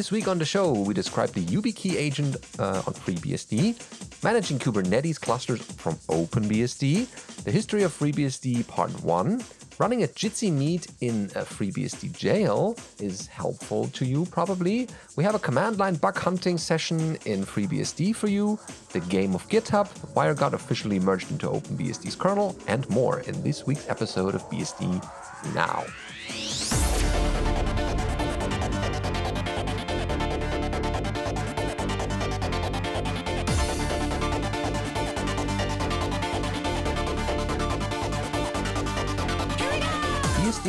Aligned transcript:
This 0.00 0.10
week 0.10 0.28
on 0.28 0.38
the 0.38 0.46
show, 0.46 0.72
we 0.72 0.94
describe 0.94 1.28
the 1.34 1.44
YubiKey 1.44 1.94
agent 1.94 2.36
uh, 2.58 2.82
on 2.86 2.94
FreeBSD, 2.94 4.24
managing 4.24 4.58
Kubernetes 4.58 5.20
clusters 5.20 5.60
from 5.60 5.96
OpenBSD, 6.08 7.44
the 7.44 7.50
history 7.50 7.82
of 7.82 7.92
FreeBSD 7.92 8.66
Part 8.66 8.90
1, 9.04 9.44
running 9.78 10.02
a 10.02 10.06
Jitsi 10.06 10.50
meet 10.50 10.86
in 11.02 11.26
a 11.34 11.42
FreeBSD 11.42 12.16
jail 12.16 12.78
is 12.98 13.26
helpful 13.26 13.88
to 13.88 14.06
you 14.06 14.24
probably. 14.24 14.88
We 15.16 15.24
have 15.24 15.34
a 15.34 15.38
command 15.38 15.78
line 15.78 15.96
bug 15.96 16.16
hunting 16.16 16.56
session 16.56 17.18
in 17.26 17.44
FreeBSD 17.44 18.16
for 18.16 18.28
you, 18.28 18.58
the 18.94 19.00
game 19.00 19.34
of 19.34 19.46
GitHub, 19.50 19.86
WireGuard 20.14 20.54
officially 20.54 20.98
merged 20.98 21.30
into 21.30 21.46
OpenBSD's 21.46 22.16
kernel, 22.16 22.56
and 22.66 22.88
more 22.88 23.20
in 23.20 23.42
this 23.42 23.66
week's 23.66 23.86
episode 23.90 24.34
of 24.34 24.48
BSD 24.48 25.06
Now. 25.54 25.84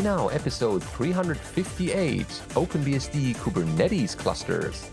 Now, 0.01 0.29
episode 0.29 0.83
358 0.83 2.25
OpenBSD 2.25 3.35
Kubernetes 3.35 4.17
clusters. 4.17 4.89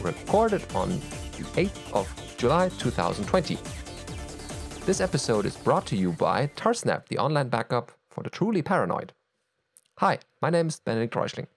Recorded 0.00 0.64
on 0.74 0.88
the 0.88 1.44
8th 1.56 1.92
of 1.92 2.36
July 2.38 2.70
2020. 2.70 3.58
This 4.86 5.02
episode 5.02 5.44
is 5.44 5.58
brought 5.58 5.84
to 5.88 5.96
you 5.96 6.12
by 6.12 6.46
Tarsnap, 6.56 7.08
the 7.08 7.18
online 7.18 7.50
backup 7.50 7.92
for 8.08 8.24
the 8.24 8.30
truly 8.30 8.62
paranoid. 8.62 9.12
Hi, 9.98 10.20
my 10.40 10.48
name 10.48 10.68
is 10.68 10.80
Benedict 10.80 11.12
Reuschling. 11.12 11.48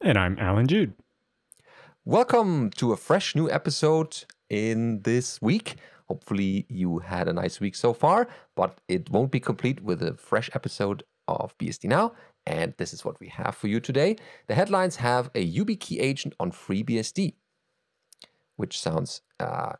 And 0.00 0.18
I'm 0.18 0.36
Alan 0.40 0.66
Jude. 0.66 0.94
Welcome 2.04 2.70
to 2.70 2.92
a 2.92 2.96
fresh 2.96 3.36
new 3.36 3.48
episode 3.48 4.24
in 4.48 5.02
this 5.02 5.40
week. 5.40 5.76
Hopefully, 6.08 6.66
you 6.68 6.98
had 6.98 7.28
a 7.28 7.32
nice 7.32 7.60
week 7.60 7.76
so 7.76 7.92
far, 7.92 8.26
but 8.56 8.78
it 8.88 9.10
won't 9.10 9.30
be 9.30 9.38
complete 9.38 9.80
with 9.80 10.02
a 10.02 10.14
fresh 10.14 10.50
episode 10.54 11.04
of 11.36 11.56
BSD 11.58 11.84
Now. 11.84 12.12
And 12.46 12.74
this 12.78 12.92
is 12.92 13.04
what 13.04 13.20
we 13.20 13.28
have 13.28 13.54
for 13.54 13.68
you 13.68 13.80
today. 13.80 14.16
The 14.48 14.54
headlines 14.54 14.96
have 14.96 15.30
a 15.34 15.46
YubiKey 15.46 16.00
agent 16.00 16.34
on 16.40 16.52
FreeBSD, 16.52 17.34
which 18.56 18.80
sounds 18.80 19.22
uh, 19.38 19.72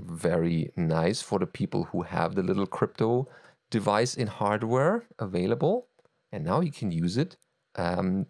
very 0.00 0.72
nice 0.76 1.20
for 1.22 1.38
the 1.38 1.46
people 1.46 1.84
who 1.84 2.02
have 2.02 2.34
the 2.34 2.42
little 2.42 2.66
crypto 2.66 3.28
device 3.70 4.14
in 4.14 4.26
hardware 4.26 5.04
available. 5.18 5.88
And 6.32 6.44
now 6.44 6.60
you 6.60 6.72
can 6.72 6.90
use 6.90 7.16
it 7.16 7.36
um, 7.76 8.26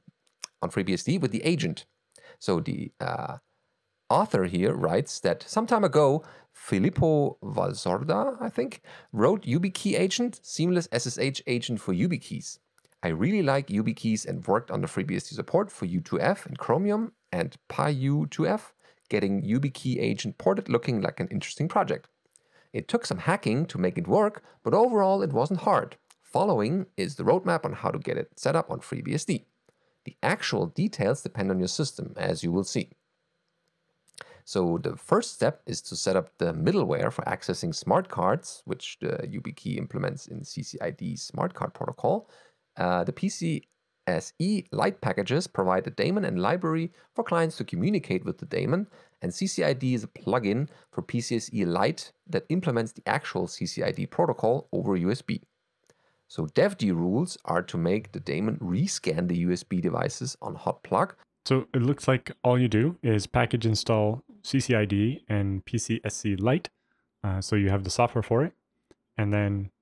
on 0.62 0.70
FreeBSD 0.70 1.20
with 1.20 1.30
the 1.30 1.44
agent. 1.44 1.86
So 2.38 2.60
the 2.60 2.92
uh, 3.00 3.36
author 4.10 4.44
here 4.44 4.74
writes 4.74 5.20
that 5.20 5.44
some 5.48 5.66
time 5.66 5.84
ago, 5.84 6.22
Filippo 6.52 7.38
Valsorda, 7.42 8.36
I 8.40 8.50
think, 8.50 8.82
wrote 9.12 9.44
YubiKey 9.44 9.98
agent, 9.98 10.40
seamless 10.42 10.88
SSH 10.92 11.40
agent 11.46 11.80
for 11.80 11.94
YubiKeys. 11.94 12.58
I 13.02 13.08
really 13.08 13.42
like 13.42 13.68
YubiKeys 13.68 14.26
and 14.26 14.46
worked 14.46 14.70
on 14.70 14.82
the 14.82 14.88
FreeBSD 14.88 15.32
support 15.32 15.72
for 15.72 15.86
U2F 15.86 16.44
and 16.44 16.58
Chromium 16.58 17.12
and 17.32 17.56
PyU2F, 17.70 18.72
getting 19.08 19.42
YubiKey 19.42 19.98
agent 19.98 20.36
ported 20.36 20.68
looking 20.68 21.00
like 21.00 21.18
an 21.18 21.28
interesting 21.28 21.68
project. 21.68 22.08
It 22.72 22.88
took 22.88 23.06
some 23.06 23.18
hacking 23.18 23.66
to 23.66 23.78
make 23.78 23.96
it 23.96 24.06
work, 24.06 24.42
but 24.62 24.74
overall 24.74 25.22
it 25.22 25.32
wasn't 25.32 25.60
hard. 25.60 25.96
Following 26.20 26.86
is 26.96 27.16
the 27.16 27.24
roadmap 27.24 27.64
on 27.64 27.72
how 27.72 27.90
to 27.90 27.98
get 27.98 28.16
it 28.16 28.38
set 28.38 28.54
up 28.54 28.70
on 28.70 28.80
FreeBSD. 28.80 29.44
The 30.04 30.16
actual 30.22 30.66
details 30.66 31.22
depend 31.22 31.50
on 31.50 31.58
your 31.58 31.68
system, 31.68 32.14
as 32.16 32.44
you 32.44 32.52
will 32.52 32.64
see. 32.64 32.90
So 34.44 34.78
the 34.78 34.96
first 34.96 35.34
step 35.34 35.62
is 35.66 35.80
to 35.82 35.96
set 35.96 36.16
up 36.16 36.36
the 36.38 36.52
middleware 36.52 37.12
for 37.12 37.22
accessing 37.22 37.74
smart 37.74 38.08
cards, 38.08 38.62
which 38.64 38.98
the 39.00 39.18
YubiKey 39.26 39.76
implements 39.76 40.26
in 40.26 40.40
CCID 40.40 41.18
smart 41.18 41.54
card 41.54 41.74
protocol. 41.74 42.28
Uh, 42.76 43.04
the 43.04 43.12
PCSC 43.12 44.66
light 44.72 45.00
packages 45.00 45.46
provide 45.46 45.86
a 45.86 45.90
daemon 45.90 46.24
and 46.24 46.40
library 46.40 46.92
for 47.14 47.24
clients 47.24 47.56
to 47.58 47.64
communicate 47.64 48.24
with 48.24 48.38
the 48.38 48.46
daemon, 48.46 48.86
and 49.22 49.32
CCID 49.32 49.94
is 49.94 50.04
a 50.04 50.08
plugin 50.08 50.68
for 50.90 51.02
PCSC 51.02 51.66
Lite 51.66 52.12
that 52.26 52.46
implements 52.48 52.92
the 52.92 53.02
actual 53.06 53.46
CCID 53.46 54.10
protocol 54.10 54.68
over 54.72 54.98
USB. 54.98 55.42
So 56.30 56.46
devd 56.46 56.94
rules 56.94 57.36
are 57.44 57.62
to 57.62 57.76
make 57.76 58.12
the 58.12 58.20
daemon 58.20 58.56
rescan 58.58 59.26
the 59.26 59.44
USB 59.46 59.82
devices 59.82 60.36
on 60.40 60.54
hot 60.54 60.82
plug. 60.84 61.16
So 61.50 61.66
it 61.74 61.82
looks 61.82 62.06
like 62.06 62.30
all 62.44 62.56
you 62.56 62.68
do 62.68 62.96
is 63.02 63.26
package 63.26 63.66
install 63.66 64.22
CCID 64.44 65.22
and 65.28 65.64
PCSC 65.64 66.40
Lite. 66.40 66.68
Uh, 67.24 67.40
so 67.40 67.56
you 67.56 67.70
have 67.70 67.82
the 67.82 67.90
software 67.90 68.22
for 68.22 68.44
it, 68.44 68.52
and 69.18 69.34
then 69.34 69.72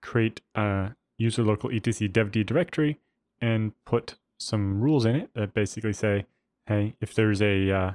create 0.00 0.40
a 0.54 0.94
user 1.18 1.42
local 1.42 1.68
etc 1.68 2.08
devd 2.08 2.46
directory 2.46 2.98
and 3.42 3.72
put 3.84 4.14
some 4.38 4.80
rules 4.80 5.04
in 5.04 5.16
it 5.16 5.30
that 5.34 5.52
basically 5.52 5.92
say, 5.92 6.24
hey, 6.64 6.94
if 6.98 7.12
there's 7.12 7.42
a 7.42 7.70
uh, 7.70 7.90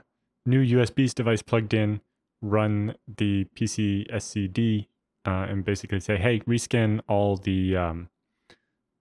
new 0.45 0.63
USB 0.77 1.11
device 1.11 1.41
plugged 1.41 1.73
in, 1.73 2.01
run 2.39 2.93
the 3.07 3.47
PCSCD 3.55 4.85
uh, 5.25 5.47
and 5.49 5.65
basically 5.65 5.99
say, 5.99 6.17
hey, 6.17 6.41
rescan 6.41 7.01
all 7.07 7.37
the 7.37 7.75
um, 7.77 8.09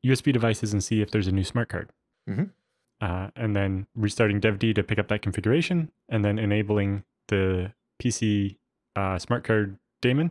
USB 0.02 0.32
devices 0.32 0.72
and 0.72 0.82
see 0.82 1.02
if 1.02 1.10
there's 1.10 1.26
a 1.26 1.32
new 1.32 1.44
smart 1.44 1.68
card. 1.68 1.90
Mm-hmm. 2.26 2.44
Uh, 3.02 3.30
and 3.34 3.56
then 3.56 3.84
restarting 3.96 4.40
devd 4.40 4.76
to 4.76 4.82
pick 4.84 4.96
up 4.96 5.08
that 5.08 5.22
configuration, 5.22 5.90
and 6.08 6.24
then 6.24 6.38
enabling 6.38 7.02
the 7.26 7.72
PC 8.00 8.56
uh, 8.94 9.18
smart 9.18 9.42
card 9.42 9.76
daemon 10.00 10.30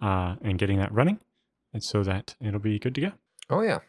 uh, 0.00 0.36
and 0.40 0.58
getting 0.58 0.78
that 0.78 0.90
running, 0.92 1.18
and 1.74 1.84
so 1.84 2.02
that 2.02 2.34
it'll 2.40 2.58
be 2.58 2.78
good 2.78 2.94
to 2.94 3.00
go. 3.02 3.12
Oh 3.50 3.60
yeah. 3.60 3.80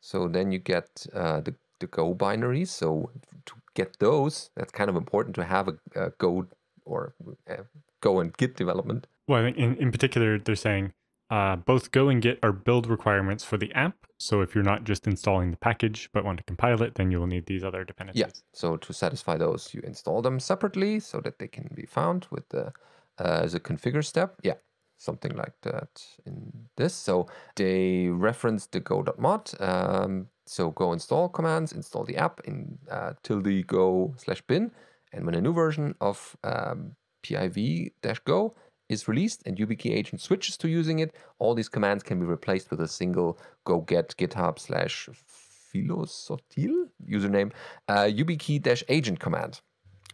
So 0.00 0.26
then 0.26 0.50
you 0.50 0.58
get 0.58 1.06
uh, 1.14 1.40
the 1.40 1.54
the 1.78 1.86
Go 1.86 2.14
binaries. 2.14 2.68
So 2.68 3.10
to 3.46 3.54
get 3.74 3.98
those, 3.98 4.50
that's 4.56 4.72
kind 4.72 4.90
of 4.90 4.96
important 4.96 5.34
to 5.36 5.44
have 5.44 5.68
a, 5.68 5.74
a 5.94 6.10
Go 6.18 6.46
or 6.84 7.14
uh, 7.48 7.62
Go 8.00 8.20
and 8.20 8.36
Git 8.36 8.56
development. 8.56 9.06
Well, 9.28 9.44
in 9.44 9.76
in 9.76 9.92
particular, 9.92 10.38
they're 10.38 10.56
saying 10.56 10.92
uh, 11.32 11.56
both 11.56 11.92
Go 11.92 12.10
and 12.10 12.20
Git 12.20 12.38
are 12.42 12.52
build 12.52 12.86
requirements 12.86 13.42
for 13.42 13.56
the 13.56 13.72
app. 13.72 13.96
So 14.18 14.42
if 14.42 14.54
you're 14.54 14.62
not 14.62 14.84
just 14.84 15.06
installing 15.06 15.50
the 15.50 15.56
package 15.56 16.10
but 16.12 16.26
want 16.26 16.36
to 16.38 16.44
compile 16.44 16.82
it, 16.82 16.94
then 16.96 17.10
you 17.10 17.18
will 17.18 17.26
need 17.26 17.46
these 17.46 17.64
other 17.64 17.84
dependencies. 17.84 18.20
Yeah. 18.20 18.28
So 18.52 18.76
to 18.76 18.92
satisfy 18.92 19.38
those, 19.38 19.72
you 19.72 19.80
install 19.80 20.20
them 20.20 20.38
separately 20.38 21.00
so 21.00 21.20
that 21.20 21.38
they 21.38 21.48
can 21.48 21.70
be 21.74 21.86
found 21.86 22.26
with 22.30 22.46
the 22.50 22.66
uh, 23.18 23.40
as 23.44 23.54
a 23.54 23.60
configure 23.60 24.04
step. 24.04 24.34
Yeah, 24.42 24.58
something 24.98 25.34
like 25.34 25.54
that 25.62 26.04
in 26.26 26.68
this. 26.76 26.92
So 26.92 27.28
they 27.56 28.08
reference 28.08 28.66
the 28.66 28.80
go.mod. 28.80 29.52
Um, 29.58 30.26
so 30.44 30.70
go 30.72 30.92
install 30.92 31.30
commands, 31.30 31.72
install 31.72 32.04
the 32.04 32.18
app 32.18 32.42
in 32.44 32.78
uh, 32.90 33.14
tilde 33.22 33.66
go 33.66 34.14
slash 34.18 34.42
bin. 34.42 34.70
And 35.14 35.24
when 35.24 35.34
a 35.34 35.40
new 35.40 35.54
version 35.54 35.94
of 36.02 36.36
um, 36.44 36.94
piv-go 37.22 38.54
is 38.92 39.08
released 39.08 39.42
and 39.46 39.56
YubiKey 39.56 39.90
agent 39.90 40.20
switches 40.20 40.56
to 40.58 40.68
using 40.68 40.98
it, 41.00 41.14
all 41.38 41.54
these 41.54 41.68
commands 41.68 42.02
can 42.02 42.20
be 42.20 42.26
replaced 42.26 42.70
with 42.70 42.80
a 42.80 42.88
single 42.88 43.38
go 43.64 43.80
get 43.80 44.14
github 44.16 44.58
slash 44.58 45.08
FiloSottile 45.74 46.88
username 47.08 47.52
uh, 47.88 48.04
YubiKey 48.04 48.82
agent 48.88 49.18
command. 49.18 49.60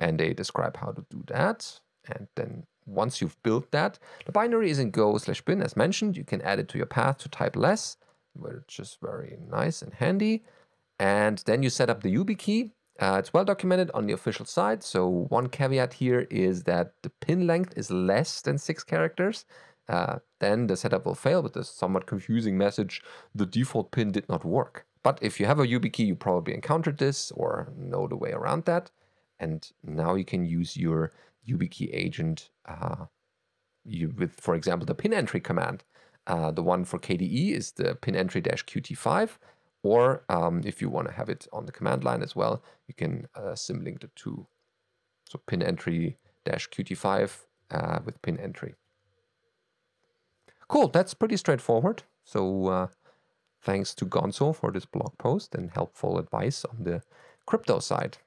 And 0.01 0.19
they 0.19 0.33
describe 0.33 0.77
how 0.77 0.93
to 0.93 1.05
do 1.11 1.25
that. 1.27 1.81
And 2.07 2.29
then 2.37 2.67
once 2.87 3.21
you've 3.21 3.41
built 3.43 3.71
that, 3.73 3.99
the 4.25 4.33
binary 4.33 4.71
is 4.71 4.79
in 4.79 4.91
go 4.91 5.19
slash 5.19 5.43
bin 5.43 5.61
as 5.61 5.77
mentioned. 5.77 6.17
You 6.17 6.25
can 6.25 6.41
add 6.43 6.59
it 6.59 6.69
to 6.69 6.79
your 6.79 6.87
path 6.87 7.19
to 7.19 7.29
type 7.29 7.57
less, 7.57 7.97
which 8.33 8.79
is 8.79 8.97
very 9.03 9.37
nice 9.51 9.83
and 9.83 9.93
handy. 9.95 10.45
And 11.01 11.39
then 11.47 11.63
you 11.63 11.71
set 11.71 11.91
up 11.91 12.03
the 12.03 12.15
YubiKey 12.15 12.71
uh, 13.01 13.17
it's 13.19 13.33
well 13.33 13.45
documented 13.45 13.91
on 13.95 14.07
the 14.07 14.13
official 14.13 14.45
site. 14.45 14.83
So 14.83 15.09
one 15.09 15.49
caveat 15.49 15.95
here 15.95 16.27
is 16.31 16.65
that 16.65 16.95
the 17.03 17.11
pin 17.11 17.47
length 17.47 17.75
is 17.77 17.91
less 17.91 18.41
than 18.41 18.59
six 18.59 18.83
characters. 18.83 19.45
Uh, 19.89 20.19
then 20.41 20.67
the 20.67 20.77
setup 20.77 21.07
will 21.07 21.15
fail 21.15 21.43
with 21.43 21.55
this 21.55 21.71
somewhat 21.71 22.07
confusing 22.07 22.59
message, 22.59 23.03
the 23.35 23.47
default 23.47 23.91
pin 23.91 24.13
did 24.13 24.29
not 24.29 24.45
work. 24.45 24.85
But 25.03 25.19
if 25.23 25.41
you 25.41 25.47
have 25.47 25.59
a 25.59 25.67
YubiKey, 25.67 26.07
you 26.07 26.15
probably 26.15 26.55
encountered 26.55 26.99
this 26.99 27.31
or 27.31 27.73
know 27.77 28.07
the 28.07 28.17
way 28.17 28.33
around 28.33 28.65
that. 28.67 28.91
And 29.41 29.67
now 29.83 30.15
you 30.15 30.25
can 30.25 30.45
use 30.45 30.77
your 30.77 31.13
YubiKey 31.49 31.89
agent 31.93 32.51
uh, 32.67 33.07
you, 33.85 34.13
with, 34.19 34.33
for 34.39 34.55
example, 34.55 34.85
the 34.85 34.95
pin 34.95 35.15
entry 35.15 35.41
command. 35.41 35.85
Uh, 36.27 36.51
the 36.51 36.63
one 36.63 36.85
for 36.85 36.99
KDE 36.99 37.53
is 37.53 37.73
the 37.73 37.95
pin 37.95 38.15
entry 38.15 38.43
qt5. 38.43 39.31
Or 39.83 40.25
um, 40.29 40.63
if 40.65 40.83
you 40.83 40.91
want 40.91 41.07
to 41.09 41.15
have 41.15 41.29
it 41.29 41.47
on 41.53 41.67
the 41.67 41.73
command 41.73 42.05
line 42.05 42.23
as 42.23 42.35
well, 42.35 42.63
you 42.87 42.95
can 42.95 43.29
uh, 43.35 43.53
symlink 43.55 44.01
the 44.01 44.11
two. 44.17 44.47
So 45.29 45.41
pin 45.47 45.63
entry 45.63 46.19
dash 46.45 46.69
qt5 46.69 47.45
uh, 47.71 48.01
with 48.05 48.21
pin 48.23 48.39
entry. 48.39 48.75
Cool, 50.69 50.89
that's 50.89 51.15
pretty 51.15 51.37
straightforward. 51.37 52.03
So 52.25 52.67
uh, 52.67 52.87
thanks 53.63 53.95
to 53.95 54.05
Gonzo 54.05 54.55
for 54.55 54.71
this 54.71 54.85
blog 54.85 55.17
post 55.19 55.55
and 55.55 55.71
helpful 55.71 56.19
advice 56.19 56.65
on 56.65 56.85
the 56.85 57.03
crypto 57.47 57.79
side. 57.79 58.19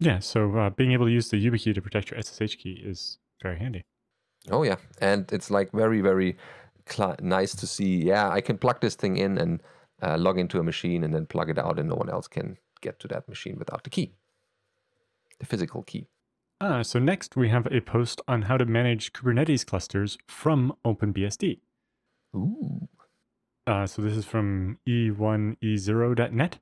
Yeah, 0.00 0.18
so 0.18 0.56
uh, 0.56 0.70
being 0.70 0.92
able 0.92 1.06
to 1.06 1.12
use 1.12 1.28
the 1.28 1.44
YubiKey 1.44 1.74
to 1.74 1.82
protect 1.82 2.10
your 2.10 2.20
SSH 2.20 2.56
key 2.56 2.82
is 2.82 3.18
very 3.42 3.58
handy. 3.58 3.82
Oh 4.50 4.62
yeah, 4.62 4.76
and 5.00 5.30
it's 5.30 5.50
like 5.50 5.70
very 5.72 6.00
very 6.00 6.36
cl- 6.88 7.16
nice 7.20 7.54
to 7.56 7.66
see. 7.66 8.02
Yeah, 8.02 8.30
I 8.30 8.40
can 8.40 8.56
plug 8.56 8.80
this 8.80 8.94
thing 8.94 9.18
in 9.18 9.36
and 9.36 9.62
uh, 10.02 10.16
log 10.18 10.38
into 10.38 10.58
a 10.58 10.62
machine 10.62 11.04
and 11.04 11.14
then 11.14 11.26
plug 11.26 11.50
it 11.50 11.58
out, 11.58 11.78
and 11.78 11.88
no 11.88 11.96
one 11.96 12.10
else 12.10 12.28
can 12.28 12.58
get 12.80 12.98
to 13.00 13.08
that 13.08 13.28
machine 13.28 13.58
without 13.58 13.84
the 13.84 13.90
key, 13.90 14.12
the 15.38 15.46
physical 15.46 15.82
key. 15.82 16.08
Ah, 16.60 16.82
so 16.82 16.98
next 16.98 17.36
we 17.36 17.48
have 17.48 17.66
a 17.70 17.80
post 17.80 18.20
on 18.28 18.42
how 18.42 18.56
to 18.56 18.66
manage 18.66 19.12
Kubernetes 19.12 19.64
clusters 19.64 20.18
from 20.28 20.74
OpenBSD. 20.84 21.60
Ooh. 22.36 22.88
Uh, 23.66 23.86
so 23.86 24.02
this 24.02 24.16
is 24.16 24.24
from 24.24 24.78
e1e0.net, 24.88 26.58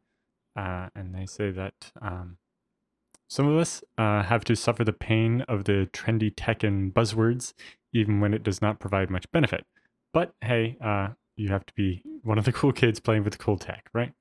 uh, 0.57 0.89
and 0.95 1.15
they 1.15 1.27
say 1.27 1.51
that 1.51 1.93
um, 2.01 2.37
some 3.29 3.47
of 3.47 3.59
us 3.59 3.83
uh, 3.97 4.23
have 4.23 4.45
to 4.45 4.57
suffer 4.57 4.85
the 4.85 4.93
pain 4.93 5.43
of 5.43 5.65
the 5.65 5.89
trendy 5.93 6.33
tech 6.35 6.63
and 6.63 6.95
buzzwords, 6.95 7.53
even 7.93 8.21
when 8.21 8.35
it 8.35 8.43
does 8.43 8.63
not 8.63 8.81
provide 8.81 9.11
much 9.11 9.31
benefit. 9.33 9.67
But 10.13 10.35
hey, 10.43 10.77
uh, 10.83 11.09
you 11.39 11.49
have 11.49 11.65
to 11.67 11.75
be 11.75 12.03
one 12.23 12.39
of 12.39 12.45
the 12.45 12.53
cool 12.61 12.73
kids 12.73 13.01
playing 13.01 13.25
with 13.25 13.33
the 13.33 13.39
cool 13.39 13.57
tech, 13.57 13.89
right? 13.93 14.13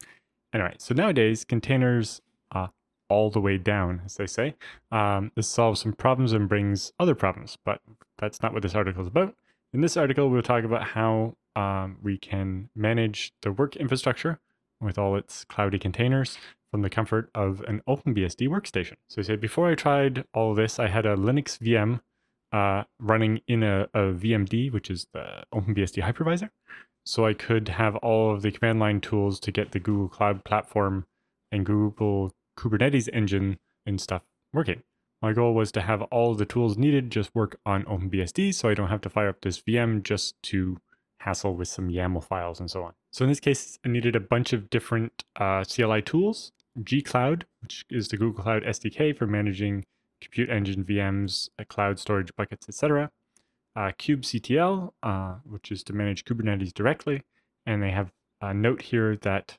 Anyway, 0.53 0.75
so 0.77 0.93
nowadays 0.93 1.43
containers 1.43 2.21
uh, 2.51 2.67
all 3.09 3.29
the 3.29 3.41
way 3.41 3.57
down, 3.57 4.01
as 4.05 4.15
they 4.15 4.27
say. 4.27 4.55
Um, 4.91 5.31
this 5.35 5.47
solves 5.47 5.81
some 5.81 5.93
problems 5.93 6.33
and 6.33 6.47
brings 6.47 6.93
other 6.99 7.15
problems, 7.15 7.57
but 7.65 7.81
that's 8.17 8.41
not 8.41 8.53
what 8.53 8.61
this 8.61 8.75
article 8.75 9.01
is 9.01 9.07
about. 9.07 9.35
In 9.73 9.81
this 9.81 9.97
article, 9.97 10.29
we'll 10.29 10.41
talk 10.41 10.63
about 10.63 10.83
how 10.83 11.35
um, 11.55 11.97
we 12.01 12.17
can 12.17 12.69
manage 12.75 13.33
the 13.41 13.51
work 13.51 13.75
infrastructure 13.75 14.39
with 14.79 14.97
all 14.97 15.15
its 15.15 15.43
cloudy 15.43 15.79
containers 15.79 16.37
from 16.71 16.81
the 16.81 16.89
comfort 16.89 17.29
of 17.33 17.61
an 17.61 17.81
OpenBSD 17.87 18.47
workstation. 18.47 18.95
So, 19.09 19.19
I 19.19 19.23
say 19.23 19.35
before 19.35 19.69
I 19.69 19.75
tried 19.75 20.25
all 20.33 20.53
this, 20.53 20.79
I 20.79 20.87
had 20.87 21.05
a 21.05 21.15
Linux 21.15 21.57
VM 21.57 22.01
uh, 22.51 22.83
running 22.99 23.41
in 23.47 23.63
a, 23.63 23.83
a 23.93 24.13
VMD, 24.13 24.71
which 24.71 24.89
is 24.89 25.07
the 25.13 25.43
OpenBSD 25.53 26.03
hypervisor. 26.03 26.49
So 27.07 27.25
I 27.25 27.33
could 27.33 27.69
have 27.69 27.95
all 27.97 28.33
of 28.33 28.41
the 28.41 28.51
command 28.51 28.81
line 28.81 28.99
tools 28.99 29.39
to 29.39 29.49
get 29.49 29.71
the 29.71 29.79
Google 29.79 30.09
Cloud 30.09 30.43
Platform 30.43 31.05
and 31.53 31.65
Google 31.65 32.33
Kubernetes 32.59 33.07
engine 33.13 33.59
and 33.85 34.01
stuff 34.01 34.23
working. 34.51 34.83
My 35.21 35.31
goal 35.31 35.53
was 35.53 35.71
to 35.71 35.81
have 35.81 36.01
all 36.01 36.35
the 36.35 36.45
tools 36.45 36.77
needed 36.77 37.09
just 37.09 37.33
work 37.33 37.61
on 37.65 37.85
OpenBSD 37.85 38.53
so 38.53 38.67
I 38.67 38.73
don't 38.73 38.89
have 38.89 38.99
to 39.01 39.09
fire 39.09 39.29
up 39.29 39.39
this 39.39 39.61
VM 39.61 40.03
just 40.03 40.35
to 40.43 40.79
hassle 41.19 41.55
with 41.55 41.69
some 41.69 41.87
YAML 41.87 42.25
files 42.25 42.59
and 42.59 42.69
so 42.69 42.83
on. 42.83 42.91
So 43.13 43.23
in 43.23 43.29
this 43.29 43.39
case, 43.39 43.79
I 43.85 43.87
needed 43.87 44.17
a 44.17 44.19
bunch 44.19 44.51
of 44.51 44.69
different 44.69 45.23
uh, 45.37 45.63
CLI 45.63 46.01
tools, 46.01 46.51
gcloud, 46.81 47.43
which 47.61 47.85
is 47.89 48.09
the 48.09 48.17
Google 48.17 48.43
Cloud 48.43 48.63
SDK 48.63 49.17
for 49.17 49.27
managing 49.27 49.85
compute 50.21 50.49
engine 50.49 50.83
VMs, 50.83 51.47
uh, 51.57 51.63
cloud 51.69 51.99
storage 51.99 52.35
buckets, 52.35 52.67
etc. 52.67 53.11
Uh, 53.77 53.91
kubectl, 53.99 54.91
uh, 55.03 55.35
which 55.43 55.71
is 55.71 55.83
to 55.83 55.93
manage 55.93 56.25
Kubernetes 56.25 56.73
directly. 56.73 57.21
And 57.67 57.83
they 57.83 57.91
have 57.91 58.11
a 58.41 58.51
note 58.51 58.81
here 58.81 59.17
that 59.17 59.55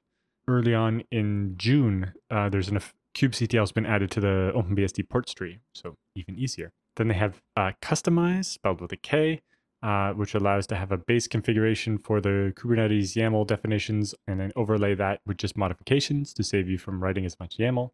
early 0.48 0.74
on 0.74 1.04
in 1.12 1.54
June, 1.56 2.14
uh, 2.28 2.48
there's 2.48 2.68
enough 2.68 2.94
kubectl 3.14 3.60
has 3.60 3.70
been 3.70 3.86
added 3.86 4.10
to 4.10 4.20
the 4.20 4.50
OpenBSD 4.56 5.08
port 5.08 5.28
tree, 5.28 5.60
so 5.72 5.94
even 6.16 6.36
easier. 6.36 6.72
Then 6.96 7.06
they 7.06 7.14
have 7.14 7.40
uh, 7.56 7.70
kustomize, 7.80 8.46
spelled 8.46 8.80
with 8.80 8.90
a 8.90 8.96
K, 8.96 9.40
uh, 9.84 10.14
which 10.14 10.34
allows 10.34 10.66
to 10.66 10.74
have 10.74 10.90
a 10.90 10.98
base 10.98 11.28
configuration 11.28 11.96
for 11.96 12.20
the 12.20 12.52
Kubernetes 12.56 13.14
YAML 13.14 13.46
definitions 13.46 14.16
and 14.26 14.40
then 14.40 14.50
overlay 14.56 14.96
that 14.96 15.20
with 15.26 15.36
just 15.36 15.56
modifications 15.56 16.34
to 16.34 16.42
save 16.42 16.68
you 16.68 16.76
from 16.76 17.00
writing 17.04 17.24
as 17.24 17.38
much 17.38 17.56
YAML. 17.56 17.90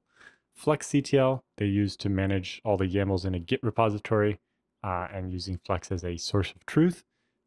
fluxctl, 0.59 1.43
they 1.59 1.67
use 1.67 1.99
to 1.99 2.09
manage 2.09 2.63
all 2.65 2.79
the 2.79 2.87
YAMLs 2.87 3.27
in 3.27 3.35
a 3.35 3.39
Git 3.39 3.63
repository 3.63 4.39
uh, 4.85 5.09
and 5.13 5.33
using 5.33 5.59
Flux 5.65 5.91
as 5.91 6.05
a 6.05 6.17
source 6.17 6.53
of 6.55 6.65
truth. 6.67 7.05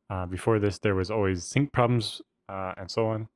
Uh, 0.10 0.26
before 0.26 0.60
this, 0.60 0.80
there 0.80 0.96
was 0.96 1.12
always 1.12 1.44
sync 1.44 1.72
problems 1.72 2.22
uh, 2.50 2.74
and 2.78 2.90
so 2.90 3.08
on. 3.08 3.28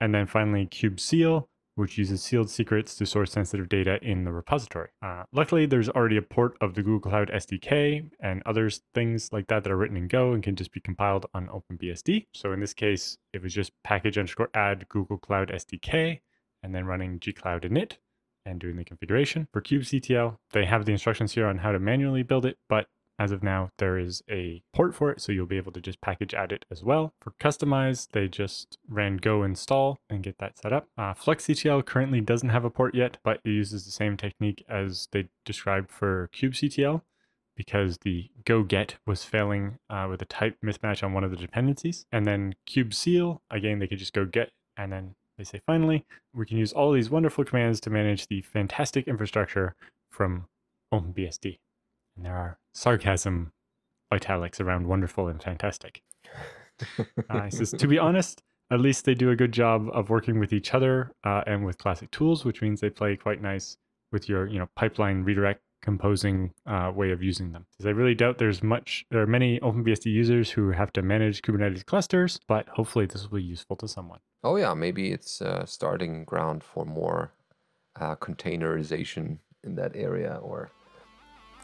And 0.00 0.14
then 0.14 0.26
finally, 0.26 0.66
kubeseal, 0.66 1.46
which 1.76 1.96
uses 1.98 2.22
sealed 2.22 2.50
secrets 2.50 2.94
to 2.96 3.06
store 3.06 3.26
sensitive 3.26 3.68
data 3.68 3.98
in 4.02 4.24
the 4.24 4.32
repository. 4.32 4.88
Uh, 5.02 5.24
luckily, 5.32 5.66
there's 5.66 5.88
already 5.90 6.16
a 6.16 6.22
port 6.22 6.56
of 6.60 6.74
the 6.74 6.82
Google 6.82 7.10
Cloud 7.10 7.30
SDK 7.30 8.10
and 8.20 8.42
other 8.44 8.70
things 8.94 9.32
like 9.32 9.46
that 9.48 9.62
that 9.62 9.72
are 9.72 9.76
written 9.76 9.96
in 9.96 10.08
Go 10.08 10.32
and 10.32 10.42
can 10.42 10.56
just 10.56 10.72
be 10.72 10.80
compiled 10.80 11.26
on 11.34 11.48
OpenBSD. 11.48 12.26
So 12.34 12.52
in 12.52 12.60
this 12.60 12.74
case, 12.74 13.18
it 13.32 13.42
was 13.42 13.54
just 13.54 13.72
package 13.84 14.18
underscore 14.18 14.50
add 14.54 14.88
Google 14.88 15.18
Cloud 15.18 15.50
SDK 15.50 16.20
and 16.62 16.74
then 16.74 16.86
running 16.86 17.20
gcloud 17.20 17.64
init 17.64 17.98
and 18.46 18.58
doing 18.58 18.76
the 18.76 18.84
configuration. 18.84 19.48
For 19.52 19.60
kubectl, 19.60 20.38
they 20.52 20.64
have 20.64 20.84
the 20.84 20.92
instructions 20.92 21.32
here 21.32 21.46
on 21.46 21.58
how 21.58 21.72
to 21.72 21.78
manually 21.78 22.22
build 22.22 22.46
it, 22.46 22.56
but 22.68 22.86
as 23.18 23.32
of 23.32 23.42
now, 23.42 23.70
there 23.78 23.98
is 23.98 24.22
a 24.30 24.62
port 24.74 24.94
for 24.94 25.10
it, 25.10 25.20
so 25.20 25.32
you'll 25.32 25.46
be 25.46 25.56
able 25.56 25.72
to 25.72 25.80
just 25.80 26.00
package 26.00 26.34
add 26.34 26.52
it 26.52 26.64
as 26.70 26.84
well. 26.84 27.14
For 27.20 27.32
kustomize, 27.40 28.08
they 28.12 28.28
just 28.28 28.78
ran 28.88 29.16
go 29.16 29.42
install 29.42 29.98
and 30.10 30.22
get 30.22 30.38
that 30.38 30.58
set 30.58 30.72
up. 30.72 30.88
Uh, 30.98 31.14
fluxctl 31.14 31.84
currently 31.84 32.20
doesn't 32.20 32.50
have 32.50 32.64
a 32.64 32.70
port 32.70 32.94
yet, 32.94 33.18
but 33.24 33.40
it 33.44 33.50
uses 33.50 33.84
the 33.84 33.90
same 33.90 34.16
technique 34.16 34.64
as 34.68 35.08
they 35.12 35.28
described 35.44 35.90
for 35.90 36.28
kubectl 36.34 37.02
because 37.56 37.98
the 37.98 38.28
go 38.44 38.62
get 38.62 38.96
was 39.06 39.24
failing 39.24 39.78
uh, 39.88 40.06
with 40.10 40.20
a 40.20 40.26
type 40.26 40.58
mismatch 40.62 41.02
on 41.02 41.14
one 41.14 41.24
of 41.24 41.30
the 41.30 41.36
dependencies. 41.38 42.04
And 42.12 42.26
then 42.26 42.54
kubeseal, 42.68 43.38
again, 43.50 43.78
they 43.78 43.86
could 43.86 43.98
just 43.98 44.12
go 44.12 44.26
get 44.26 44.52
and 44.76 44.92
then 44.92 45.14
they 45.38 45.44
say 45.44 45.60
finally, 45.66 46.04
we 46.34 46.46
can 46.46 46.58
use 46.58 46.72
all 46.72 46.92
these 46.92 47.10
wonderful 47.10 47.44
commands 47.44 47.80
to 47.80 47.90
manage 47.90 48.26
the 48.26 48.42
fantastic 48.42 49.08
infrastructure 49.08 49.74
from 50.10 50.46
OpenBSD. 50.92 51.58
And 52.16 52.24
there 52.24 52.34
are 52.34 52.58
sarcasm 52.74 53.52
italics 54.12 54.60
around 54.60 54.86
wonderful 54.86 55.28
and 55.28 55.42
fantastic. 55.42 56.02
uh, 57.30 57.42
he 57.44 57.50
says, 57.50 57.72
to 57.72 57.86
be 57.86 57.98
honest, 57.98 58.42
at 58.70 58.80
least 58.80 59.04
they 59.04 59.14
do 59.14 59.30
a 59.30 59.36
good 59.36 59.52
job 59.52 59.88
of 59.92 60.10
working 60.10 60.38
with 60.38 60.52
each 60.52 60.74
other 60.74 61.12
uh, 61.24 61.42
and 61.46 61.64
with 61.64 61.78
classic 61.78 62.10
tools, 62.10 62.44
which 62.44 62.62
means 62.62 62.80
they 62.80 62.90
play 62.90 63.16
quite 63.16 63.40
nice 63.40 63.76
with 64.12 64.28
your, 64.28 64.46
you 64.46 64.58
know, 64.58 64.68
pipeline 64.76 65.22
redirect 65.22 65.60
composing 65.82 66.52
uh, 66.66 66.90
way 66.94 67.12
of 67.12 67.22
using 67.22 67.52
them. 67.52 67.66
Because 67.72 67.86
I 67.86 67.90
really 67.90 68.14
doubt 68.14 68.38
there's 68.38 68.62
much, 68.62 69.04
there 69.10 69.20
are 69.20 69.26
many 69.26 69.60
OpenBSD 69.60 70.06
users 70.06 70.50
who 70.50 70.70
have 70.70 70.92
to 70.94 71.02
manage 71.02 71.42
Kubernetes 71.42 71.84
clusters, 71.84 72.40
but 72.48 72.68
hopefully 72.68 73.06
this 73.06 73.22
will 73.22 73.38
be 73.38 73.44
useful 73.44 73.76
to 73.76 73.86
someone. 73.88 74.18
Oh 74.42 74.56
yeah, 74.56 74.74
maybe 74.74 75.12
it's 75.12 75.40
a 75.40 75.64
starting 75.66 76.24
ground 76.24 76.64
for 76.64 76.84
more 76.84 77.32
uh, 78.00 78.16
containerization 78.16 79.38
in 79.62 79.76
that 79.76 79.92
area 79.94 80.38
or 80.42 80.70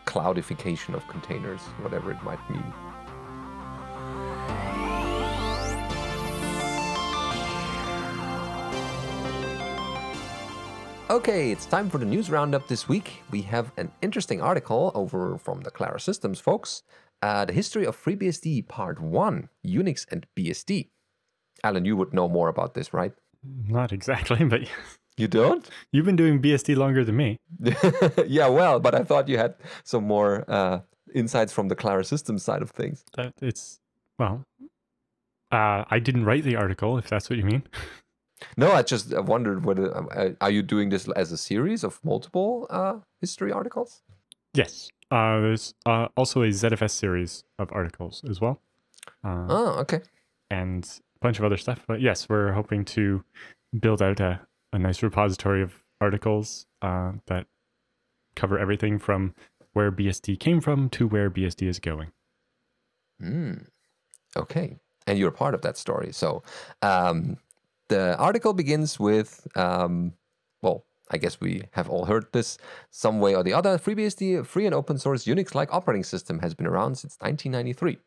cloudification 0.06 0.94
of 0.94 1.06
containers, 1.08 1.60
whatever 1.82 2.10
it 2.10 2.22
might 2.22 2.50
mean. 2.50 2.72
Okay, 11.12 11.50
it's 11.50 11.66
time 11.66 11.90
for 11.90 11.98
the 11.98 12.06
news 12.06 12.30
roundup 12.30 12.68
this 12.68 12.88
week. 12.88 13.22
We 13.30 13.42
have 13.42 13.70
an 13.76 13.92
interesting 14.00 14.40
article 14.40 14.90
over 14.94 15.36
from 15.36 15.60
the 15.60 15.70
Klara 15.70 16.00
Systems 16.00 16.40
folks. 16.40 16.84
Uh, 17.20 17.44
the 17.44 17.52
history 17.52 17.84
of 17.84 18.02
FreeBSD 18.02 18.66
Part 18.66 18.98
1 18.98 19.48
Unix 19.66 20.06
and 20.10 20.26
BSD. 20.34 20.88
Alan, 21.62 21.84
you 21.84 21.96
would 21.96 22.14
know 22.14 22.28
more 22.28 22.48
about 22.48 22.72
this, 22.72 22.94
right? 22.94 23.12
Not 23.44 23.92
exactly, 23.92 24.42
but 24.44 24.62
You 25.22 25.28
don't? 25.28 25.64
you've 25.92 26.04
been 26.10 26.16
doing 26.16 26.42
BSD 26.42 26.76
longer 26.76 27.04
than 27.04 27.16
me. 27.16 27.38
yeah, 28.26 28.48
well, 28.48 28.80
but 28.80 28.92
I 28.94 29.04
thought 29.04 29.28
you 29.28 29.38
had 29.38 29.54
some 29.84 30.04
more 30.04 30.44
uh, 30.48 30.80
insights 31.14 31.52
from 31.52 31.68
the 31.68 31.76
Klara 31.76 32.04
Systems 32.04 32.42
side 32.42 32.62
of 32.62 32.70
things. 32.70 33.04
That 33.16 33.32
it's 33.40 33.78
well, 34.18 34.44
uh, 35.52 35.84
I 35.94 35.98
didn't 36.00 36.24
write 36.24 36.44
the 36.44 36.56
article, 36.56 36.98
if 36.98 37.08
that's 37.08 37.30
what 37.30 37.38
you 37.38 37.44
mean. 37.44 37.62
No, 38.56 38.72
I 38.72 38.82
just 38.82 39.14
uh, 39.14 39.22
wondered 39.22 39.64
whether 39.64 39.86
uh, 39.96 40.30
are 40.40 40.50
you 40.50 40.62
doing 40.62 40.88
this 40.88 41.08
as 41.14 41.30
a 41.30 41.36
series 41.36 41.84
of 41.84 42.00
multiple 42.04 42.66
uh, 42.70 42.94
history 43.20 43.52
articles? 43.52 44.02
Yes. 44.52 44.90
Uh, 45.12 45.38
there's 45.40 45.74
uh, 45.86 46.08
also 46.16 46.42
a 46.42 46.48
ZFS 46.48 46.90
series 46.90 47.44
of 47.60 47.70
articles 47.70 48.20
as 48.28 48.40
well, 48.40 48.60
uh, 49.24 49.46
Oh, 49.48 49.68
okay. 49.82 50.00
and 50.50 50.84
a 50.84 51.18
bunch 51.24 51.38
of 51.38 51.44
other 51.44 51.56
stuff. 51.56 51.84
But 51.86 52.00
yes, 52.00 52.28
we're 52.28 52.50
hoping 52.50 52.84
to 52.96 53.22
build 53.78 54.02
out 54.02 54.18
a, 54.18 54.40
a 54.72 54.78
nice 54.78 55.02
repository 55.02 55.62
of 55.62 55.74
articles 56.00 56.66
uh, 56.80 57.12
that 57.26 57.46
cover 58.34 58.58
everything 58.58 58.98
from 58.98 59.34
where 59.72 59.92
BSD 59.92 60.38
came 60.38 60.60
from 60.60 60.88
to 60.90 61.06
where 61.06 61.30
BSD 61.30 61.68
is 61.68 61.78
going. 61.78 62.12
Mm. 63.22 63.66
Okay. 64.36 64.76
And 65.06 65.18
you're 65.18 65.30
part 65.30 65.54
of 65.54 65.62
that 65.62 65.76
story. 65.76 66.12
So 66.12 66.42
um, 66.80 67.36
the 67.88 68.16
article 68.16 68.52
begins 68.52 68.98
with, 68.98 69.46
um, 69.56 70.14
well, 70.62 70.84
I 71.10 71.18
guess 71.18 71.40
we 71.40 71.62
have 71.72 71.90
all 71.90 72.06
heard 72.06 72.26
this 72.32 72.58
some 72.90 73.20
way 73.20 73.34
or 73.34 73.42
the 73.42 73.52
other. 73.52 73.78
FreeBSD, 73.78 74.40
a 74.40 74.44
free 74.44 74.66
and 74.66 74.74
open 74.74 74.98
source 74.98 75.24
Unix 75.24 75.54
like 75.54 75.72
operating 75.72 76.04
system, 76.04 76.38
has 76.38 76.54
been 76.54 76.66
around 76.66 76.96
since 76.96 77.16
1993. 77.20 77.98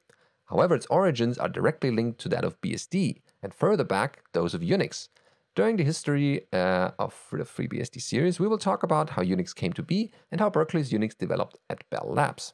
However, 0.46 0.76
its 0.76 0.88
origins 0.88 1.38
are 1.38 1.50
directly 1.50 1.92
linked 1.92 2.20
to 2.22 2.30
that 2.30 2.44
of 2.44 2.60
BSD, 2.62 3.22
and 3.42 3.54
further 3.54 3.84
back, 3.84 4.24
those 4.34 4.54
of 4.54 4.62
Unix. 4.62 5.10
During 5.56 5.78
the 5.78 5.84
history 5.84 6.48
uh, 6.52 6.92
of 7.00 7.16
the 7.32 7.46
FreeBSD 7.46 8.02
series, 8.02 8.40
we 8.42 8.48
will 8.48 8.58
talk 8.58 8.84
about 8.84 9.12
how 9.12 9.24
Unix 9.24 9.56
came 9.56 9.72
to 9.74 9.82
be 9.82 10.12
and 10.30 10.42
how 10.42 10.50
Berkeley's 10.50 10.92
Unix 10.92 11.18
developed 11.18 11.58
at 11.70 11.90
Bell 11.90 12.08
Labs. 12.10 12.54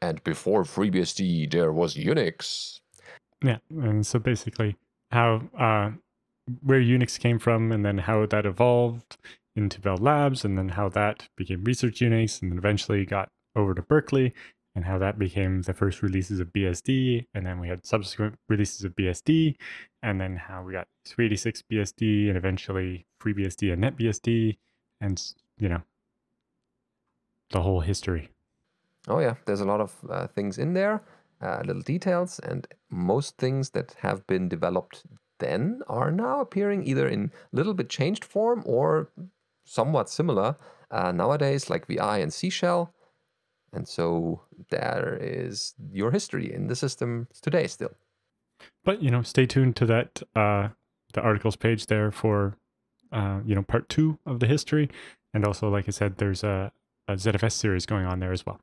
And 0.00 0.24
before 0.24 0.64
FreeBSD, 0.64 1.50
there 1.50 1.70
was 1.70 1.96
Unix. 1.96 2.80
Yeah, 3.44 3.58
and 3.70 4.06
so 4.06 4.18
basically 4.18 4.76
how 5.10 5.42
uh, 5.58 5.90
where 6.62 6.80
Unix 6.80 7.18
came 7.18 7.38
from, 7.38 7.72
and 7.72 7.84
then 7.84 7.98
how 7.98 8.24
that 8.26 8.46
evolved 8.46 9.18
into 9.54 9.80
Bell 9.80 9.98
Labs, 9.98 10.44
and 10.44 10.56
then 10.56 10.70
how 10.70 10.88
that 10.90 11.28
became 11.36 11.62
Research 11.64 12.00
Unix, 12.00 12.40
and 12.40 12.52
then 12.52 12.58
eventually 12.58 13.04
got 13.04 13.28
over 13.54 13.74
to 13.74 13.82
Berkeley, 13.82 14.34
and 14.76 14.84
how 14.84 14.98
that 14.98 15.18
became 15.18 15.62
the 15.62 15.72
first 15.72 16.02
releases 16.02 16.38
of 16.38 16.52
BSD, 16.52 17.24
and 17.34 17.46
then 17.46 17.58
we 17.58 17.66
had 17.66 17.86
subsequent 17.86 18.34
releases 18.46 18.84
of 18.84 18.94
BSD, 18.94 19.56
and 20.02 20.20
then 20.20 20.36
how 20.36 20.62
we 20.62 20.74
got 20.74 20.86
386 21.06 21.62
BSD, 21.72 22.28
and 22.28 22.36
eventually 22.36 23.06
FreeBSD 23.20 23.72
and 23.72 23.82
NetBSD, 23.82 24.58
and 25.00 25.32
you 25.58 25.70
know 25.70 25.80
the 27.50 27.62
whole 27.62 27.80
history. 27.80 28.28
Oh 29.08 29.18
yeah, 29.18 29.36
there's 29.46 29.62
a 29.62 29.64
lot 29.64 29.80
of 29.80 29.94
uh, 30.10 30.26
things 30.26 30.58
in 30.58 30.74
there, 30.74 31.02
uh, 31.40 31.62
little 31.64 31.82
details, 31.82 32.38
and 32.40 32.68
most 32.90 33.38
things 33.38 33.70
that 33.70 33.96
have 34.00 34.26
been 34.26 34.46
developed 34.46 35.04
then 35.38 35.80
are 35.88 36.10
now 36.10 36.40
appearing 36.40 36.86
either 36.86 37.08
in 37.08 37.32
a 37.52 37.56
little 37.56 37.74
bit 37.74 37.88
changed 37.88 38.26
form 38.26 38.62
or 38.66 39.10
somewhat 39.64 40.10
similar 40.10 40.56
uh, 40.90 41.12
nowadays, 41.12 41.70
like 41.70 41.86
VI 41.86 42.18
and 42.18 42.32
C 42.32 42.50
Shell. 42.50 42.92
And 43.76 43.86
so 43.86 44.40
there 44.70 45.18
is 45.20 45.74
your 45.92 46.10
history 46.10 46.52
in 46.52 46.66
the 46.66 46.74
system 46.74 47.28
today 47.42 47.66
still. 47.66 47.92
But 48.84 49.02
you 49.02 49.10
know, 49.10 49.22
stay 49.22 49.46
tuned 49.46 49.76
to 49.76 49.86
that 49.86 50.22
uh, 50.34 50.68
the 51.12 51.20
articles 51.20 51.56
page 51.56 51.86
there 51.86 52.10
for 52.10 52.56
uh, 53.12 53.40
you 53.44 53.54
know 53.54 53.62
part 53.62 53.88
two 53.88 54.18
of 54.24 54.40
the 54.40 54.46
history, 54.46 54.88
and 55.34 55.44
also 55.44 55.68
like 55.68 55.86
I 55.86 55.90
said, 55.90 56.16
there's 56.16 56.42
a, 56.42 56.72
a 57.06 57.14
ZFS 57.14 57.52
series 57.52 57.84
going 57.84 58.06
on 58.06 58.18
there 58.20 58.32
as 58.32 58.46
well. 58.46 58.58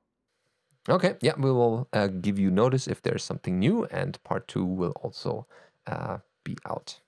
Okay, 0.89 1.15
yeah, 1.21 1.33
we 1.37 1.51
will 1.51 1.87
uh, 1.93 2.07
give 2.07 2.37
you 2.39 2.51
notice 2.51 2.87
if 2.87 3.01
there's 3.01 3.23
something 3.23 3.59
new, 3.59 3.85
and 3.85 4.21
part 4.23 4.47
two 4.47 4.65
will 4.65 4.93
also 5.01 5.45
uh, 5.87 6.17
be 6.43 6.57
out. 6.65 6.99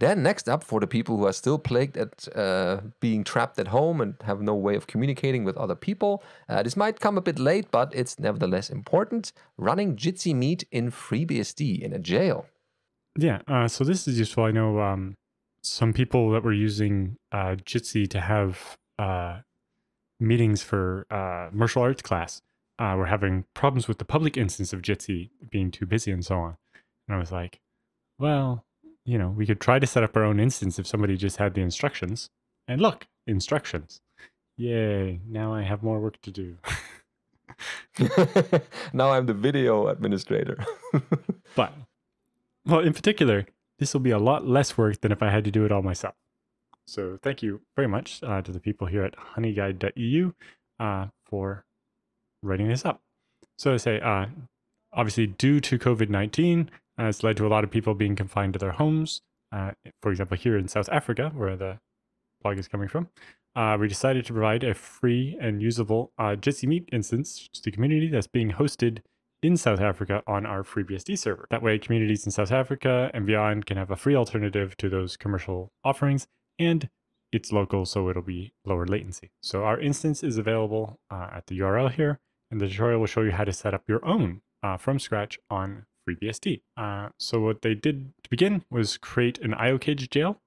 Then, 0.00 0.22
next 0.22 0.48
up, 0.48 0.64
for 0.64 0.80
the 0.80 0.86
people 0.86 1.18
who 1.18 1.26
are 1.26 1.32
still 1.32 1.58
plagued 1.58 1.98
at 1.98 2.26
uh, 2.34 2.80
being 3.00 3.22
trapped 3.22 3.58
at 3.58 3.68
home 3.68 4.00
and 4.00 4.14
have 4.22 4.40
no 4.40 4.54
way 4.54 4.74
of 4.74 4.86
communicating 4.86 5.44
with 5.44 5.58
other 5.58 5.74
people, 5.74 6.24
uh, 6.48 6.62
this 6.62 6.74
might 6.74 7.00
come 7.00 7.18
a 7.18 7.20
bit 7.20 7.38
late, 7.38 7.70
but 7.70 7.94
it's 7.94 8.18
nevertheless 8.18 8.70
important. 8.70 9.32
Running 9.58 9.96
Jitsi 9.96 10.34
Meet 10.34 10.64
in 10.72 10.90
FreeBSD 10.90 11.80
in 11.82 11.92
a 11.92 11.98
jail. 11.98 12.46
Yeah, 13.18 13.42
uh, 13.46 13.68
so 13.68 13.84
this 13.84 14.08
is 14.08 14.18
useful. 14.18 14.44
I 14.44 14.52
know 14.52 14.80
um, 14.80 15.16
some 15.62 15.92
people 15.92 16.30
that 16.30 16.44
were 16.44 16.52
using 16.52 17.16
uh, 17.30 17.56
Jitsi 17.62 18.08
to 18.08 18.22
have 18.22 18.78
uh, 18.98 19.40
meetings 20.18 20.62
for 20.62 21.06
uh, 21.10 21.50
martial 21.52 21.82
arts 21.82 22.00
class 22.00 22.40
were 22.78 23.04
having 23.04 23.44
problems 23.52 23.86
with 23.86 23.98
the 23.98 24.06
public 24.06 24.38
instance 24.38 24.72
of 24.72 24.80
Jitsi 24.80 25.28
being 25.50 25.70
too 25.70 25.84
busy 25.84 26.10
and 26.10 26.24
so 26.24 26.36
on. 26.36 26.56
And 27.06 27.16
I 27.16 27.18
was 27.18 27.30
like, 27.30 27.60
well, 28.18 28.64
you 29.10 29.18
know, 29.18 29.30
we 29.30 29.44
could 29.44 29.60
try 29.60 29.80
to 29.80 29.88
set 29.88 30.04
up 30.04 30.16
our 30.16 30.22
own 30.22 30.38
instance 30.38 30.78
if 30.78 30.86
somebody 30.86 31.16
just 31.16 31.38
had 31.38 31.54
the 31.54 31.60
instructions. 31.60 32.30
And 32.68 32.80
look, 32.80 33.08
instructions. 33.26 34.00
Yay, 34.56 35.18
now 35.26 35.52
I 35.52 35.62
have 35.62 35.82
more 35.82 35.98
work 35.98 36.20
to 36.22 36.30
do. 36.30 36.58
now 38.92 39.10
I'm 39.10 39.26
the 39.26 39.34
video 39.34 39.88
administrator. 39.88 40.64
but, 41.56 41.72
well, 42.64 42.78
in 42.78 42.92
particular, 42.92 43.46
this 43.80 43.92
will 43.92 44.00
be 44.00 44.12
a 44.12 44.18
lot 44.18 44.46
less 44.46 44.78
work 44.78 45.00
than 45.00 45.10
if 45.10 45.24
I 45.24 45.30
had 45.30 45.42
to 45.42 45.50
do 45.50 45.64
it 45.64 45.72
all 45.72 45.82
myself. 45.82 46.14
So 46.86 47.18
thank 47.20 47.42
you 47.42 47.62
very 47.74 47.88
much 47.88 48.22
uh, 48.22 48.42
to 48.42 48.52
the 48.52 48.60
people 48.60 48.86
here 48.86 49.02
at 49.02 49.16
honeyguide.eu 49.34 50.32
uh, 50.78 51.06
for 51.24 51.64
writing 52.44 52.68
this 52.68 52.84
up. 52.84 53.00
So 53.58 53.72
to 53.72 53.78
say, 53.80 53.98
uh, 53.98 54.26
obviously, 54.92 55.26
due 55.26 55.58
to 55.58 55.80
COVID 55.80 56.10
19, 56.10 56.70
uh, 57.00 57.04
it's 57.04 57.22
led 57.22 57.36
to 57.38 57.46
a 57.46 57.48
lot 57.48 57.64
of 57.64 57.70
people 57.70 57.94
being 57.94 58.14
confined 58.14 58.52
to 58.52 58.58
their 58.58 58.72
homes. 58.72 59.22
Uh, 59.52 59.72
for 60.02 60.10
example, 60.10 60.36
here 60.36 60.56
in 60.56 60.68
South 60.68 60.88
Africa, 60.90 61.32
where 61.34 61.56
the 61.56 61.78
blog 62.42 62.58
is 62.58 62.68
coming 62.68 62.88
from, 62.88 63.08
uh, 63.56 63.76
we 63.80 63.88
decided 63.88 64.24
to 64.26 64.32
provide 64.32 64.62
a 64.62 64.74
free 64.74 65.36
and 65.40 65.62
usable 65.62 66.12
uh, 66.18 66.36
Jitsi 66.36 66.68
Meet 66.68 66.88
instance 66.92 67.48
to 67.54 67.62
the 67.62 67.70
community 67.70 68.08
that's 68.08 68.26
being 68.26 68.52
hosted 68.52 68.98
in 69.42 69.56
South 69.56 69.80
Africa 69.80 70.22
on 70.26 70.44
our 70.44 70.62
FreeBSD 70.62 71.18
server. 71.18 71.46
That 71.50 71.62
way, 71.62 71.78
communities 71.78 72.26
in 72.26 72.32
South 72.32 72.52
Africa 72.52 73.10
and 73.14 73.26
beyond 73.26 73.66
can 73.66 73.78
have 73.78 73.90
a 73.90 73.96
free 73.96 74.14
alternative 74.14 74.76
to 74.76 74.88
those 74.88 75.16
commercial 75.16 75.72
offerings, 75.82 76.26
and 76.58 76.90
it's 77.32 77.50
local, 77.50 77.86
so 77.86 78.10
it'll 78.10 78.22
be 78.22 78.52
lower 78.66 78.86
latency. 78.86 79.30
So 79.42 79.64
our 79.64 79.80
instance 79.80 80.22
is 80.22 80.36
available 80.36 80.98
uh, 81.10 81.28
at 81.32 81.46
the 81.46 81.58
URL 81.58 81.90
here, 81.90 82.20
and 82.50 82.60
the 82.60 82.68
tutorial 82.68 83.00
will 83.00 83.06
show 83.06 83.22
you 83.22 83.32
how 83.32 83.44
to 83.44 83.52
set 83.52 83.72
up 83.72 83.84
your 83.88 84.04
own 84.04 84.42
uh, 84.62 84.76
from 84.76 84.98
scratch 84.98 85.38
on 85.48 85.86
FreeBSD. 86.10 86.62
Uh, 86.76 87.08
so 87.18 87.40
what 87.40 87.62
they 87.62 87.74
did 87.74 88.12
to 88.22 88.30
begin 88.30 88.64
was 88.70 88.96
create 88.96 89.38
an 89.38 89.52
IOCage 89.52 90.10
jail 90.10 90.40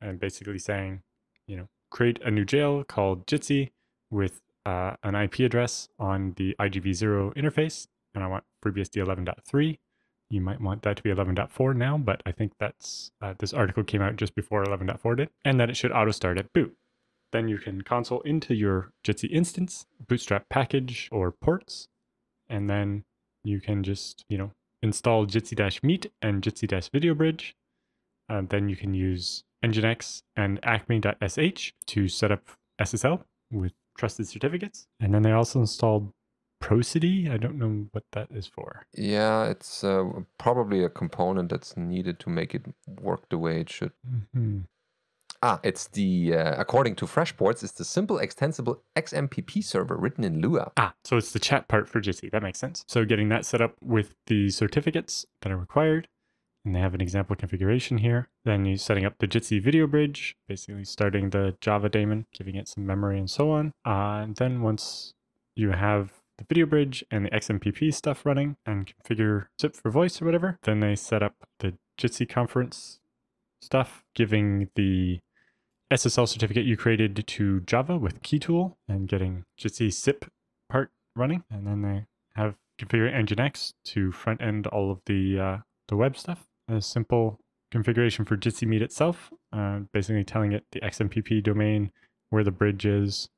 and 0.00 0.20
basically 0.20 0.58
saying, 0.58 1.02
you 1.46 1.56
know, 1.56 1.68
create 1.90 2.20
a 2.22 2.30
new 2.30 2.44
jail 2.44 2.84
called 2.84 3.26
Jitsi 3.26 3.70
with 4.10 4.40
uh, 4.64 4.96
an 5.02 5.14
IP 5.14 5.40
address 5.40 5.88
on 5.98 6.34
the 6.36 6.54
igb0 6.60 7.34
interface. 7.34 7.86
And 8.14 8.24
I 8.24 8.26
want 8.26 8.44
FreeBSD 8.64 9.04
11.3. 9.04 9.78
You 10.28 10.40
might 10.40 10.60
want 10.60 10.82
that 10.82 10.96
to 10.96 11.02
be 11.02 11.10
11.4 11.10 11.76
now, 11.76 11.96
but 11.98 12.20
I 12.26 12.32
think 12.32 12.52
that's 12.58 13.12
uh, 13.22 13.34
this 13.38 13.52
article 13.52 13.84
came 13.84 14.02
out 14.02 14.16
just 14.16 14.34
before 14.34 14.64
11.4 14.64 15.16
did, 15.16 15.30
and 15.44 15.60
that 15.60 15.70
it 15.70 15.76
should 15.76 15.92
auto 15.92 16.10
start 16.10 16.36
at 16.36 16.52
boot. 16.52 16.74
Then 17.30 17.48
you 17.48 17.58
can 17.58 17.82
console 17.82 18.22
into 18.22 18.54
your 18.54 18.90
Jitsi 19.06 19.30
instance, 19.30 19.86
bootstrap 20.08 20.48
package 20.48 21.08
or 21.12 21.30
ports, 21.30 21.88
and 22.48 22.68
then 22.68 23.04
you 23.44 23.60
can 23.60 23.84
just, 23.84 24.24
you 24.28 24.38
know, 24.38 24.50
install 24.82 25.26
Jitsi-Meet 25.26 26.12
and 26.22 26.42
Jitsi-Video 26.42 27.14
Bridge. 27.14 27.56
Uh, 28.28 28.42
then 28.48 28.68
you 28.68 28.76
can 28.76 28.94
use 28.94 29.44
Nginx 29.64 30.22
and 30.36 30.58
acme.sh 30.62 31.72
to 31.86 32.08
set 32.08 32.32
up 32.32 32.42
SSL 32.80 33.22
with 33.50 33.72
trusted 33.96 34.28
certificates. 34.28 34.86
And 35.00 35.14
then 35.14 35.22
they 35.22 35.32
also 35.32 35.60
installed 35.60 36.12
Prosody. 36.60 37.30
I 37.30 37.36
don't 37.36 37.58
know 37.58 37.86
what 37.92 38.04
that 38.12 38.28
is 38.30 38.46
for. 38.46 38.86
Yeah, 38.94 39.44
it's 39.44 39.84
uh, 39.84 40.04
probably 40.38 40.84
a 40.84 40.88
component 40.88 41.50
that's 41.50 41.76
needed 41.76 42.18
to 42.20 42.30
make 42.30 42.54
it 42.54 42.64
work 43.00 43.28
the 43.28 43.38
way 43.38 43.60
it 43.60 43.70
should. 43.70 43.92
Mm-hmm. 44.10 44.60
Ah, 45.48 45.60
it's 45.62 45.86
the, 45.86 46.34
uh, 46.34 46.60
according 46.60 46.96
to 46.96 47.06
Freshports, 47.06 47.62
it's 47.62 47.70
the 47.70 47.84
simple 47.84 48.18
extensible 48.18 48.82
XMPP 48.96 49.62
server 49.62 49.96
written 49.96 50.24
in 50.24 50.40
Lua. 50.40 50.72
Ah, 50.76 50.94
so 51.04 51.16
it's 51.16 51.30
the 51.30 51.38
chat 51.38 51.68
part 51.68 51.88
for 51.88 52.00
Jitsi. 52.00 52.32
That 52.32 52.42
makes 52.42 52.58
sense. 52.58 52.84
So 52.88 53.04
getting 53.04 53.28
that 53.28 53.46
set 53.46 53.60
up 53.60 53.76
with 53.80 54.16
the 54.26 54.50
certificates 54.50 55.24
that 55.42 55.52
are 55.52 55.56
required, 55.56 56.08
and 56.64 56.74
they 56.74 56.80
have 56.80 56.94
an 56.94 57.00
example 57.00 57.36
configuration 57.36 57.98
here. 57.98 58.28
Then 58.44 58.64
you 58.64 58.76
setting 58.76 59.04
up 59.04 59.18
the 59.20 59.28
Jitsi 59.28 59.62
video 59.62 59.86
bridge, 59.86 60.36
basically 60.48 60.82
starting 60.82 61.30
the 61.30 61.56
Java 61.60 61.88
daemon, 61.88 62.26
giving 62.32 62.56
it 62.56 62.66
some 62.66 62.84
memory 62.84 63.16
and 63.16 63.30
so 63.30 63.52
on. 63.52 63.72
Uh, 63.86 64.24
and 64.24 64.34
then 64.34 64.62
once 64.62 65.14
you 65.54 65.70
have 65.70 66.14
the 66.38 66.44
video 66.48 66.66
bridge 66.66 67.04
and 67.08 67.24
the 67.24 67.30
XMPP 67.30 67.94
stuff 67.94 68.26
running 68.26 68.56
and 68.66 68.92
configure 69.00 69.46
zip 69.62 69.76
for 69.76 69.92
voice 69.92 70.20
or 70.20 70.24
whatever, 70.24 70.58
then 70.64 70.80
they 70.80 70.96
set 70.96 71.22
up 71.22 71.36
the 71.60 71.74
Jitsi 71.96 72.28
conference 72.28 72.98
stuff, 73.60 74.04
giving 74.14 74.70
the 74.74 75.20
SSL 75.92 76.28
certificate 76.28 76.64
you 76.64 76.76
created 76.76 77.24
to 77.26 77.60
Java 77.60 77.96
with 77.96 78.22
Keytool 78.22 78.74
and 78.88 79.08
getting 79.08 79.44
Jitsi 79.60 79.92
SIP 79.92 80.24
part 80.68 80.90
running. 81.14 81.44
And 81.50 81.66
then 81.66 81.82
they 81.82 82.06
have 82.34 82.56
configure 82.80 83.12
Nginx 83.12 83.72
to 83.84 84.12
front 84.12 84.42
end 84.42 84.66
all 84.66 84.90
of 84.90 85.00
the 85.06 85.38
uh, 85.38 85.56
the 85.88 85.96
web 85.96 86.16
stuff. 86.16 86.46
A 86.68 86.80
simple 86.80 87.38
configuration 87.70 88.24
for 88.24 88.36
Jitsi 88.36 88.66
Meet 88.66 88.82
itself, 88.82 89.30
uh, 89.52 89.80
basically 89.92 90.24
telling 90.24 90.52
it 90.52 90.64
the 90.72 90.80
XMPP 90.80 91.42
domain, 91.42 91.92
where 92.30 92.42
the 92.42 92.50
bridge 92.50 92.84
is, 92.84 93.28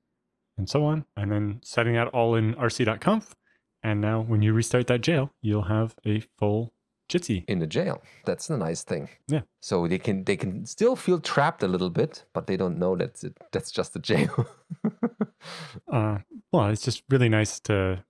and 0.57 0.69
so 0.69 0.85
on. 0.85 1.05
And 1.17 1.31
then 1.31 1.61
setting 1.63 1.95
that 1.95 2.09
all 2.09 2.35
in 2.35 2.55
rc.conf. 2.55 3.35
And 3.83 4.01
now 4.01 4.21
when 4.21 4.43
you 4.43 4.53
restart 4.53 4.87
that 4.89 5.03
jail, 5.03 5.31
you'll 5.43 5.65
have 5.65 5.95
a 6.07 6.23
full 6.39 6.73
Jitsi. 7.09 7.45
In 7.49 7.59
the 7.59 7.67
jail. 7.67 8.03
That's 8.25 8.49
the 8.49 8.57
nice 8.57 8.83
thing. 8.85 9.09
Yeah. 9.29 9.43
So 9.63 9.87
they 9.89 9.99
can 9.99 10.25
they 10.25 10.37
can 10.37 10.67
still 10.67 10.95
feel 10.95 11.21
trapped 11.21 11.63
a 11.63 11.69
little 11.69 11.91
bit, 11.91 12.25
but 12.33 12.47
they 12.47 12.57
don't 12.57 12.79
know 12.79 12.97
that 12.97 13.23
it, 13.25 13.37
that's 13.53 13.71
just 13.71 13.97
a 13.97 13.99
jail. 13.99 14.47
uh, 15.93 16.19
well, 16.53 16.69
it's 16.69 16.83
just 16.83 17.03
really 17.09 17.29
nice 17.29 17.61
to 17.61 18.05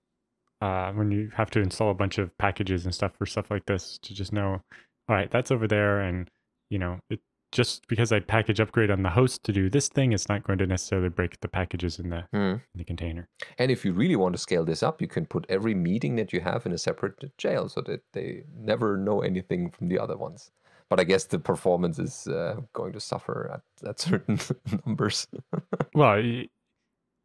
uh, 0.61 0.93
when 0.93 1.11
you 1.11 1.31
have 1.35 1.51
to 1.51 1.61
install 1.61 1.91
a 1.91 1.95
bunch 1.95 2.19
of 2.19 2.37
packages 2.39 2.85
and 2.85 2.95
stuff 2.95 3.13
for 3.17 3.27
stuff 3.27 3.51
like 3.51 3.67
this 3.67 3.99
to 4.03 4.15
just 4.15 4.33
know, 4.33 4.61
all 5.09 5.17
right, 5.17 5.31
that's 5.31 5.51
over 5.51 5.69
there, 5.69 6.01
and 6.01 6.29
you 6.71 6.79
know, 6.79 6.99
it 7.11 7.21
just 7.53 7.87
because 7.89 8.13
I 8.13 8.21
package 8.21 8.61
upgrade 8.61 8.91
on 8.91 9.03
the 9.03 9.11
host 9.11 9.43
to 9.45 9.53
do 9.53 9.71
this 9.71 9.89
thing, 9.89 10.13
it's 10.13 10.29
not 10.29 10.45
going 10.45 10.59
to 10.59 10.67
necessarily 10.67 11.09
break 11.09 11.41
the 11.41 11.49
packages 11.49 11.99
in 11.99 12.11
the 12.11 12.25
Hmm. 12.33 12.37
in 12.37 12.63
the 12.77 12.85
container. 12.85 13.29
And 13.59 13.71
if 13.71 13.85
you 13.85 13.93
really 13.93 14.17
want 14.17 14.35
to 14.35 14.39
scale 14.39 14.65
this 14.65 14.83
up, 14.83 15.01
you 15.01 15.09
can 15.09 15.27
put 15.27 15.47
every 15.49 15.75
meeting 15.75 16.17
that 16.17 16.33
you 16.33 16.41
have 16.41 16.67
in 16.67 16.73
a 16.73 16.79
separate 16.79 17.37
jail 17.39 17.69
so 17.69 17.81
that 17.83 18.03
they 18.13 18.45
never 18.57 18.97
know 18.97 19.23
anything 19.23 19.71
from 19.71 19.89
the 19.89 19.99
other 19.99 20.17
ones. 20.17 20.51
But 20.91 21.01
I 21.01 21.05
guess 21.05 21.25
the 21.25 21.39
performance 21.39 21.99
is 21.99 22.27
uh, 22.29 22.61
going 22.73 22.93
to 22.95 23.01
suffer 23.01 23.51
at, 23.55 23.89
at 23.89 23.99
certain 24.09 24.39
numbers. 24.87 25.27
Well, 25.95 26.23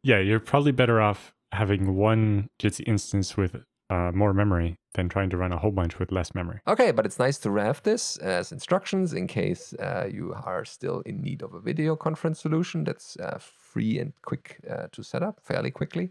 yeah, 0.02 0.18
you're 0.18 0.40
probably 0.40 0.72
better 0.72 1.00
off 1.00 1.32
having 1.52 1.94
one 1.94 2.48
Jitsi 2.60 2.82
instance 2.86 3.36
with 3.36 3.54
uh, 3.90 4.10
more 4.14 4.32
memory 4.32 4.76
than 4.94 5.08
trying 5.08 5.30
to 5.30 5.36
run 5.36 5.52
a 5.52 5.58
whole 5.58 5.70
bunch 5.70 5.98
with 5.98 6.12
less 6.12 6.34
memory. 6.34 6.60
Okay, 6.66 6.90
but 6.90 7.04
it's 7.04 7.18
nice 7.18 7.38
to 7.38 7.54
have 7.56 7.82
this 7.82 8.16
as 8.18 8.52
instructions 8.52 9.12
in 9.12 9.26
case 9.26 9.74
uh, 9.74 10.08
you 10.10 10.34
are 10.44 10.64
still 10.64 11.00
in 11.00 11.20
need 11.20 11.42
of 11.42 11.54
a 11.54 11.60
video 11.60 11.96
conference 11.96 12.40
solution 12.40 12.84
that's 12.84 13.16
uh, 13.16 13.38
free 13.38 13.98
and 13.98 14.12
quick 14.22 14.60
uh, 14.70 14.86
to 14.92 15.02
set 15.02 15.22
up 15.22 15.40
fairly 15.42 15.70
quickly. 15.70 16.10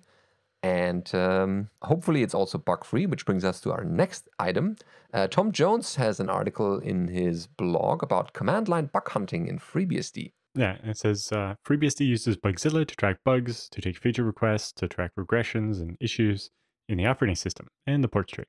And 0.62 1.14
um, 1.14 1.70
hopefully 1.82 2.24
it's 2.24 2.34
also 2.34 2.58
bug 2.58 2.86
free, 2.86 3.06
which 3.06 3.26
brings 3.26 3.44
us 3.44 3.60
to 3.62 3.72
our 3.74 3.84
next 3.84 4.30
item. 4.40 4.78
Uh, 5.14 5.28
Tom 5.28 5.52
Jones 5.52 5.96
has 5.96 6.22
an 6.22 6.30
article 6.30 6.80
in 6.80 7.10
his 7.10 7.48
blog 7.48 8.02
about 8.02 8.34
command 8.34 8.70
line 8.70 8.86
bug 8.86 9.10
hunting 9.10 9.48
in 9.48 9.60
FreeBSD. 9.60 10.32
Yeah, 10.56 10.78
it 10.84 10.98
says 10.98 11.32
uh, 11.32 11.56
FreeBSD 11.68 12.06
uses 12.06 12.38
Bugzilla 12.38 12.88
to 12.88 12.96
track 12.96 13.18
bugs, 13.26 13.68
to 13.70 13.82
take 13.82 13.98
feature 13.98 14.24
requests, 14.24 14.72
to 14.74 14.88
track 14.88 15.12
regressions 15.18 15.82
and 15.82 15.98
issues 16.00 16.52
in 16.88 16.98
the 16.98 17.06
operating 17.06 17.36
system 17.36 17.68
and 17.88 18.04
the 18.04 18.08
port 18.08 18.28
tree. 18.28 18.46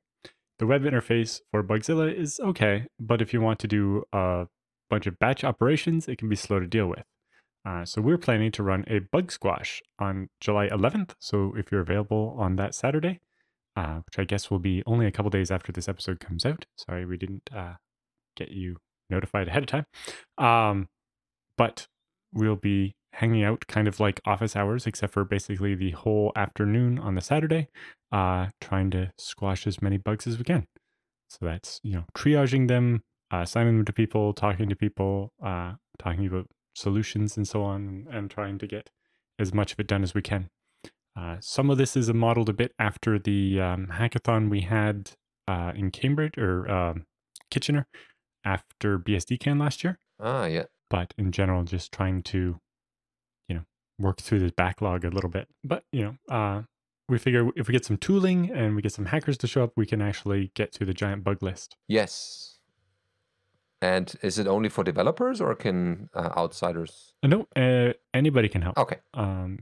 The 0.58 0.66
web 0.66 0.82
interface 0.82 1.40
for 1.50 1.62
Bugzilla 1.62 2.14
is 2.14 2.38
okay, 2.40 2.86
but 3.00 3.20
if 3.20 3.32
you 3.32 3.40
want 3.40 3.58
to 3.60 3.68
do 3.68 4.04
a 4.12 4.46
bunch 4.88 5.06
of 5.06 5.18
batch 5.18 5.42
operations, 5.42 6.08
it 6.08 6.18
can 6.18 6.28
be 6.28 6.36
slow 6.36 6.60
to 6.60 6.66
deal 6.66 6.86
with. 6.86 7.04
Uh, 7.66 7.84
so 7.84 8.00
we're 8.00 8.18
planning 8.18 8.52
to 8.52 8.62
run 8.62 8.84
a 8.86 8.98
bug 8.98 9.32
squash 9.32 9.82
on 9.98 10.28
July 10.40 10.68
11th. 10.68 11.14
So 11.18 11.54
if 11.56 11.72
you're 11.72 11.80
available 11.80 12.36
on 12.38 12.56
that 12.56 12.74
Saturday, 12.74 13.20
uh, 13.76 14.00
which 14.06 14.18
I 14.18 14.24
guess 14.24 14.50
will 14.50 14.58
be 14.58 14.82
only 14.86 15.06
a 15.06 15.10
couple 15.10 15.30
days 15.30 15.50
after 15.50 15.72
this 15.72 15.88
episode 15.88 16.20
comes 16.20 16.44
out. 16.44 16.66
Sorry, 16.76 17.04
we 17.04 17.16
didn't 17.16 17.50
uh, 17.54 17.74
get 18.36 18.50
you 18.50 18.76
notified 19.10 19.48
ahead 19.48 19.62
of 19.62 19.68
time. 19.68 19.86
Um, 20.38 20.88
but 21.56 21.88
we'll 22.34 22.56
be 22.56 22.94
hanging 23.14 23.44
out 23.44 23.64
kind 23.68 23.86
of 23.86 24.00
like 24.00 24.20
office 24.26 24.56
hours, 24.56 24.86
except 24.86 25.12
for 25.12 25.24
basically 25.24 25.74
the 25.74 25.92
whole 25.92 26.32
afternoon 26.36 26.98
on 26.98 27.14
the 27.14 27.20
Saturday, 27.20 27.68
uh, 28.12 28.48
trying 28.60 28.90
to 28.90 29.12
squash 29.16 29.66
as 29.66 29.80
many 29.80 29.96
bugs 29.96 30.26
as 30.26 30.36
we 30.36 30.44
can. 30.44 30.66
So 31.28 31.46
that's, 31.46 31.80
you 31.82 31.94
know, 31.94 32.04
triaging 32.16 32.68
them, 32.68 33.02
uh, 33.32 33.38
assigning 33.38 33.76
them 33.78 33.84
to 33.86 33.92
people, 33.92 34.32
talking 34.32 34.68
to 34.68 34.76
people, 34.76 35.32
uh, 35.42 35.74
talking 35.98 36.26
about 36.26 36.48
solutions 36.74 37.36
and 37.36 37.46
so 37.46 37.62
on, 37.62 38.06
and, 38.10 38.30
trying 38.30 38.58
to 38.58 38.66
get 38.66 38.90
as 39.38 39.54
much 39.54 39.72
of 39.72 39.80
it 39.80 39.86
done 39.86 40.02
as 40.02 40.14
we 40.14 40.22
can. 40.22 40.50
Uh, 41.16 41.36
some 41.40 41.70
of 41.70 41.78
this 41.78 41.96
is 41.96 42.12
modeled 42.12 42.48
a 42.48 42.52
bit 42.52 42.72
after 42.78 43.18
the 43.18 43.60
um, 43.60 43.86
hackathon 43.92 44.50
we 44.50 44.62
had 44.62 45.12
uh, 45.46 45.72
in 45.74 45.92
Cambridge 45.92 46.36
or 46.36 46.68
um, 46.68 47.06
Kitchener 47.50 47.86
after 48.44 48.98
BSDCan 48.98 49.60
last 49.60 49.84
year 49.84 49.98
Ah, 50.20 50.46
yeah. 50.46 50.64
But 50.90 51.14
in 51.18 51.32
general, 51.32 51.64
just 51.64 51.92
trying 51.92 52.22
to, 52.24 52.60
you 53.48 53.56
know, 53.56 53.64
work 53.98 54.20
through 54.20 54.40
this 54.40 54.52
backlog 54.52 55.04
a 55.04 55.10
little 55.10 55.30
bit. 55.30 55.48
But 55.62 55.84
you 55.92 56.02
know, 56.02 56.34
uh, 56.34 56.62
we 57.08 57.18
figure 57.18 57.48
if 57.56 57.68
we 57.68 57.72
get 57.72 57.84
some 57.84 57.96
tooling 57.96 58.50
and 58.50 58.76
we 58.76 58.82
get 58.82 58.92
some 58.92 59.06
hackers 59.06 59.38
to 59.38 59.46
show 59.46 59.64
up, 59.64 59.72
we 59.76 59.86
can 59.86 60.00
actually 60.00 60.50
get 60.54 60.72
to 60.72 60.84
the 60.84 60.94
giant 60.94 61.24
bug 61.24 61.42
list. 61.42 61.76
Yes. 61.88 62.58
And 63.82 64.14
is 64.22 64.38
it 64.38 64.46
only 64.46 64.70
for 64.70 64.82
developers 64.82 65.40
or 65.42 65.54
can 65.54 66.08
uh, 66.14 66.30
outsiders? 66.36 67.12
Uh, 67.22 67.28
no, 67.28 67.46
uh, 67.54 67.92
anybody 68.14 68.48
can 68.48 68.62
help. 68.62 68.78
Okay. 68.78 68.96
Um, 69.12 69.58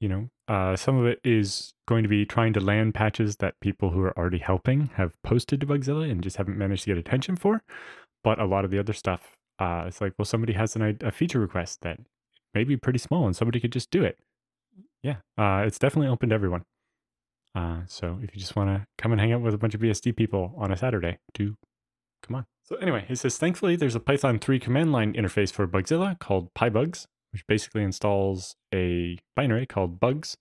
you 0.00 0.08
know, 0.08 0.28
uh, 0.48 0.74
some 0.76 0.98
of 0.98 1.06
it 1.06 1.20
is 1.22 1.72
going 1.86 2.02
to 2.02 2.08
be 2.08 2.26
trying 2.26 2.52
to 2.54 2.60
land 2.60 2.94
patches 2.94 3.36
that 3.36 3.60
people 3.60 3.90
who 3.90 4.00
are 4.00 4.18
already 4.18 4.38
helping 4.38 4.90
have 4.96 5.12
posted 5.22 5.60
to 5.60 5.66
Bugzilla 5.66 6.10
and 6.10 6.20
just 6.22 6.36
haven't 6.36 6.58
managed 6.58 6.84
to 6.84 6.90
get 6.90 6.98
attention 6.98 7.36
for. 7.36 7.62
But 8.24 8.40
a 8.40 8.44
lot 8.44 8.64
of 8.64 8.70
the 8.70 8.78
other 8.78 8.92
stuff, 8.92 9.36
uh, 9.58 9.84
it's 9.86 10.00
like, 10.00 10.14
well, 10.18 10.24
somebody 10.24 10.52
has 10.54 10.76
an, 10.76 10.98
a 11.02 11.12
feature 11.12 11.40
request 11.40 11.82
that 11.82 11.98
may 12.54 12.64
be 12.64 12.76
pretty 12.76 12.98
small 12.98 13.26
and 13.26 13.36
somebody 13.36 13.60
could 13.60 13.72
just 13.72 13.90
do 13.90 14.02
it. 14.02 14.18
Yeah, 15.02 15.16
uh, 15.36 15.64
it's 15.66 15.78
definitely 15.78 16.08
open 16.08 16.30
to 16.30 16.34
everyone. 16.34 16.64
Uh, 17.54 17.82
so 17.86 18.18
if 18.22 18.34
you 18.34 18.40
just 18.40 18.56
want 18.56 18.70
to 18.70 18.86
come 18.98 19.12
and 19.12 19.20
hang 19.20 19.32
out 19.32 19.40
with 19.40 19.54
a 19.54 19.58
bunch 19.58 19.74
of 19.74 19.80
BSD 19.80 20.16
people 20.16 20.54
on 20.56 20.72
a 20.72 20.76
Saturday, 20.76 21.18
do 21.34 21.56
come 22.22 22.36
on. 22.36 22.46
So 22.64 22.76
anyway, 22.76 23.04
he 23.06 23.14
says, 23.14 23.36
thankfully, 23.36 23.76
there's 23.76 23.94
a 23.94 24.00
Python 24.00 24.38
3 24.38 24.58
command 24.58 24.92
line 24.92 25.12
interface 25.12 25.52
for 25.52 25.66
Bugzilla 25.66 26.18
called 26.18 26.52
pybugz, 26.54 27.06
which 27.32 27.46
basically 27.46 27.82
installs 27.82 28.56
a 28.74 29.18
binary 29.36 29.66
called 29.66 30.00
bugs, 30.00 30.36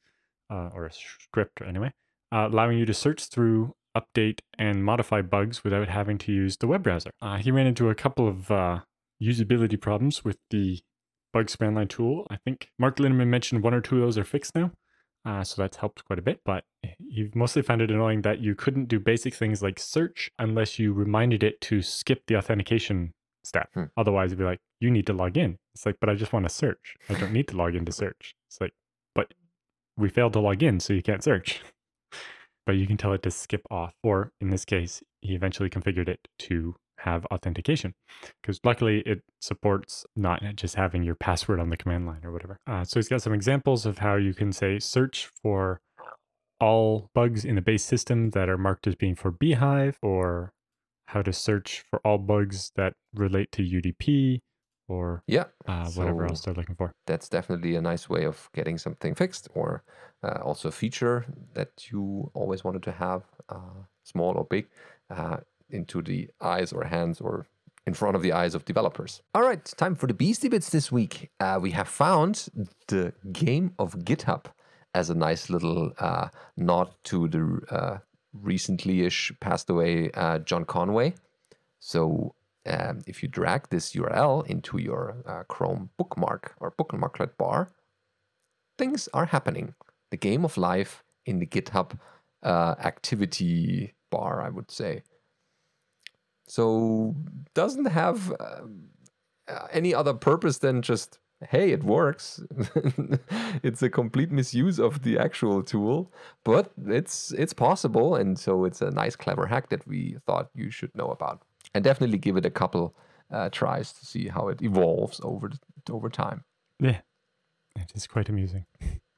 uh, 0.49 0.69
or 0.73 0.85
a 0.85 0.91
script 0.91 1.61
or 1.61 1.65
anyway, 1.65 1.91
uh, 2.31 2.47
allowing 2.51 2.77
you 2.77 2.85
to 2.85 2.93
search 2.93 3.25
through, 3.25 3.73
update, 3.95 4.39
and 4.57 4.85
modify 4.85 5.21
bugs 5.21 5.63
without 5.63 5.89
having 5.89 6.17
to 6.19 6.31
use 6.31 6.57
the 6.57 6.67
web 6.67 6.83
browser. 6.83 7.11
Uh, 7.21 7.37
he 7.37 7.51
ran 7.51 7.67
into 7.67 7.89
a 7.89 7.95
couple 7.95 8.27
of 8.27 8.49
uh, 8.49 8.79
usability 9.23 9.79
problems 9.79 10.23
with 10.23 10.37
the 10.49 10.81
bug 11.31 11.47
command 11.47 11.75
line 11.75 11.87
tool. 11.87 12.27
I 12.29 12.37
think 12.37 12.69
Mark 12.77 12.97
Linimon 12.97 13.27
mentioned 13.27 13.63
one 13.63 13.73
or 13.73 13.81
two 13.81 13.95
of 13.95 14.01
those 14.01 14.17
are 14.17 14.23
fixed 14.23 14.55
now. 14.55 14.71
Uh, 15.25 15.43
so 15.43 15.61
that's 15.61 15.77
helped 15.77 16.03
quite 16.03 16.19
a 16.19 16.23
bit, 16.23 16.41
but 16.43 16.65
he 16.99 17.29
mostly 17.33 17.61
found 17.61 17.81
it 17.81 17.89
annoying 17.89 18.23
that 18.23 18.41
you 18.41 18.55
couldn't 18.55 18.89
do 18.89 18.99
basic 18.99 19.33
things 19.33 19.63
like 19.63 19.79
search 19.79 20.29
unless 20.37 20.77
you 20.77 20.91
reminded 20.91 21.43
it 21.43 21.61
to 21.61 21.81
skip 21.81 22.23
the 22.27 22.35
authentication 22.35 23.13
step. 23.45 23.69
Hmm. 23.73 23.85
Otherwise, 23.95 24.29
it'd 24.29 24.39
be 24.39 24.43
like, 24.43 24.59
you 24.81 24.91
need 24.91 25.07
to 25.07 25.13
log 25.13 25.37
in. 25.37 25.57
It's 25.75 25.85
like, 25.85 25.95
but 26.01 26.09
I 26.09 26.15
just 26.15 26.33
want 26.33 26.45
to 26.45 26.53
search. 26.53 26.95
I 27.09 27.13
don't 27.13 27.31
need 27.31 27.47
to 27.49 27.57
log 27.57 27.73
in 27.73 27.85
to 27.85 27.91
search. 27.91 28.35
It's 28.49 28.59
like, 28.59 28.73
but 29.15 29.33
we 29.97 30.09
failed 30.09 30.33
to 30.33 30.39
log 30.39 30.61
in, 30.61 30.81
so 30.81 30.91
you 30.91 31.01
can't 31.01 31.23
search. 31.23 31.61
but 32.65 32.73
you 32.73 32.85
can 32.85 32.97
tell 32.97 33.13
it 33.13 33.23
to 33.23 33.31
skip 33.31 33.61
off. 33.71 33.93
Or 34.03 34.33
in 34.41 34.49
this 34.49 34.65
case, 34.65 35.03
he 35.21 35.35
eventually 35.35 35.69
configured 35.69 36.09
it 36.09 36.27
to 36.39 36.75
have 37.03 37.25
authentication 37.27 37.93
because 38.41 38.59
luckily 38.63 39.01
it 39.05 39.21
supports 39.41 40.05
not 40.15 40.41
just 40.55 40.75
having 40.75 41.03
your 41.03 41.15
password 41.15 41.59
on 41.59 41.69
the 41.69 41.77
command 41.77 42.05
line 42.07 42.21
or 42.23 42.31
whatever. 42.31 42.57
Uh, 42.67 42.83
so 42.83 42.97
he's 42.99 43.07
got 43.09 43.21
some 43.21 43.33
examples 43.33 43.85
of 43.85 43.97
how 43.99 44.15
you 44.15 44.33
can 44.33 44.51
say 44.53 44.79
search 44.79 45.29
for 45.41 45.79
all 46.59 47.09
bugs 47.13 47.43
in 47.43 47.55
the 47.55 47.61
base 47.61 47.83
system 47.83 48.29
that 48.31 48.47
are 48.49 48.57
marked 48.57 48.87
as 48.87 48.95
being 48.95 49.15
for 49.15 49.31
bhyve, 49.31 49.95
or 50.01 50.53
how 51.07 51.21
to 51.21 51.33
search 51.33 51.83
for 51.89 51.99
all 52.05 52.17
bugs 52.17 52.71
that 52.75 52.93
relate 53.13 53.51
to 53.51 53.61
UDP, 53.63 54.39
or 54.87 55.23
Yeah. 55.27 55.45
uh, 55.67 55.89
whatever 55.91 56.23
So- 56.23 56.29
else 56.29 56.41
they're 56.45 56.53
looking 56.53 56.75
for. 56.75 56.93
that's 57.05 57.27
definitely 57.27 57.75
a 57.75 57.81
nice 57.81 58.07
way 58.09 58.23
of 58.25 58.49
getting 58.53 58.77
something 58.77 59.13
fixed 59.15 59.49
or 59.53 59.83
uh, 60.23 60.39
also 60.41 60.69
a 60.69 60.71
feature 60.71 61.25
that 61.53 61.91
you 61.91 62.31
always 62.33 62.63
wanted 62.63 62.83
to 62.83 62.93
have 62.93 63.23
uh, 63.49 63.83
small 64.03 64.37
or 64.37 64.45
big 64.45 64.69
uh, 65.09 65.37
into 65.73 66.01
the 66.01 66.29
eyes 66.41 66.71
or 66.71 66.83
hands 66.85 67.19
or 67.19 67.45
in 67.85 67.93
front 67.93 68.15
of 68.15 68.21
the 68.21 68.31
eyes 68.31 68.55
of 68.55 68.65
developers 68.65 69.21
all 69.33 69.43
right 69.43 69.65
time 69.77 69.95
for 69.95 70.07
the 70.07 70.13
beastie 70.13 70.49
bits 70.49 70.69
this 70.69 70.91
week 70.91 71.29
uh, 71.39 71.59
we 71.61 71.71
have 71.71 71.87
found 71.87 72.47
the 72.87 73.13
game 73.31 73.73
of 73.77 73.95
github 73.99 74.45
as 74.93 75.09
a 75.09 75.15
nice 75.15 75.49
little 75.49 75.91
uh, 75.99 76.27
nod 76.55 76.89
to 77.03 77.27
the 77.27 77.61
uh, 77.69 77.97
recently-ish 78.33 79.31
passed 79.39 79.69
away 79.69 80.09
uh, 80.11 80.39
john 80.39 80.63
conway 80.63 81.13
so 81.79 82.33
um, 82.65 83.01
if 83.05 83.21
you 83.21 83.29
drag 83.29 83.69
this 83.69 83.93
URL 83.93 84.47
into 84.47 84.77
your 84.77 85.17
uh, 85.25 85.43
Chrome 85.43 85.89
bookmark 85.97 86.55
or 86.59 86.71
bookmarklet 86.71 87.37
bar, 87.37 87.71
things 88.77 89.09
are 89.13 89.25
happening. 89.25 89.75
The 90.11 90.17
game 90.17 90.45
of 90.45 90.57
life 90.57 91.03
in 91.25 91.39
the 91.39 91.45
GitHub 91.45 91.99
uh, 92.41 92.75
activity 92.79 93.93
bar, 94.09 94.41
I 94.41 94.49
would 94.49 94.71
say. 94.71 95.03
So 96.47 97.15
doesn't 97.53 97.85
have 97.85 98.31
um, 98.39 98.89
uh, 99.47 99.67
any 99.71 99.93
other 99.93 100.13
purpose 100.13 100.59
than 100.59 100.81
just 100.81 101.19
hey, 101.49 101.71
it 101.71 101.83
works. 101.83 102.41
it's 103.63 103.81
a 103.81 103.89
complete 103.89 104.31
misuse 104.31 104.79
of 104.79 105.03
the 105.03 105.17
actual 105.17 105.63
tool, 105.63 106.11
but 106.43 106.71
it's 106.87 107.31
it's 107.33 107.53
possible, 107.53 108.15
and 108.15 108.39
so 108.39 108.65
it's 108.65 108.81
a 108.81 108.91
nice, 108.91 109.15
clever 109.15 109.45
hack 109.47 109.69
that 109.69 109.87
we 109.87 110.17
thought 110.25 110.49
you 110.53 110.71
should 110.71 110.95
know 110.95 111.07
about, 111.07 111.41
and 111.73 111.83
definitely 111.83 112.17
give 112.17 112.37
it 112.37 112.45
a 112.45 112.49
couple 112.49 112.95
uh, 113.31 113.49
tries 113.49 113.93
to 113.93 114.05
see 114.05 114.27
how 114.27 114.47
it 114.47 114.61
evolves 114.61 115.19
over 115.23 115.51
over 115.89 116.09
time. 116.09 116.43
Yeah, 116.79 117.01
it 117.75 117.91
is 117.95 118.07
quite 118.07 118.29
amusing. 118.29 118.65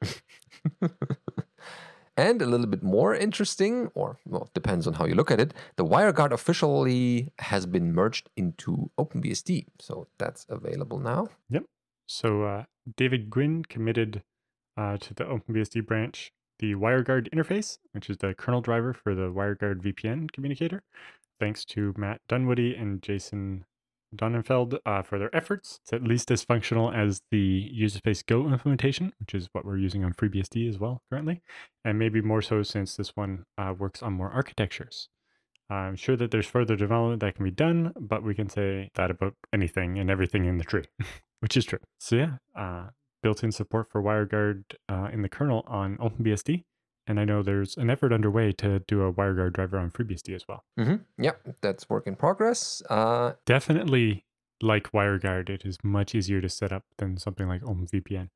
And 2.17 2.41
a 2.41 2.45
little 2.45 2.67
bit 2.67 2.81
more 2.81 3.13
interesting, 3.13 3.89
or 3.93 4.17
well, 4.25 4.49
depends 4.53 4.87
on 4.87 4.93
how 4.93 5.05
you 5.05 5.15
look 5.15 5.31
at 5.31 5.39
it, 5.41 5.53
the 5.75 5.85
WireGuard 5.85 6.31
officially 6.31 7.33
has 7.39 7.65
been 7.65 7.93
merged 7.93 8.29
into 8.37 8.89
OpenBSD. 8.97 9.65
So 9.79 10.07
that's 10.17 10.45
available 10.47 10.99
now. 10.99 11.27
Yep. 11.49 11.65
So 12.07 12.43
uh, 12.43 12.63
David 12.95 13.29
Gwynne 13.29 13.65
committed 13.65 14.23
uh, 14.77 14.97
to 14.97 15.13
the 15.13 15.25
OpenBSD 15.25 15.85
branch 15.85 16.31
the 16.59 16.75
WireGuard 16.75 17.29
interface, 17.33 17.79
which 17.91 18.09
is 18.09 18.17
the 18.17 18.33
kernel 18.33 18.61
driver 18.61 18.93
for 18.93 19.13
the 19.13 19.29
WireGuard 19.31 19.81
VPN 19.81 20.31
communicator, 20.31 20.83
thanks 21.39 21.65
to 21.65 21.93
Matt 21.97 22.21
Dunwoodie 22.29 22.79
and 22.79 23.01
Jason 23.01 23.65
Donenfeld 24.15 24.79
uh, 24.85 25.01
for 25.01 25.19
their 25.19 25.35
efforts. 25.35 25.79
It's 25.83 25.93
at 25.93 26.03
least 26.03 26.31
as 26.31 26.43
functional 26.43 26.91
as 26.91 27.21
the 27.31 27.69
user 27.71 27.99
space 27.99 28.23
Go 28.23 28.47
implementation, 28.47 29.13
which 29.19 29.33
is 29.33 29.49
what 29.51 29.65
we're 29.65 29.77
using 29.77 30.03
on 30.03 30.13
FreeBSD 30.13 30.67
as 30.69 30.79
well 30.79 31.01
currently, 31.09 31.41
and 31.83 31.99
maybe 31.99 32.21
more 32.21 32.41
so 32.41 32.63
since 32.63 32.95
this 32.95 33.15
one 33.15 33.45
uh, 33.57 33.73
works 33.77 34.01
on 34.01 34.13
more 34.13 34.31
architectures. 34.31 35.09
I'm 35.69 35.95
sure 35.95 36.15
that 36.17 36.31
there's 36.31 36.45
further 36.45 36.75
development 36.75 37.21
that 37.21 37.35
can 37.35 37.45
be 37.45 37.51
done, 37.51 37.91
but 37.99 38.23
we 38.23 38.35
can 38.35 38.49
say 38.49 38.91
that 38.95 39.09
about 39.09 39.33
anything 39.51 39.97
and 39.97 40.11
everything 40.11 40.45
in 40.45 40.57
the 40.57 40.63
tree, 40.63 40.85
which 41.39 41.57
is 41.57 41.65
true. 41.65 41.79
So 41.99 42.15
yeah, 42.15 42.31
uh, 42.55 42.89
built-in 43.23 43.51
support 43.51 43.89
for 43.91 44.03
WireGuard 44.03 44.63
uh, 44.87 45.09
in 45.11 45.23
the 45.23 45.29
kernel 45.29 45.63
on 45.67 45.97
OpenBSD. 45.97 46.63
And 47.07 47.19
I 47.19 47.25
know 47.25 47.43
there's 47.43 47.77
an 47.77 47.89
effort 47.89 48.11
underway 48.11 48.51
to 48.53 48.79
do 48.87 49.03
a 49.03 49.13
WireGuard 49.13 49.53
driver 49.53 49.77
on 49.77 49.91
FreeBSD 49.91 50.35
as 50.35 50.47
well. 50.47 50.63
Mm-hmm. 50.79 51.23
Yep, 51.23 51.55
that's 51.61 51.89
work 51.89 52.07
in 52.07 52.15
progress. 52.15 52.81
Uh, 52.89 53.33
Definitely 53.45 54.25
like 54.61 54.91
WireGuard, 54.91 55.49
it 55.49 55.65
is 55.65 55.77
much 55.83 56.15
easier 56.15 56.41
to 56.41 56.49
set 56.49 56.71
up 56.71 56.83
than 56.97 57.17
something 57.17 57.47
like 57.47 57.61
OpenVPN. 57.61 58.29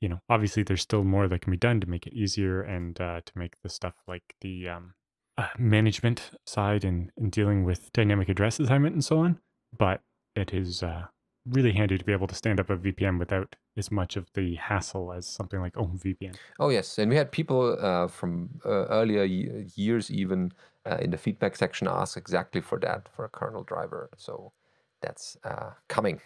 You 0.00 0.08
know, 0.08 0.18
obviously 0.28 0.62
there's 0.62 0.82
still 0.82 1.04
more 1.04 1.28
that 1.28 1.40
can 1.40 1.50
be 1.50 1.56
done 1.56 1.80
to 1.80 1.88
make 1.88 2.06
it 2.06 2.14
easier 2.14 2.62
and 2.62 3.00
uh, 3.00 3.20
to 3.24 3.32
make 3.36 3.54
the 3.62 3.68
stuff 3.68 3.94
like 4.06 4.34
the 4.40 4.68
um, 4.68 4.94
uh, 5.36 5.48
management 5.58 6.30
side 6.46 6.84
and, 6.84 7.10
and 7.16 7.30
dealing 7.30 7.64
with 7.64 7.92
dynamic 7.92 8.28
address 8.28 8.58
assignment 8.60 8.94
and 8.94 9.04
so 9.04 9.18
on. 9.18 9.38
But 9.76 10.00
it 10.34 10.54
is 10.54 10.82
uh, 10.82 11.06
really 11.50 11.72
handy 11.72 11.98
to 11.98 12.04
be 12.04 12.12
able 12.12 12.26
to 12.26 12.34
stand 12.34 12.60
up 12.60 12.70
a 12.70 12.76
VPN 12.76 13.18
without 13.18 13.56
as 13.76 13.90
much 13.90 14.16
of 14.16 14.26
the 14.34 14.54
hassle 14.56 15.12
as 15.12 15.26
something 15.26 15.60
like 15.60 15.74
OpenVPN. 15.74 16.36
Oh 16.58 16.68
yes, 16.68 16.98
and 16.98 17.10
we 17.10 17.16
had 17.16 17.30
people 17.32 17.76
uh, 17.80 18.08
from 18.08 18.60
uh, 18.64 18.86
earlier 18.86 19.24
ye- 19.24 19.66
years 19.74 20.10
even 20.10 20.52
uh, 20.84 20.98
in 21.00 21.10
the 21.10 21.18
feedback 21.18 21.56
section 21.56 21.88
ask 21.88 22.16
exactly 22.16 22.60
for 22.60 22.78
that 22.80 23.08
for 23.14 23.24
a 23.24 23.28
kernel 23.28 23.62
driver. 23.64 24.10
So 24.16 24.52
that's 25.00 25.36
uh, 25.44 25.70
coming. 25.88 26.20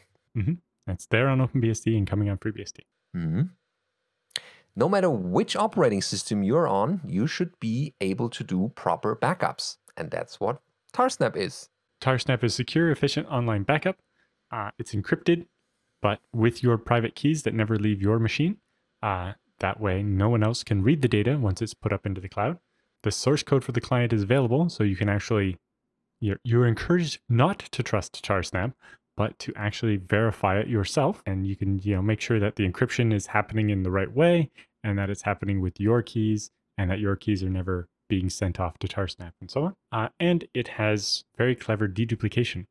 It's 0.87 1.07
there 1.07 1.29
on 1.29 1.39
OpenBSD 1.39 1.97
and 1.97 2.07
coming 2.07 2.29
on 2.29 2.39
FreeBSD. 2.39 2.81
hmm 3.15 3.43
No 4.75 4.89
matter 4.89 5.11
which 5.11 5.55
operating 5.55 6.03
system 6.03 6.43
you're 6.43 6.67
on, 6.67 7.01
you 7.07 7.27
should 7.27 7.59
be 7.61 7.95
able 8.01 8.29
to 8.31 8.43
do 8.43 8.73
proper 8.75 9.15
backups, 9.15 9.77
and 9.97 10.11
that's 10.11 10.41
what 10.41 10.61
Tarsnap 10.93 11.37
is. 11.37 11.69
Tarsnap 12.01 12.43
is 12.43 12.55
secure, 12.55 12.91
efficient 12.91 13.29
online 13.29 13.63
backup. 13.63 13.99
Uh, 14.53 14.71
it's 14.79 14.95
encrypted, 14.95 15.47
but 16.03 16.21
with 16.33 16.63
your 16.63 16.77
private 16.77 17.15
keys 17.15 17.43
that 17.43 17.55
never 17.55 17.79
leave 17.79 18.03
your 18.03 18.19
machine. 18.19 18.59
Uh, 19.03 19.33
that 19.61 19.81
way, 19.81 20.03
no 20.03 20.29
one 20.29 20.43
else 20.43 20.63
can 20.63 20.83
read 20.83 21.03
the 21.03 21.09
data 21.09 21.39
once 21.39 21.63
it's 21.63 21.75
put 21.75 21.93
up 21.93 22.05
into 22.05 22.21
the 22.21 22.29
cloud. 22.29 22.59
The 23.03 23.11
source 23.11 23.43
code 23.43 23.65
for 23.65 23.73
the 23.73 23.81
client 23.81 24.13
is 24.13 24.23
available, 24.23 24.69
so 24.69 24.85
you 24.85 24.97
can 24.97 25.09
actually, 25.09 25.59
you're, 26.21 26.39
you're 26.45 26.67
encouraged 26.67 27.21
not 27.29 27.61
to 27.61 27.83
trust 27.83 28.23
Tarsnap, 28.25 28.75
but 29.17 29.39
to 29.41 29.53
actually 29.57 29.97
verify 29.97 30.59
it 30.59 30.69
yourself. 30.69 31.23
And 31.27 31.47
you 31.47 31.57
can, 31.57 31.79
you 31.79 31.97
know, 31.97 32.03
make 32.03 32.21
sure 32.21 32.39
that 32.39 32.57
the 32.57 32.69
encryption 32.69 33.13
is 33.13 33.29
happening 33.29 33.71
in 33.71 33.83
the 33.83 33.91
right 33.91 34.13
way 34.13 34.51
and 34.85 34.99
that 34.99 35.11
it's 35.11 35.23
happening 35.23 35.61
with 35.61 35.81
your 35.81 36.03
keys 36.03 36.51
and 36.77 36.91
that 36.91 37.01
your 37.01 37.17
keys 37.17 37.43
are 37.43 37.51
never 37.51 37.89
being 38.09 38.29
sent 38.29 38.61
off 38.61 38.79
to 38.79 38.89
Tarsnap 38.89 39.33
and 39.41 39.51
so 39.51 39.65
on. 39.65 39.77
Uh, 39.91 40.09
and 40.21 40.47
it 40.55 40.69
has 40.69 41.25
very 41.37 41.55
clever 41.55 41.89
deduplication. 41.89 42.67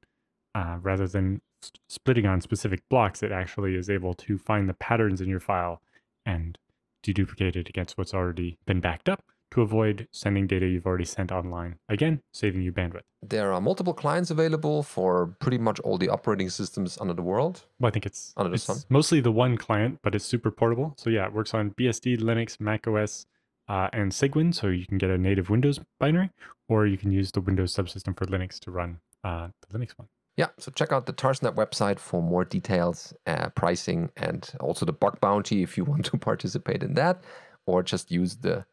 Uh, 0.54 0.78
rather 0.82 1.08
than 1.08 1.42
splitting 1.88 2.26
on 2.26 2.42
specific 2.42 2.82
blocks, 2.90 3.22
it 3.24 3.32
actually 3.32 3.76
is 3.76 3.90
able 3.90 4.14
to 4.16 4.38
find 4.38 4.68
the 4.70 4.74
patterns 4.74 5.22
in 5.22 5.28
your 5.30 5.40
file 5.40 5.82
and 6.26 6.58
deduplicate 7.04 7.56
it 7.56 7.70
against 7.70 7.98
what's 7.98 8.14
already 8.14 8.58
been 8.66 8.80
backed 8.80 9.10
up 9.10 9.24
to 9.52 9.62
avoid 9.62 10.08
sending 10.12 10.48
data 10.48 10.66
you've 10.66 10.86
already 10.86 11.04
sent 11.04 11.32
online. 11.32 11.76
Again, 11.90 12.22
saving 12.32 12.62
you 12.62 12.72
bandwidth. 12.72 13.02
There 13.22 13.52
are 13.52 13.60
multiple 13.60 13.94
clients 13.94 14.32
available 14.32 14.82
for 14.82 15.36
pretty 15.40 15.58
much 15.58 15.80
all 15.82 15.98
the 15.98 16.08
operating 16.08 16.50
systems 16.50 16.98
under 17.02 17.14
the 17.14 17.22
world. 17.22 17.66
Well, 17.80 17.90
I 17.90 17.92
think 17.92 18.06
it's, 18.06 18.34
Under 18.38 18.50
the 18.50 18.56
it's 18.56 18.64
sun. 18.64 18.78
mostly 18.90 19.20
the 19.20 19.32
one 19.32 19.58
client, 19.58 20.00
but 20.04 20.16
it's 20.16 20.24
super 20.24 20.52
portable. 20.52 20.94
So 20.98 21.10
yeah, 21.10 21.26
it 21.26 21.34
works 21.34 21.54
on 21.54 21.72
BSD, 21.72 22.20
Linux, 22.22 22.60
Mac 22.62 22.88
OS, 22.88 23.26
uh, 23.68 23.90
and 23.92 24.12
Cygwin. 24.14 24.54
So 24.56 24.68
you 24.68 24.86
can 24.86 24.98
get 24.98 25.10
a 25.10 25.18
native 25.18 25.50
Windows 25.50 25.82
binary, 26.00 26.30
or 26.70 26.88
you 26.88 26.98
can 26.98 27.12
use 27.12 27.32
the 27.32 27.42
Windows 27.42 27.76
subsystem 27.76 28.18
for 28.18 28.26
Linux 28.28 28.58
to 28.62 28.72
run 28.72 29.00
uh, 29.26 29.50
the 29.68 29.78
Linux 29.78 29.92
one. 29.98 30.08
Yeah, 30.38 30.48
so 30.58 30.72
check 30.72 30.92
out 30.92 31.06
the 31.06 31.14
Tarsnap 31.14 31.56
website 31.56 32.00
for 32.00 32.22
more 32.22 32.46
details, 32.46 33.14
uh, 33.28 33.50
pricing, 33.50 34.12
and 34.16 34.50
also 34.60 34.86
the 34.86 34.94
bug 34.94 35.20
bounty 35.20 35.62
if 35.62 35.78
you 35.78 35.84
want 35.92 36.06
to 36.06 36.18
participate 36.18 36.84
in 36.84 36.94
that, 36.96 37.24
or 37.66 37.84
just 37.84 38.12
use 38.12 38.38
the. 38.38 38.66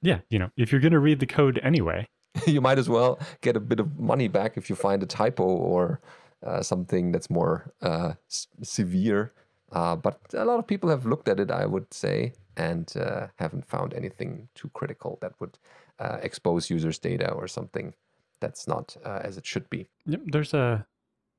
Yeah, 0.00 0.20
you 0.30 0.38
know, 0.38 0.50
if 0.56 0.72
you're 0.72 0.80
going 0.80 0.92
to 0.92 0.98
read 0.98 1.20
the 1.20 1.26
code 1.26 1.60
anyway, 1.62 2.08
you 2.46 2.60
might 2.60 2.78
as 2.78 2.88
well 2.88 3.18
get 3.40 3.56
a 3.56 3.60
bit 3.60 3.78
of 3.78 3.98
money 3.98 4.28
back 4.28 4.56
if 4.56 4.68
you 4.68 4.76
find 4.76 5.02
a 5.02 5.06
typo 5.06 5.44
or 5.44 6.00
uh, 6.44 6.62
something 6.62 7.12
that's 7.12 7.30
more 7.30 7.72
uh, 7.82 8.14
s- 8.28 8.48
severe. 8.62 9.32
Uh, 9.70 9.96
but 9.96 10.18
a 10.34 10.44
lot 10.44 10.58
of 10.58 10.66
people 10.66 10.90
have 10.90 11.06
looked 11.06 11.28
at 11.28 11.40
it, 11.40 11.50
I 11.50 11.66
would 11.66 11.92
say, 11.94 12.32
and 12.56 12.92
uh, 12.96 13.28
haven't 13.36 13.66
found 13.66 13.94
anything 13.94 14.48
too 14.54 14.70
critical 14.74 15.18
that 15.22 15.32
would 15.40 15.58
uh, 15.98 16.18
expose 16.22 16.68
users' 16.68 16.98
data 16.98 17.30
or 17.30 17.46
something 17.46 17.94
that's 18.40 18.66
not 18.66 18.96
uh, 19.04 19.20
as 19.22 19.38
it 19.38 19.46
should 19.46 19.70
be. 19.70 19.88
Yep, 20.06 20.20
there's 20.26 20.52
a 20.52 20.86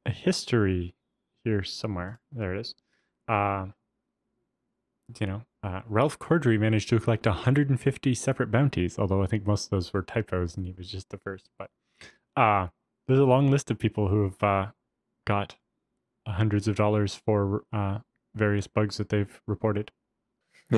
a 0.06 0.12
history 0.12 0.96
here 1.44 1.64
somewhere. 1.64 2.20
There 2.32 2.56
it 2.56 2.62
is. 2.62 2.76
Uh, 3.28 3.68
you 5.20 5.28
know, 5.28 5.42
uh, 5.64 5.82
Ralph 5.88 6.18
Cordry 6.20 6.60
managed 6.60 6.90
to 6.90 7.00
collect 7.00 7.26
150 7.26 8.14
separate 8.16 8.52
bounties, 8.52 8.98
although 8.98 9.22
I 9.22 9.28
think 9.28 9.46
most 9.46 9.66
of 9.66 9.70
those 9.72 9.94
were 9.94 10.02
typos 10.02 10.56
and 10.56 10.66
he 10.66 10.74
was 10.78 10.90
just 10.90 11.10
the 11.10 11.18
first. 11.18 11.50
But 11.58 11.70
uh, 12.36 12.68
there's 13.08 13.20
a 13.20 13.26
long 13.26 13.52
list 13.52 13.70
of 13.70 13.80
people 13.80 14.08
who 14.08 14.24
have 14.24 14.44
uh, 14.44 14.72
got 15.26 15.56
hundreds 16.28 16.68
of 16.68 16.76
dollars 16.76 17.16
for 17.16 17.64
uh, 17.74 18.00
various 18.36 18.68
bugs 18.68 18.98
that 18.98 19.10
they've 19.10 19.42
reported. 19.48 19.92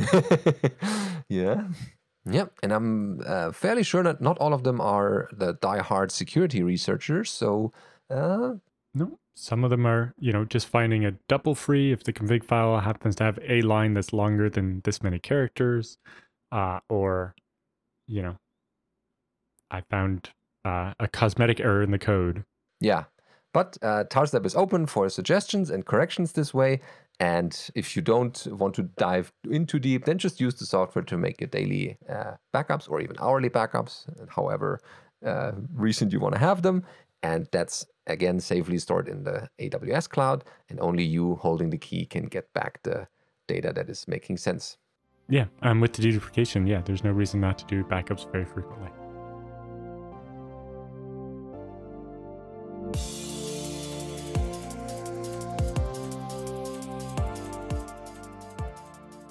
yeah. 1.29 1.67
Yeah, 2.27 2.45
and 2.63 2.73
I'm 2.73 3.21
uh, 3.25 3.51
fairly 3.51 3.83
sure 3.83 4.01
that 4.01 4.19
not 4.19 4.39
all 4.39 4.53
of 4.53 4.63
them 4.63 4.81
are 4.81 5.29
the 5.31 5.53
die-hard 5.61 6.11
security 6.11 6.63
researchers. 6.63 7.29
So, 7.29 7.71
uh, 8.09 8.53
No, 8.95 9.19
some 9.35 9.65
of 9.65 9.69
them 9.69 9.85
are, 9.85 10.13
you 10.17 10.31
know, 10.31 10.45
just 10.45 10.67
finding 10.67 11.05
a 11.05 11.11
double 11.27 11.53
free 11.53 11.91
if 11.91 12.03
the 12.03 12.13
config 12.13 12.45
file 12.45 12.79
happens 12.79 13.15
to 13.17 13.25
have 13.25 13.37
a 13.47 13.61
line 13.61 13.93
that's 13.93 14.13
longer 14.13 14.49
than 14.49 14.81
this 14.85 15.03
many 15.03 15.19
characters, 15.19 15.97
uh, 16.53 16.79
or, 16.89 17.35
you 18.07 18.21
know, 18.21 18.37
I 19.69 19.81
found 19.81 20.29
uh, 20.63 20.93
a 20.97 21.09
cosmetic 21.09 21.59
error 21.59 21.81
in 21.81 21.91
the 21.91 21.99
code. 21.99 22.45
yeah. 22.79 23.03
But 23.53 23.77
uh, 23.81 24.03
Tarsnap 24.09 24.45
is 24.45 24.53
open 24.53 24.85
for 24.85 25.07
suggestions 25.07 25.69
and 25.69 25.85
corrections 25.85 26.33
this 26.33 26.53
way. 26.53 26.81
And 27.21 27.57
if 27.73 27.95
you 27.95 28.01
don't 28.01 28.45
want 28.47 28.75
to 28.75 28.83
dive 28.97 29.31
in 29.49 29.65
too 29.65 29.79
deep, 29.79 30.03
then 30.03 30.17
just 30.17 30.41
use 30.41 30.55
the 30.55 30.65
software 30.65 31.05
to 31.05 31.17
make 31.17 31.39
your 31.39 31.47
daily 31.47 31.97
uh, 32.09 32.33
backups 32.53 32.89
or 32.89 32.99
even 32.99 33.15
hourly 33.17 33.49
backups, 33.49 34.07
however 34.27 34.81
uh, 35.25 35.53
recent 35.73 36.11
you 36.11 36.19
want 36.19 36.35
to 36.35 36.39
have 36.39 36.63
them. 36.63 36.83
And 37.23 37.47
that's 37.53 37.85
again 38.07 38.39
safely 38.39 38.77
stored 38.77 39.07
in 39.07 39.23
the 39.23 39.49
AWS 39.59 40.09
cloud, 40.09 40.43
and 40.69 40.79
only 40.79 41.03
you 41.03 41.35
holding 41.35 41.69
the 41.69 41.77
key 41.77 42.05
can 42.05 42.25
get 42.25 42.53
back 42.53 42.81
the 42.83 43.07
data 43.47 43.71
that 43.73 43.89
is 43.89 44.07
making 44.07 44.37
sense. 44.37 44.77
Yeah, 45.27 45.45
um, 45.61 45.81
with 45.81 45.93
the 45.93 46.03
deduplication, 46.03 46.67
yeah, 46.67 46.81
there's 46.81 47.03
no 47.03 47.11
reason 47.11 47.41
not 47.41 47.57
to 47.59 47.65
do 47.65 47.83
backups 47.83 48.31
very 48.31 48.45
frequently. 48.45 48.89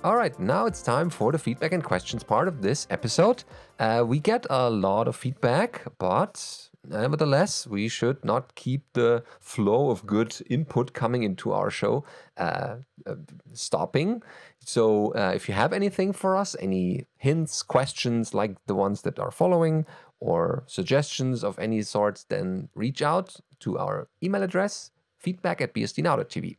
All 0.02 0.16
right, 0.16 0.38
now 0.38 0.66
it's 0.66 0.82
time 0.82 1.08
for 1.08 1.32
the 1.32 1.38
feedback 1.38 1.72
and 1.72 1.82
questions 1.82 2.22
part 2.22 2.46
of 2.46 2.60
this 2.60 2.86
episode. 2.90 3.42
Uh, 3.78 4.04
we 4.06 4.18
get 4.18 4.46
a 4.50 4.68
lot 4.68 5.08
of 5.08 5.16
feedback, 5.16 5.82
but 5.98 6.68
nevertheless, 6.88 7.66
we 7.66 7.88
should 7.88 8.24
not 8.24 8.54
keep 8.54 8.82
the 8.92 9.24
flow 9.40 9.90
of 9.90 10.06
good 10.06 10.36
input 10.48 10.92
coming 10.92 11.22
into 11.22 11.52
our 11.52 11.70
show 11.70 12.04
uh, 12.36 12.76
uh, 13.06 13.14
stopping. 13.52 14.22
So, 14.60 15.14
uh, 15.14 15.32
if 15.34 15.48
you 15.48 15.54
have 15.54 15.72
anything 15.72 16.12
for 16.12 16.36
us, 16.36 16.56
any 16.60 17.06
hints, 17.16 17.62
questions 17.62 18.34
like 18.34 18.56
the 18.66 18.74
ones 18.74 19.02
that 19.02 19.18
are 19.18 19.30
following, 19.30 19.86
or 20.20 20.64
suggestions 20.66 21.44
of 21.44 21.58
any 21.58 21.82
sort, 21.82 22.24
then 22.28 22.68
reach 22.74 23.02
out 23.02 23.36
to 23.60 23.78
our 23.78 24.08
email 24.22 24.42
address 24.42 24.90
feedback 25.18 25.60
at 25.60 25.74
bsdnow.tv. 25.74 26.56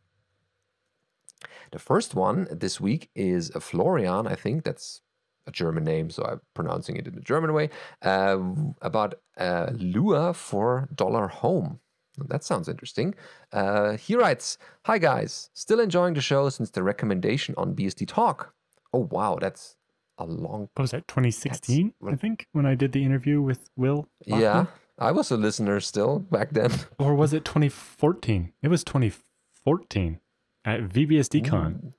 The 1.72 1.78
first 1.78 2.14
one 2.14 2.48
this 2.50 2.80
week 2.80 3.10
is 3.14 3.50
Florian. 3.60 4.26
I 4.26 4.34
think 4.34 4.64
that's 4.64 5.02
a 5.46 5.52
German 5.52 5.84
name, 5.84 6.10
so 6.10 6.24
I'm 6.24 6.40
pronouncing 6.54 6.96
it 6.96 7.06
in 7.06 7.14
the 7.14 7.20
German 7.20 7.52
way. 7.52 7.70
Uh, 8.02 8.38
about 8.82 9.14
uh, 9.38 9.70
Lua 9.72 10.34
for 10.34 10.88
Dollar 10.94 11.28
Home. 11.28 11.80
That 12.28 12.44
sounds 12.44 12.68
interesting. 12.68 13.14
Uh, 13.52 13.96
he 13.96 14.16
writes 14.16 14.58
Hi, 14.84 14.98
guys. 14.98 15.50
Still 15.52 15.80
enjoying 15.80 16.14
the 16.14 16.20
show 16.20 16.48
since 16.48 16.70
the 16.70 16.82
recommendation 16.82 17.54
on 17.58 17.74
BSD 17.74 18.08
Talk. 18.08 18.54
Oh, 18.92 19.08
wow. 19.10 19.38
That's 19.40 19.76
a 20.18 20.24
long. 20.24 20.68
What 20.74 20.82
was 20.82 20.90
that, 20.92 21.06
2016, 21.08 21.92
I 22.06 22.14
think, 22.14 22.46
when 22.52 22.64
I 22.64 22.74
did 22.74 22.92
the 22.92 23.04
interview 23.04 23.42
with 23.42 23.68
Will? 23.76 24.08
Yeah. 24.24 24.66
I 24.98 25.12
was 25.12 25.30
a 25.30 25.36
listener 25.36 25.78
still 25.80 26.20
back 26.20 26.52
then. 26.52 26.72
Or 26.98 27.14
was 27.14 27.34
it 27.34 27.44
2014? 27.44 28.52
It 28.62 28.68
was 28.68 28.82
2014 28.82 30.20
at 30.64 30.80
VBSDCon. 30.88 31.92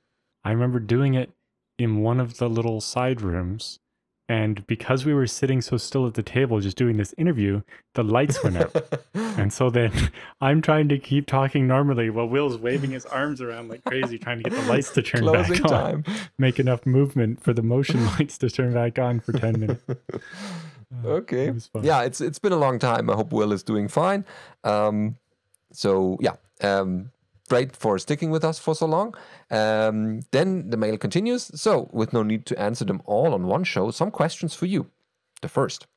I 0.43 0.51
remember 0.51 0.79
doing 0.79 1.13
it 1.13 1.31
in 1.77 1.99
one 2.01 2.19
of 2.19 2.37
the 2.37 2.49
little 2.49 2.81
side 2.81 3.21
rooms. 3.21 3.79
And 4.29 4.67
because 4.67 5.05
we 5.05 5.13
were 5.13 5.25
sitting 5.25 5.61
so 5.61 5.77
still 5.77 6.05
at 6.05 6.15
the 6.15 6.21
table 6.21 6.59
just 6.59 6.75
doing 6.75 6.97
this 6.97 7.13
interview, 7.17 7.61
the 7.93 8.03
lights 8.03 8.43
went 8.43 8.57
out. 8.57 8.75
and 9.13 9.53
so 9.53 9.69
then 9.69 9.89
I'm 10.41 10.61
trying 10.61 10.89
to 10.89 10.99
keep 10.99 11.27
talking 11.27 11.65
normally 11.65 12.09
while 12.09 12.27
Will's 12.27 12.57
waving 12.57 12.91
his 12.91 13.05
arms 13.05 13.39
around 13.41 13.69
like 13.69 13.85
crazy, 13.85 14.17
trying 14.19 14.43
to 14.43 14.49
get 14.49 14.59
the 14.59 14.67
lights 14.67 14.91
to 14.91 15.01
turn 15.01 15.21
Closing 15.21 15.61
back 15.61 15.71
on. 15.71 16.03
time. 16.03 16.03
Make 16.37 16.59
enough 16.59 16.85
movement 16.85 17.41
for 17.41 17.53
the 17.53 17.61
motion 17.63 18.05
lights 18.05 18.37
to 18.39 18.49
turn 18.49 18.73
back 18.73 18.99
on 18.99 19.21
for 19.21 19.31
10 19.33 19.59
minutes. 19.59 19.83
Uh, 21.03 21.09
Okay. 21.09 21.49
It. 21.49 21.69
Yeah, 21.81 22.03
it's 22.03 22.21
it's 22.21 22.39
been 22.39 22.53
a 22.53 22.57
long 22.57 22.79
time. 22.79 23.09
I 23.09 23.13
hope 23.15 23.33
Will 23.33 23.51
is 23.51 23.61
doing 23.61 23.89
fine. 23.89 24.23
Um, 24.63 25.17
so 25.73 26.17
yeah, 26.21 26.35
um, 26.61 27.11
great 27.49 27.75
for 27.75 27.97
sticking 27.97 28.29
with 28.29 28.43
us 28.43 28.59
for 28.59 28.75
so 28.75 28.85
long. 28.85 29.15
Um, 29.49 30.21
then 30.31 30.69
the 30.69 30.77
mail 30.77 30.97
continues. 30.97 31.51
So 31.59 31.89
with 31.91 32.13
no 32.13 32.23
need 32.23 32.45
to 32.47 32.59
answer 32.59 32.85
them 32.85 33.01
all 33.05 33.33
on 33.33 33.47
one 33.47 33.63
show, 33.63 33.91
some 33.91 34.11
questions 34.11 34.53
for 34.53 34.65
you. 34.65 34.87
The 35.41 35.49
first, 35.49 35.87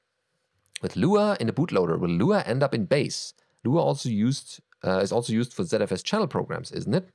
with 0.82 0.96
Lua 0.96 1.36
in 1.40 1.46
the 1.46 1.52
bootloader, 1.52 1.98
will 1.98 2.10
Lua 2.10 2.42
end 2.46 2.62
up 2.62 2.74
in 2.74 2.84
base? 2.84 3.34
Lua 3.64 3.80
also 3.80 4.08
used 4.08 4.60
uh, 4.82 4.98
is 4.98 5.12
also 5.12 5.32
used 5.32 5.52
for 5.52 5.62
ZFS 5.62 6.02
channel 6.02 6.26
programs, 6.26 6.72
isn't 6.72 6.94
it? 6.94 7.08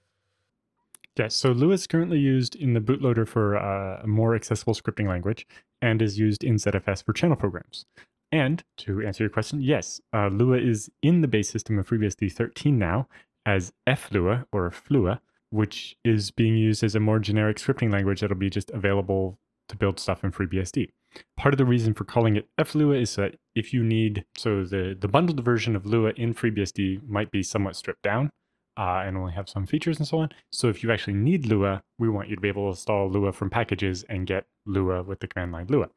Yes, 1.17 1.34
so 1.34 1.52
Lua 1.52 1.74
is 1.74 1.88
currently 1.88 2.19
used 2.19 2.56
in 2.56 2.74
the 2.74 2.82
bootloader 2.82 3.28
for 3.28 3.58
uh, 3.58 4.02
a 4.04 4.08
more 4.08 4.36
accessible 4.36 4.74
scripting 4.74 5.08
language 5.08 5.48
and 5.82 6.02
is 6.02 6.19
used 6.19 6.43
in 6.43 6.56
ZFS 6.56 7.04
for 7.04 7.13
channel 7.13 7.38
programs. 7.38 7.86
And 8.32 8.63
to 8.78 9.02
answer 9.02 9.24
your 9.24 9.30
question, 9.30 9.62
yes, 9.62 10.02
uh, 10.13 10.28
Lua 10.28 10.58
is 10.58 10.89
in 11.02 11.21
the 11.21 11.28
base 11.28 11.50
system 11.50 11.80
of 11.80 11.88
FreeBSD 11.88 12.34
13 12.34 12.78
now 12.78 13.08
as 13.45 13.73
FLua 13.88 14.45
or 14.51 14.71
Flua, 14.71 15.19
which 15.49 15.95
is 16.03 16.31
being 16.31 16.55
used 16.55 16.84
as 16.84 16.95
a 16.95 16.99
more 16.99 17.19
generic 17.19 17.58
scripting 17.58 17.91
language 17.91 18.21
that'll 18.21 18.36
be 18.36 18.49
just 18.49 18.71
available 18.71 19.39
to 19.69 19.75
build 19.75 19.99
stuff 19.99 20.23
in 20.23 20.31
FreeBSD. 20.31 20.89
Part 21.38 21.53
of 21.53 21.58
the 21.58 21.65
reason 21.65 21.93
for 21.93 22.03
calling 22.03 22.36
it 22.36 22.49
FLua 22.60 23.01
is 23.01 23.15
that 23.15 23.36
if 23.55 23.73
you 23.73 23.84
need, 23.84 24.25
so 24.36 24.63
the, 24.65 24.97
the 24.99 25.08
bundled 25.08 25.43
version 25.43 25.75
of 25.75 25.86
Lua 25.86 26.12
in 26.17 26.34
FreeBSD 26.34 27.08
might 27.08 27.31
be 27.31 27.41
somewhat 27.41 27.75
stripped 27.75 28.01
down 28.01 28.29
uh, 28.77 29.03
and 29.05 29.15
only 29.15 29.31
have 29.34 29.47
some 29.47 29.65
features 29.65 29.97
and 29.97 30.08
so 30.08 30.19
on. 30.19 30.29
So 30.51 30.67
if 30.67 30.84
you 30.84 30.91
actually 30.91 31.13
need 31.13 31.45
Lua, 31.45 31.84
we 31.97 32.10
want 32.10 32.29
you 32.29 32.36
to 32.36 32.41
be 32.41 32.49
able 32.49 32.65
to 32.65 32.69
install 32.69 33.10
Lua 33.10 33.31
from 33.31 33.49
packages 33.49 34.03
and 34.10 34.27
get 34.27 34.45
Lua 34.65 35.03
with 35.03 35.19
the 35.19 35.27
command 35.27 35.53
line 35.53 35.67
Lua. 35.69 35.89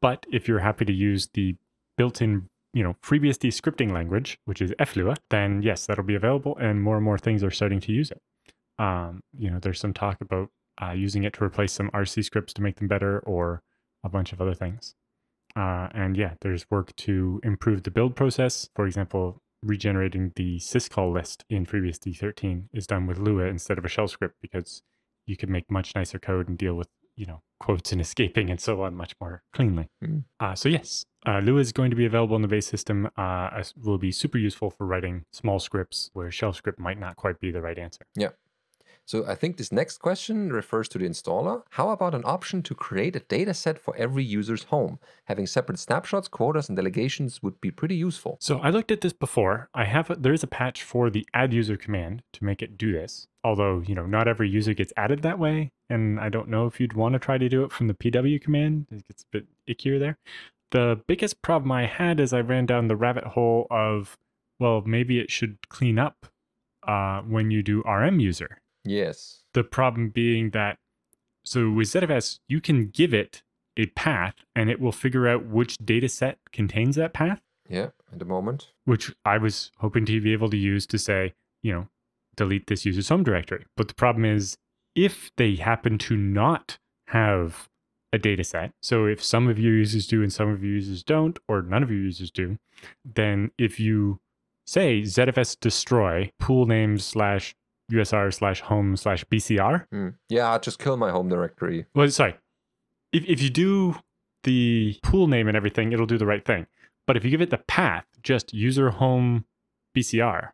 But 0.00 0.26
if 0.32 0.48
you're 0.48 0.60
happy 0.60 0.84
to 0.84 0.92
use 0.92 1.28
the 1.34 1.56
built-in, 1.96 2.48
you 2.72 2.82
know, 2.82 2.94
FreeBSD 3.02 3.48
scripting 3.48 3.92
language, 3.92 4.38
which 4.44 4.62
is 4.62 4.72
FLua, 4.80 5.16
then 5.30 5.62
yes, 5.62 5.86
that'll 5.86 6.04
be 6.04 6.14
available, 6.14 6.56
and 6.58 6.82
more 6.82 6.96
and 6.96 7.04
more 7.04 7.18
things 7.18 7.44
are 7.44 7.50
starting 7.50 7.80
to 7.80 7.92
use 7.92 8.10
it. 8.10 8.22
Um, 8.78 9.20
you 9.36 9.50
know, 9.50 9.58
there's 9.58 9.80
some 9.80 9.92
talk 9.92 10.20
about 10.20 10.48
uh, 10.82 10.92
using 10.92 11.24
it 11.24 11.34
to 11.34 11.44
replace 11.44 11.72
some 11.72 11.90
RC 11.90 12.24
scripts 12.24 12.52
to 12.54 12.62
make 12.62 12.76
them 12.76 12.88
better, 12.88 13.18
or 13.20 13.62
a 14.04 14.08
bunch 14.08 14.32
of 14.32 14.40
other 14.40 14.54
things. 14.54 14.94
Uh, 15.54 15.88
and 15.94 16.16
yeah, 16.16 16.34
there's 16.40 16.70
work 16.70 16.96
to 16.96 17.40
improve 17.44 17.82
the 17.82 17.90
build 17.90 18.16
process. 18.16 18.68
For 18.74 18.86
example, 18.86 19.42
regenerating 19.62 20.32
the 20.36 20.58
syscall 20.58 21.12
list 21.12 21.44
in 21.48 21.66
FreeBSD 21.66 22.16
13 22.16 22.70
is 22.72 22.86
done 22.86 23.06
with 23.06 23.18
Lua 23.18 23.44
instead 23.44 23.78
of 23.78 23.84
a 23.84 23.88
shell 23.88 24.08
script 24.08 24.36
because 24.40 24.82
you 25.26 25.36
can 25.36 25.52
make 25.52 25.70
much 25.70 25.94
nicer 25.94 26.18
code 26.18 26.48
and 26.48 26.58
deal 26.58 26.74
with 26.74 26.88
you 27.16 27.26
know 27.26 27.42
quotes 27.60 27.92
and 27.92 28.00
escaping 28.00 28.50
and 28.50 28.60
so 28.60 28.82
on 28.82 28.94
much 28.94 29.14
more 29.20 29.42
cleanly. 29.52 29.88
Mm. 30.04 30.24
Uh, 30.40 30.54
so 30.54 30.68
yes, 30.68 31.04
uh, 31.26 31.38
Lua 31.38 31.60
is 31.60 31.72
going 31.72 31.90
to 31.90 31.96
be 31.96 32.04
available 32.04 32.34
in 32.36 32.42
the 32.42 32.48
base 32.48 32.66
system. 32.66 33.08
Uh, 33.16 33.62
will 33.76 33.98
be 33.98 34.10
super 34.10 34.38
useful 34.38 34.70
for 34.70 34.86
writing 34.86 35.24
small 35.32 35.60
scripts 35.60 36.10
where 36.12 36.30
shell 36.30 36.52
script 36.52 36.78
might 36.78 36.98
not 36.98 37.16
quite 37.16 37.38
be 37.40 37.50
the 37.50 37.62
right 37.62 37.78
answer. 37.78 38.04
So 39.04 39.26
I 39.26 39.34
think 39.34 39.56
this 39.56 39.72
next 39.72 39.98
question 39.98 40.52
refers 40.52 40.88
to 40.90 40.98
the 40.98 41.06
installer. 41.06 41.62
How 41.70 41.90
about 41.90 42.14
an 42.14 42.22
option 42.24 42.62
to 42.62 42.74
create 42.74 43.16
a 43.16 43.20
data 43.20 43.52
set 43.52 43.78
for 43.78 43.96
every 43.96 44.24
user's 44.24 44.64
home? 44.64 44.98
Having 45.24 45.48
separate 45.48 45.78
snapshots, 45.78 46.28
quotas, 46.28 46.68
and 46.68 46.76
delegations 46.76 47.42
would 47.42 47.60
be 47.60 47.70
pretty 47.70 47.96
useful. 47.96 48.38
So 48.40 48.58
I 48.60 48.70
looked 48.70 48.90
at 48.90 49.00
this 49.00 49.12
before. 49.12 49.68
I 49.74 49.84
have 49.84 50.10
a, 50.10 50.14
there 50.14 50.32
is 50.32 50.42
a 50.42 50.46
patch 50.46 50.82
for 50.82 51.10
the 51.10 51.26
add 51.34 51.52
user 51.52 51.76
command 51.76 52.22
to 52.34 52.44
make 52.44 52.62
it 52.62 52.78
do 52.78 52.92
this. 52.92 53.26
Although 53.44 53.80
you 53.80 53.94
know 53.94 54.06
not 54.06 54.28
every 54.28 54.48
user 54.48 54.72
gets 54.72 54.92
added 54.96 55.22
that 55.22 55.38
way, 55.38 55.72
and 55.90 56.20
I 56.20 56.28
don't 56.28 56.48
know 56.48 56.66
if 56.66 56.80
you'd 56.80 56.92
want 56.94 57.14
to 57.14 57.18
try 57.18 57.38
to 57.38 57.48
do 57.48 57.64
it 57.64 57.72
from 57.72 57.88
the 57.88 57.94
pw 57.94 58.40
command. 58.40 58.86
It 58.90 59.06
gets 59.08 59.24
a 59.24 59.26
bit 59.32 59.46
ickier 59.68 59.98
there. 59.98 60.16
The 60.70 61.00
biggest 61.06 61.42
problem 61.42 61.70
I 61.72 61.86
had 61.86 62.18
is 62.18 62.32
I 62.32 62.40
ran 62.40 62.66
down 62.66 62.88
the 62.88 62.96
rabbit 62.96 63.24
hole 63.24 63.66
of 63.70 64.16
well 64.60 64.82
maybe 64.86 65.18
it 65.18 65.30
should 65.30 65.68
clean 65.68 65.98
up 65.98 66.26
uh, 66.86 67.20
when 67.22 67.50
you 67.50 67.62
do 67.62 67.82
rm 67.82 68.20
user. 68.20 68.61
Yes. 68.84 69.42
The 69.54 69.64
problem 69.64 70.10
being 70.10 70.50
that 70.50 70.78
so 71.44 71.70
with 71.70 71.88
ZFS 71.88 72.38
you 72.48 72.60
can 72.60 72.88
give 72.88 73.12
it 73.14 73.42
a 73.76 73.86
path 73.86 74.34
and 74.54 74.70
it 74.70 74.80
will 74.80 74.92
figure 74.92 75.26
out 75.28 75.46
which 75.46 75.76
data 75.78 76.08
set 76.08 76.38
contains 76.52 76.96
that 76.96 77.12
path 77.14 77.40
Yeah, 77.68 77.88
at 78.12 78.18
the 78.18 78.24
moment. 78.24 78.68
which 78.84 79.12
I 79.24 79.38
was 79.38 79.70
hoping 79.78 80.04
to 80.06 80.20
be 80.20 80.32
able 80.32 80.50
to 80.50 80.56
use 80.56 80.86
to 80.88 80.98
say, 80.98 81.34
you 81.62 81.72
know, 81.72 81.88
delete 82.36 82.66
this 82.66 82.84
user's 82.84 83.08
home 83.08 83.22
directory. 83.24 83.64
But 83.76 83.88
the 83.88 83.94
problem 83.94 84.24
is 84.24 84.56
if 84.94 85.30
they 85.36 85.54
happen 85.56 85.96
to 85.98 86.16
not 86.16 86.78
have 87.08 87.68
a 88.12 88.18
data 88.18 88.44
set, 88.44 88.72
so 88.82 89.06
if 89.06 89.24
some 89.24 89.48
of 89.48 89.58
your 89.58 89.72
users 89.74 90.06
do 90.06 90.22
and 90.22 90.32
some 90.32 90.48
of 90.50 90.62
your 90.62 90.74
users 90.74 91.02
don't, 91.02 91.38
or 91.48 91.62
none 91.62 91.82
of 91.82 91.90
your 91.90 92.00
users 92.00 92.30
do, 92.30 92.58
then 93.04 93.50
if 93.56 93.80
you 93.80 94.20
say 94.66 95.00
ZFS 95.02 95.58
destroy 95.58 96.30
pool 96.38 96.66
name 96.66 96.98
slash 96.98 97.54
USR 97.90 98.32
slash 98.32 98.60
home 98.60 98.96
slash 98.96 99.24
BCR, 99.24 99.86
Hmm. 99.90 100.08
Yeah, 100.28 100.50
I'll 100.50 100.60
just 100.60 100.78
kill 100.78 100.96
my 100.96 101.10
home 101.10 101.28
directory. 101.28 101.86
well, 101.94 102.08
sorry. 102.10 102.36
If, 103.12 103.24
if 103.26 103.42
you 103.42 103.50
do 103.50 103.96
the 104.44 104.98
pool 105.02 105.26
name 105.26 105.48
and 105.48 105.56
everything, 105.56 105.92
it'll 105.92 106.06
do 106.06 106.18
the 106.18 106.26
right 106.26 106.44
thing. 106.44 106.66
But 107.06 107.16
if 107.16 107.24
you 107.24 107.30
give 107.30 107.40
it 107.42 107.50
the 107.50 107.58
path, 107.58 108.04
just 108.22 108.54
user 108.54 108.90
home 108.90 109.44
BCR, 109.96 110.50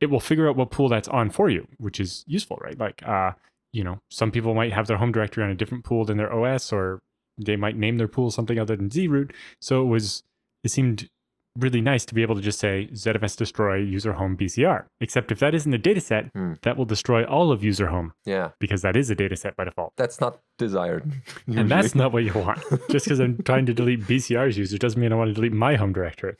it 0.00 0.06
will 0.06 0.20
figure 0.20 0.48
out 0.48 0.56
what 0.56 0.70
pool 0.70 0.88
that's 0.88 1.08
on 1.08 1.30
for 1.30 1.50
you, 1.50 1.66
which 1.78 2.00
is 2.00 2.24
useful, 2.26 2.58
right? 2.62 2.78
Like, 2.78 3.02
uh, 3.06 3.32
you 3.72 3.84
know, 3.84 4.00
some 4.10 4.30
people 4.30 4.54
might 4.54 4.72
have 4.72 4.86
their 4.86 4.96
home 4.96 5.12
directory 5.12 5.44
on 5.44 5.50
a 5.50 5.54
different 5.54 5.84
pool 5.84 6.04
than 6.04 6.16
their 6.16 6.32
OS, 6.32 6.72
or 6.72 7.00
they 7.36 7.56
might 7.56 7.76
name 7.76 7.98
their 7.98 8.08
pool 8.08 8.30
something 8.30 8.58
other 8.58 8.76
than 8.76 8.88
zroot. 8.88 9.32
So 9.60 9.82
it 9.82 9.86
was, 9.86 10.22
it 10.62 10.70
seemed 10.70 11.10
really 11.58 11.80
nice 11.80 12.04
to 12.06 12.14
be 12.14 12.22
able 12.22 12.34
to 12.34 12.40
just 12.40 12.58
say 12.58 12.88
ZFS 12.92 13.36
destroy 13.36 13.76
user 13.76 14.14
home 14.14 14.36
BCR. 14.36 14.86
Except 15.00 15.30
if 15.30 15.38
that 15.38 15.54
isn't 15.54 15.72
a 15.72 15.78
data 15.78 16.00
set, 16.00 16.30
Hmm. 16.34 16.54
that 16.62 16.76
will 16.76 16.84
destroy 16.84 17.24
all 17.24 17.52
of 17.52 17.62
user 17.62 17.86
home 17.88 18.12
Yeah, 18.24 18.50
because 18.58 18.82
that 18.82 18.96
is 18.96 19.08
a 19.10 19.14
data 19.14 19.36
set 19.36 19.56
by 19.56 19.64
default. 19.64 19.92
that's 19.96 20.20
not 20.20 20.40
desired. 20.58 21.04
And 21.46 21.70
that's 21.70 21.94
not 21.94 22.12
what 22.12 22.24
you 22.24 22.32
want. 22.32 22.58
Just 22.90 23.06
because 23.06 23.20
I'm 23.20 23.38
trying 23.44 23.66
to 23.66 23.74
delete 23.74 24.00
BCR's 24.00 24.58
user 24.58 24.78
doesn't 24.78 25.00
mean 25.00 25.12
I 25.12 25.16
want 25.16 25.28
to 25.30 25.34
delete 25.34 25.52
my 25.52 25.76
home 25.76 25.92
directory. 25.92 26.36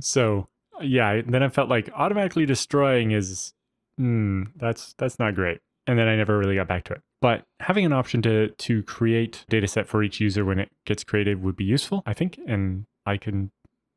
so 0.00 0.48
yeah, 0.80 1.20
then 1.26 1.42
I 1.42 1.48
felt 1.48 1.68
like 1.68 1.90
automatically 1.94 2.46
destroying 2.46 3.10
is, 3.10 3.52
hmm, 3.96 4.44
that's 4.56 4.94
that's 4.98 5.18
not 5.18 5.34
great. 5.34 5.60
And 5.88 5.98
then 5.98 6.06
I 6.06 6.16
never 6.16 6.38
really 6.38 6.54
got 6.54 6.68
back 6.68 6.84
to 6.84 6.92
it. 6.94 7.00
But 7.20 7.44
having 7.60 7.84
an 7.84 7.92
option 7.92 8.22
to 8.22 8.48
to 8.50 8.82
create 8.84 9.44
data 9.48 9.66
set 9.66 9.88
for 9.88 10.02
each 10.04 10.20
user 10.20 10.44
when 10.44 10.58
it 10.60 10.70
gets 10.86 11.02
created 11.02 11.42
would 11.42 11.56
be 11.56 11.64
useful, 11.64 12.02
I 12.06 12.12
think. 12.14 12.38
And 12.46 12.84
I 13.06 13.16
can, 13.16 13.50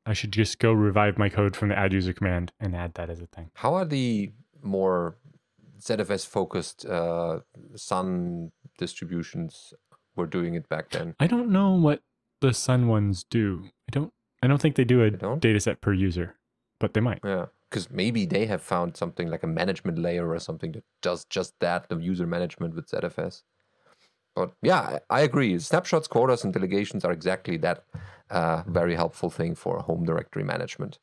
I 0.05 0.13
should 0.13 0.31
just 0.31 0.59
go 0.59 0.71
revive 0.71 1.17
my 1.17 1.29
code 1.29 1.55
from 1.55 1.69
the 1.69 1.77
add 1.77 1.93
user 1.93 2.13
command 2.13 2.51
and 2.59 2.75
add 2.75 2.95
that 2.95 3.09
as 3.09 3.21
a 3.21 3.27
thing. 3.27 3.51
How 3.53 3.75
are 3.75 3.85
the 3.85 4.31
more 4.61 5.17
ZFS 5.79 6.27
focused 6.27 6.85
uh, 6.85 7.39
Sun 7.75 8.51
distributions 8.77 9.73
were 10.15 10.27
doing 10.27 10.55
it 10.55 10.67
back 10.69 10.89
then? 10.89 11.15
I 11.19 11.27
don't 11.27 11.49
know 11.49 11.71
what 11.71 12.01
the 12.41 12.53
Sun 12.53 12.87
ones 12.87 13.23
do. 13.23 13.65
I 13.89 13.91
don't. 13.91 14.13
I 14.43 14.47
don't 14.47 14.59
think 14.59 14.75
they 14.75 14.83
do 14.83 15.03
a 15.03 15.11
They 15.11 15.37
data 15.39 15.59
set 15.59 15.81
per 15.81 15.93
user, 15.93 16.35
but 16.79 16.95
they 16.95 16.99
might. 16.99 17.19
Yeah, 17.23 17.45
because 17.69 17.91
maybe 17.91 18.25
they 18.25 18.47
have 18.47 18.63
found 18.63 18.97
something 18.97 19.29
like 19.29 19.43
a 19.43 19.47
management 19.47 19.99
layer 19.99 20.27
or 20.27 20.39
something 20.39 20.71
that 20.71 20.83
does 21.03 21.25
just 21.25 21.53
that, 21.59 21.89
the 21.89 21.97
user 21.97 22.25
management 22.25 22.73
with 22.73 22.89
ZFS. 22.89 23.43
But 24.35 24.53
yeah, 24.61 24.99
I 25.09 25.21
agree. 25.21 25.59
Snapshots, 25.59 26.07
quotas, 26.07 26.43
and 26.43 26.53
delegations 26.53 27.03
are 27.03 27.11
exactly 27.11 27.57
that 27.57 27.83
uh, 28.29 28.63
very 28.67 28.95
helpful 28.95 29.29
thing 29.29 29.55
for 29.55 29.79
home 29.79 30.05
directory 30.05 30.43
management. 30.43 30.99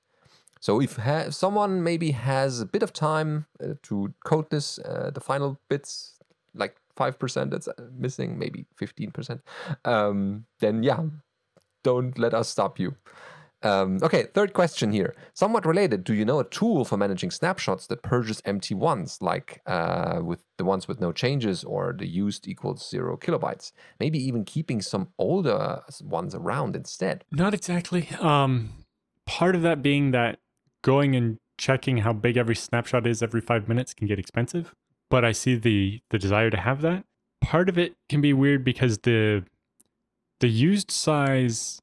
So 0.60 0.80
if 0.80 0.96
ha- 0.96 1.30
someone 1.30 1.82
maybe 1.82 2.12
has 2.12 2.60
a 2.60 2.66
bit 2.66 2.82
of 2.82 2.92
time 2.92 3.46
uh, 3.62 3.74
to 3.84 4.12
code 4.24 4.50
this, 4.50 4.78
uh, 4.78 5.10
the 5.14 5.20
final 5.20 5.60
bits, 5.68 6.18
like 6.54 6.76
five 6.96 7.18
percent 7.18 7.50
that's 7.50 7.68
uh, 7.68 7.74
missing, 7.96 8.38
maybe 8.38 8.66
fifteen 8.74 9.10
percent, 9.10 9.42
um, 9.84 10.46
then 10.60 10.82
yeah, 10.82 11.00
don't 11.84 12.18
let 12.18 12.34
us 12.34 12.48
stop 12.48 12.78
you. 12.78 12.96
Um, 13.62 13.98
okay, 14.02 14.24
third 14.34 14.52
question 14.52 14.92
here. 14.92 15.16
Somewhat 15.34 15.66
related, 15.66 16.04
do 16.04 16.14
you 16.14 16.24
know 16.24 16.38
a 16.38 16.44
tool 16.44 16.84
for 16.84 16.96
managing 16.96 17.30
snapshots 17.30 17.86
that 17.88 18.02
purges 18.02 18.40
empty 18.44 18.74
ones, 18.74 19.18
like 19.20 19.60
uh, 19.66 20.20
with 20.22 20.40
the 20.58 20.64
ones 20.64 20.86
with 20.86 21.00
no 21.00 21.10
changes 21.12 21.64
or 21.64 21.94
the 21.98 22.06
used 22.06 22.46
equals 22.46 22.88
zero 22.88 23.16
kilobytes? 23.16 23.72
Maybe 23.98 24.18
even 24.24 24.44
keeping 24.44 24.80
some 24.80 25.08
older 25.18 25.82
ones 26.04 26.34
around 26.34 26.76
instead. 26.76 27.24
Not 27.32 27.54
exactly. 27.54 28.08
Um, 28.20 28.70
Part 29.26 29.54
of 29.54 29.62
that 29.62 29.82
being 29.82 30.12
that 30.12 30.38
going 30.82 31.14
and 31.14 31.38
checking 31.58 31.98
how 31.98 32.12
big 32.12 32.36
every 32.36 32.56
snapshot 32.56 33.06
is 33.06 33.22
every 33.22 33.40
five 33.40 33.68
minutes 33.68 33.92
can 33.92 34.06
get 34.06 34.18
expensive. 34.18 34.74
But 35.10 35.24
I 35.24 35.32
see 35.32 35.56
the 35.56 36.00
the 36.10 36.18
desire 36.18 36.50
to 36.50 36.56
have 36.56 36.80
that. 36.82 37.04
Part 37.40 37.68
of 37.68 37.76
it 37.76 37.94
can 38.08 38.20
be 38.20 38.32
weird 38.32 38.64
because 38.64 38.98
the 38.98 39.44
the 40.40 40.48
used 40.48 40.90
size 40.90 41.80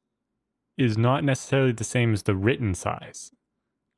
is 0.77 0.97
not 0.97 1.23
necessarily 1.23 1.71
the 1.71 1.83
same 1.83 2.13
as 2.13 2.23
the 2.23 2.35
written 2.35 2.73
size. 2.73 3.31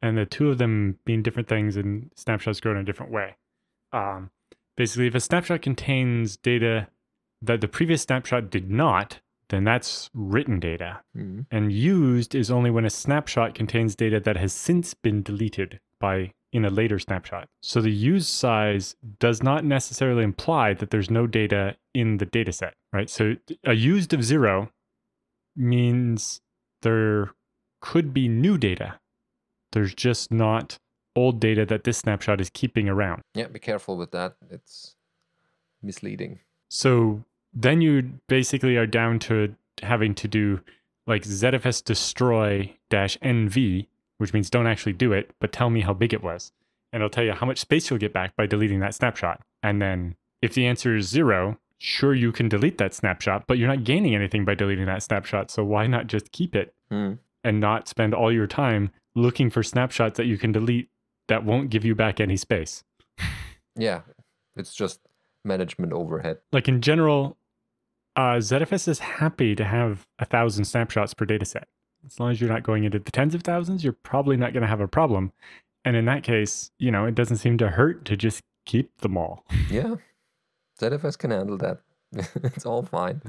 And 0.02 0.18
the 0.18 0.26
two 0.26 0.50
of 0.50 0.58
them 0.58 1.00
being 1.06 1.24
different 1.24 1.48
things 1.48 1.76
and 1.76 2.12
snapshots 2.16 2.60
grow 2.60 2.74
in 2.74 2.78
a 2.78 2.84
different 2.84 3.12
way. 3.12 3.36
Um, 3.92 4.30
basically, 4.76 5.08
if 5.08 5.16
a 5.16 5.20
snapshot 5.20 5.62
contains 5.62 6.38
data 6.38 6.88
that 7.42 7.62
the 7.62 7.68
previous 7.68 8.04
snapshot 8.04 8.50
did 8.50 8.70
not, 8.70 9.22
then 9.50 9.64
that's 9.64 10.10
written 10.14 10.60
data. 10.60 11.02
Mhm. 11.16 11.46
And 11.50 11.72
used 11.72 12.36
is 12.36 12.52
only 12.52 12.70
when 12.70 12.86
a 12.86 12.90
snapshot 12.90 13.56
contains 13.56 13.96
data 13.96 14.20
that 14.20 14.38
has 14.38 14.54
since 14.54 14.94
been 14.94 15.24
deleted 15.24 15.80
by 16.00 16.34
in 16.54 16.66
a 16.66 16.70
later 16.70 17.00
snapshot. 17.00 17.50
So 17.62 17.82
the 17.82 17.92
used 17.92 18.30
size 18.30 18.96
does 19.20 19.44
not 19.44 19.66
necessarily 19.66 20.24
imply 20.24 20.74
that 20.74 20.92
there's 20.92 21.10
no 21.10 21.28
data 21.28 21.76
in 21.94 22.18
the 22.18 22.26
data 22.26 22.52
set, 22.52 22.76
right? 22.94 23.10
So 23.10 23.36
a 23.64 23.74
used 23.74 24.14
of 24.14 24.24
zero 24.24 24.72
means 25.56 26.42
there 26.88 27.32
could 27.82 28.14
be 28.14 28.30
new 28.30 28.58
data. 28.58 29.00
There's 29.74 29.94
just 29.94 30.32
not 30.32 30.78
old 31.18 31.42
data 31.42 31.66
that 31.66 31.84
this 31.84 31.98
snapshot 31.98 32.40
is 32.40 32.50
keeping 32.50 32.88
around. 32.88 33.22
Yeah, 33.34 33.48
be 33.48 33.60
careful 33.60 33.98
with 33.98 34.12
that. 34.12 34.36
It's 34.50 34.96
misleading. 35.84 36.40
So 36.70 37.24
then 37.54 37.82
you 37.82 38.14
basically 38.28 38.78
are 38.78 38.88
down 38.88 39.20
to 39.20 39.54
having 39.84 40.16
to 40.16 40.28
do 40.28 40.62
like 41.06 41.24
ZFS 41.24 41.84
destroy 41.84 42.74
dash 42.90 43.18
NV, 43.20 43.88
which 44.18 44.34
means 44.34 44.50
don't 44.50 44.68
actually 44.68 44.94
do 44.94 45.12
it, 45.12 45.32
but 45.40 45.52
tell 45.52 45.70
me 45.70 45.82
how 45.82 45.94
big 45.94 46.14
it 46.14 46.24
was. 46.24 46.54
And 46.94 47.02
it'll 47.02 47.10
tell 47.10 47.26
you 47.26 47.34
how 47.34 47.46
much 47.46 47.60
space 47.60 47.90
you'll 47.90 48.00
get 48.00 48.14
back 48.14 48.36
by 48.38 48.46
deleting 48.46 48.80
that 48.80 48.96
snapshot. 48.96 49.42
And 49.62 49.82
then 49.82 50.16
if 50.42 50.54
the 50.54 50.66
answer 50.66 50.96
is 50.96 51.10
zero, 51.10 51.60
sure 51.80 52.14
you 52.14 52.32
can 52.32 52.50
delete 52.50 52.78
that 52.80 52.94
snapshot, 52.94 53.46
but 53.48 53.58
you're 53.58 53.68
not 53.68 53.84
gaining 53.84 54.16
anything 54.16 54.46
by 54.46 54.56
deleting 54.56 54.86
that 54.86 55.04
snapshot. 55.04 55.52
So 55.52 55.64
why 55.64 55.88
not 55.88 56.08
just 56.08 56.32
keep 56.32 56.56
it 56.56 56.74
Hmm. 56.90 57.14
and 57.44 57.60
not 57.60 57.88
spend 57.88 58.14
all 58.14 58.32
your 58.32 58.48
time 58.48 58.92
looking 59.16 59.50
for 59.50 59.62
snapshots 59.64 60.18
that 60.18 60.26
you 60.26 60.38
can 60.38 60.52
delete 60.52 60.90
that 61.28 61.44
won't 61.44 61.70
give 61.70 61.84
you 61.86 61.94
back 61.96 62.20
any 62.20 62.38
space? 62.38 62.84
Yeah, 63.80 64.02
it's 64.56 64.74
just 64.74 65.02
management 65.46 65.94
overhead. 65.94 66.40
like 66.52 66.68
in 66.68 66.82
general, 66.82 67.38
uh, 68.16 68.38
ZFS 68.40 68.88
is 68.88 68.98
happy 69.00 69.56
to 69.56 69.64
have 69.64 70.08
a 70.18 70.26
thousand 70.26 70.66
snapshots 70.66 71.14
per 71.14 71.26
data 71.26 71.46
set. 71.46 71.68
As 72.06 72.20
long 72.20 72.32
as 72.32 72.42
you're 72.42 72.50
not 72.50 72.64
going 72.64 72.84
into 72.86 72.98
the 72.98 73.12
tens 73.12 73.36
of 73.36 73.44
thousands, 73.44 73.84
you're 73.84 73.94
probably 73.94 74.36
not 74.36 74.54
going 74.54 74.62
to 74.64 74.68
have 74.68 74.82
a 74.82 74.88
problem. 74.88 75.32
And 75.86 75.96
in 75.96 76.06
that 76.06 76.24
case, 76.24 76.72
you 76.80 76.90
know, 76.90 77.06
it 77.06 77.14
doesn't 77.14 77.38
seem 77.38 77.60
to 77.60 77.70
hurt 77.70 78.04
to 78.06 78.18
just 78.18 78.42
keep 78.66 78.90
them 79.02 79.16
all. 79.16 79.46
Yeah, 79.70 79.96
ZFS 80.80 81.18
can 81.18 81.32
handle 81.32 81.58
that. 81.58 81.80
it's 82.44 82.66
all 82.66 82.84
fine. 82.84 83.22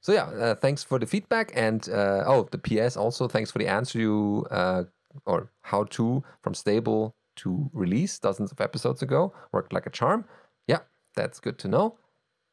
So 0.00 0.12
yeah, 0.12 0.26
uh, 0.26 0.54
thanks 0.54 0.84
for 0.84 0.98
the 0.98 1.06
feedback 1.06 1.50
and 1.54 1.88
uh, 1.88 2.24
oh, 2.26 2.48
the 2.50 2.58
PS 2.58 2.96
also 2.96 3.26
thanks 3.26 3.50
for 3.50 3.58
the 3.58 3.66
answer 3.66 3.98
you 3.98 4.46
uh, 4.50 4.84
or 5.24 5.50
how 5.62 5.84
to 5.84 6.22
from 6.42 6.54
stable 6.54 7.16
to 7.36 7.68
release 7.72 8.18
dozens 8.18 8.52
of 8.52 8.60
episodes 8.60 9.02
ago 9.02 9.34
worked 9.52 9.72
like 9.72 9.86
a 9.86 9.90
charm. 9.90 10.24
Yeah, 10.68 10.80
that's 11.14 11.40
good 11.40 11.58
to 11.58 11.68
know. 11.68 11.98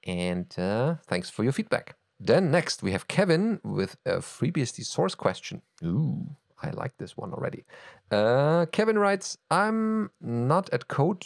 And 0.05 0.53
uh, 0.57 0.95
thanks 1.07 1.29
for 1.29 1.43
your 1.43 1.53
feedback. 1.53 1.95
Then 2.19 2.51
next 2.51 2.83
we 2.83 2.91
have 2.91 3.07
Kevin 3.07 3.59
with 3.63 3.97
a 4.05 4.17
FreeBSD 4.17 4.85
source 4.85 5.15
question. 5.15 5.61
Ooh, 5.83 6.35
I 6.61 6.71
like 6.71 6.97
this 6.97 7.15
one 7.15 7.33
already. 7.33 7.65
Uh, 8.11 8.65
Kevin 8.71 8.97
writes, 8.97 9.37
"I'm 9.51 10.09
not 10.21 10.69
at 10.71 10.87
code? 10.87 11.25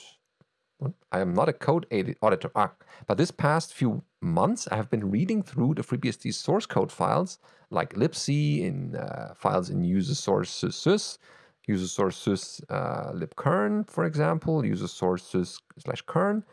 I 1.12 1.20
am 1.20 1.34
not 1.34 1.50
a 1.50 1.54
code 1.54 1.88
audi- 1.92 2.16
auditor, 2.22 2.52
ah, 2.56 2.72
but 3.08 3.18
this 3.18 3.32
past 3.32 3.74
few 3.74 4.04
months 4.22 4.68
I 4.72 4.76
have 4.76 4.90
been 4.90 5.10
reading 5.10 5.42
through 5.44 5.76
the 5.76 5.82
FreeBSD 5.84 6.34
source 6.34 6.66
code 6.66 6.92
files 6.92 7.40
like 7.70 7.96
libc 7.96 8.28
in 8.62 8.96
uh, 8.96 9.34
files 9.36 9.70
in 9.70 9.84
user 9.84 10.16
source 10.16 10.52
sys, 10.64 11.18
user 11.68 11.88
source 11.88 12.26
sys 12.26 12.62
uh, 12.70 13.12
libkern, 13.14 13.90
for 13.90 14.06
example, 14.06 14.66
user 14.66 14.88
source 14.88 15.24
sys 15.32 15.60
slash 15.80 16.02
kern, 16.04 16.44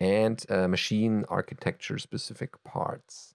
and 0.00 0.44
uh, 0.50 0.66
machine 0.68 1.24
architecture 1.28 1.98
specific 1.98 2.62
parts 2.64 3.34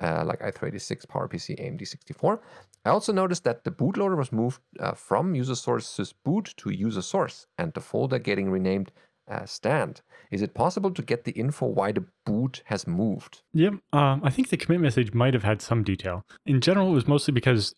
uh, 0.00 0.24
like 0.24 0.40
i386, 0.40 1.06
PowerPC, 1.06 1.58
AMD64. 1.60 2.38
I 2.84 2.90
also 2.90 3.12
noticed 3.12 3.44
that 3.44 3.64
the 3.64 3.70
bootloader 3.70 4.16
was 4.16 4.32
moved 4.32 4.60
uh, 4.78 4.92
from 4.92 5.34
user 5.34 5.54
source 5.54 5.86
sysboot 5.86 6.54
to 6.56 6.70
user 6.70 7.02
source, 7.02 7.46
and 7.58 7.72
the 7.74 7.80
folder 7.80 8.18
getting 8.18 8.50
renamed 8.50 8.92
uh, 9.28 9.46
stand. 9.46 10.02
Is 10.30 10.42
it 10.42 10.54
possible 10.54 10.90
to 10.90 11.02
get 11.02 11.24
the 11.24 11.32
info 11.32 11.66
why 11.66 11.92
the 11.92 12.04
boot 12.24 12.62
has 12.66 12.86
moved? 12.86 13.42
Yep. 13.52 13.74
Um, 13.92 14.20
I 14.24 14.30
think 14.30 14.48
the 14.48 14.56
commit 14.56 14.80
message 14.80 15.14
might 15.14 15.34
have 15.34 15.44
had 15.44 15.62
some 15.62 15.82
detail. 15.82 16.24
In 16.44 16.60
general, 16.60 16.90
it 16.90 16.94
was 16.94 17.08
mostly 17.08 17.32
because 17.32 17.74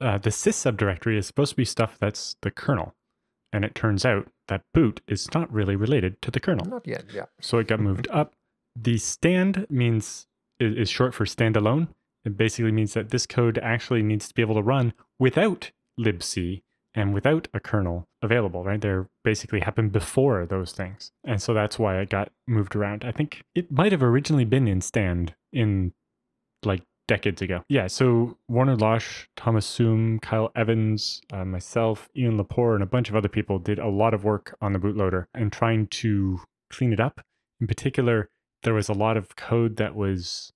uh, 0.00 0.18
the 0.18 0.30
sys 0.30 0.54
subdirectory 0.54 1.16
is 1.16 1.26
supposed 1.26 1.50
to 1.50 1.56
be 1.56 1.64
stuff 1.64 1.96
that's 1.98 2.36
the 2.42 2.50
kernel. 2.50 2.94
And 3.52 3.64
it 3.64 3.74
turns 3.74 4.04
out 4.04 4.28
that 4.48 4.62
boot 4.74 5.00
is 5.08 5.32
not 5.32 5.52
really 5.52 5.76
related 5.76 6.20
to 6.22 6.30
the 6.30 6.40
kernel. 6.40 6.66
Not 6.66 6.86
yet, 6.86 7.04
yeah. 7.12 7.26
So 7.40 7.58
it 7.58 7.68
got 7.68 7.80
moved 7.80 8.08
up. 8.10 8.34
The 8.74 8.98
stand 8.98 9.66
means 9.70 10.26
is, 10.60 10.76
is 10.76 10.90
short 10.90 11.14
for 11.14 11.24
standalone. 11.24 11.88
It 12.24 12.36
basically 12.36 12.72
means 12.72 12.94
that 12.94 13.10
this 13.10 13.26
code 13.26 13.58
actually 13.58 14.02
needs 14.02 14.28
to 14.28 14.34
be 14.34 14.42
able 14.42 14.56
to 14.56 14.62
run 14.62 14.92
without 15.18 15.70
libc 15.98 16.62
and 16.96 17.12
without 17.12 17.46
a 17.52 17.60
kernel 17.60 18.08
available, 18.22 18.64
right? 18.64 18.80
They're 18.80 19.06
basically 19.22 19.60
happened 19.60 19.92
before 19.92 20.46
those 20.46 20.72
things. 20.72 21.12
And 21.24 21.40
so 21.40 21.52
that's 21.52 21.78
why 21.78 22.00
it 22.00 22.08
got 22.08 22.32
moved 22.48 22.74
around. 22.74 23.04
I 23.04 23.12
think 23.12 23.44
it 23.54 23.70
might 23.70 23.92
have 23.92 24.02
originally 24.02 24.46
been 24.46 24.66
in 24.66 24.80
stand 24.80 25.34
in 25.52 25.92
like 26.64 26.82
decades 27.06 27.42
ago. 27.42 27.62
Yeah, 27.68 27.86
so 27.86 28.38
Warner 28.48 28.76
Losh, 28.76 29.26
Toomas 29.36 29.64
Soome, 29.64 30.20
Kyle 30.22 30.50
Evans, 30.56 31.20
uh, 31.32 31.44
myself, 31.44 32.08
Ian 32.16 32.38
Lepore, 32.38 32.74
and 32.74 32.82
a 32.82 32.86
bunch 32.86 33.10
of 33.10 33.14
other 33.14 33.28
people 33.28 33.58
did 33.58 33.78
a 33.78 33.88
lot 33.88 34.14
of 34.14 34.24
work 34.24 34.56
on 34.60 34.72
the 34.72 34.78
bootloader 34.78 35.26
and 35.34 35.52
trying 35.52 35.86
to 35.88 36.40
clean 36.70 36.92
it 36.92 36.98
up. 36.98 37.20
In 37.60 37.66
particular, 37.66 38.30
there 38.62 38.74
was 38.74 38.88
a 38.88 38.94
lot 38.94 39.16
of 39.16 39.36
code 39.36 39.76
that 39.76 39.94
was 39.94 40.50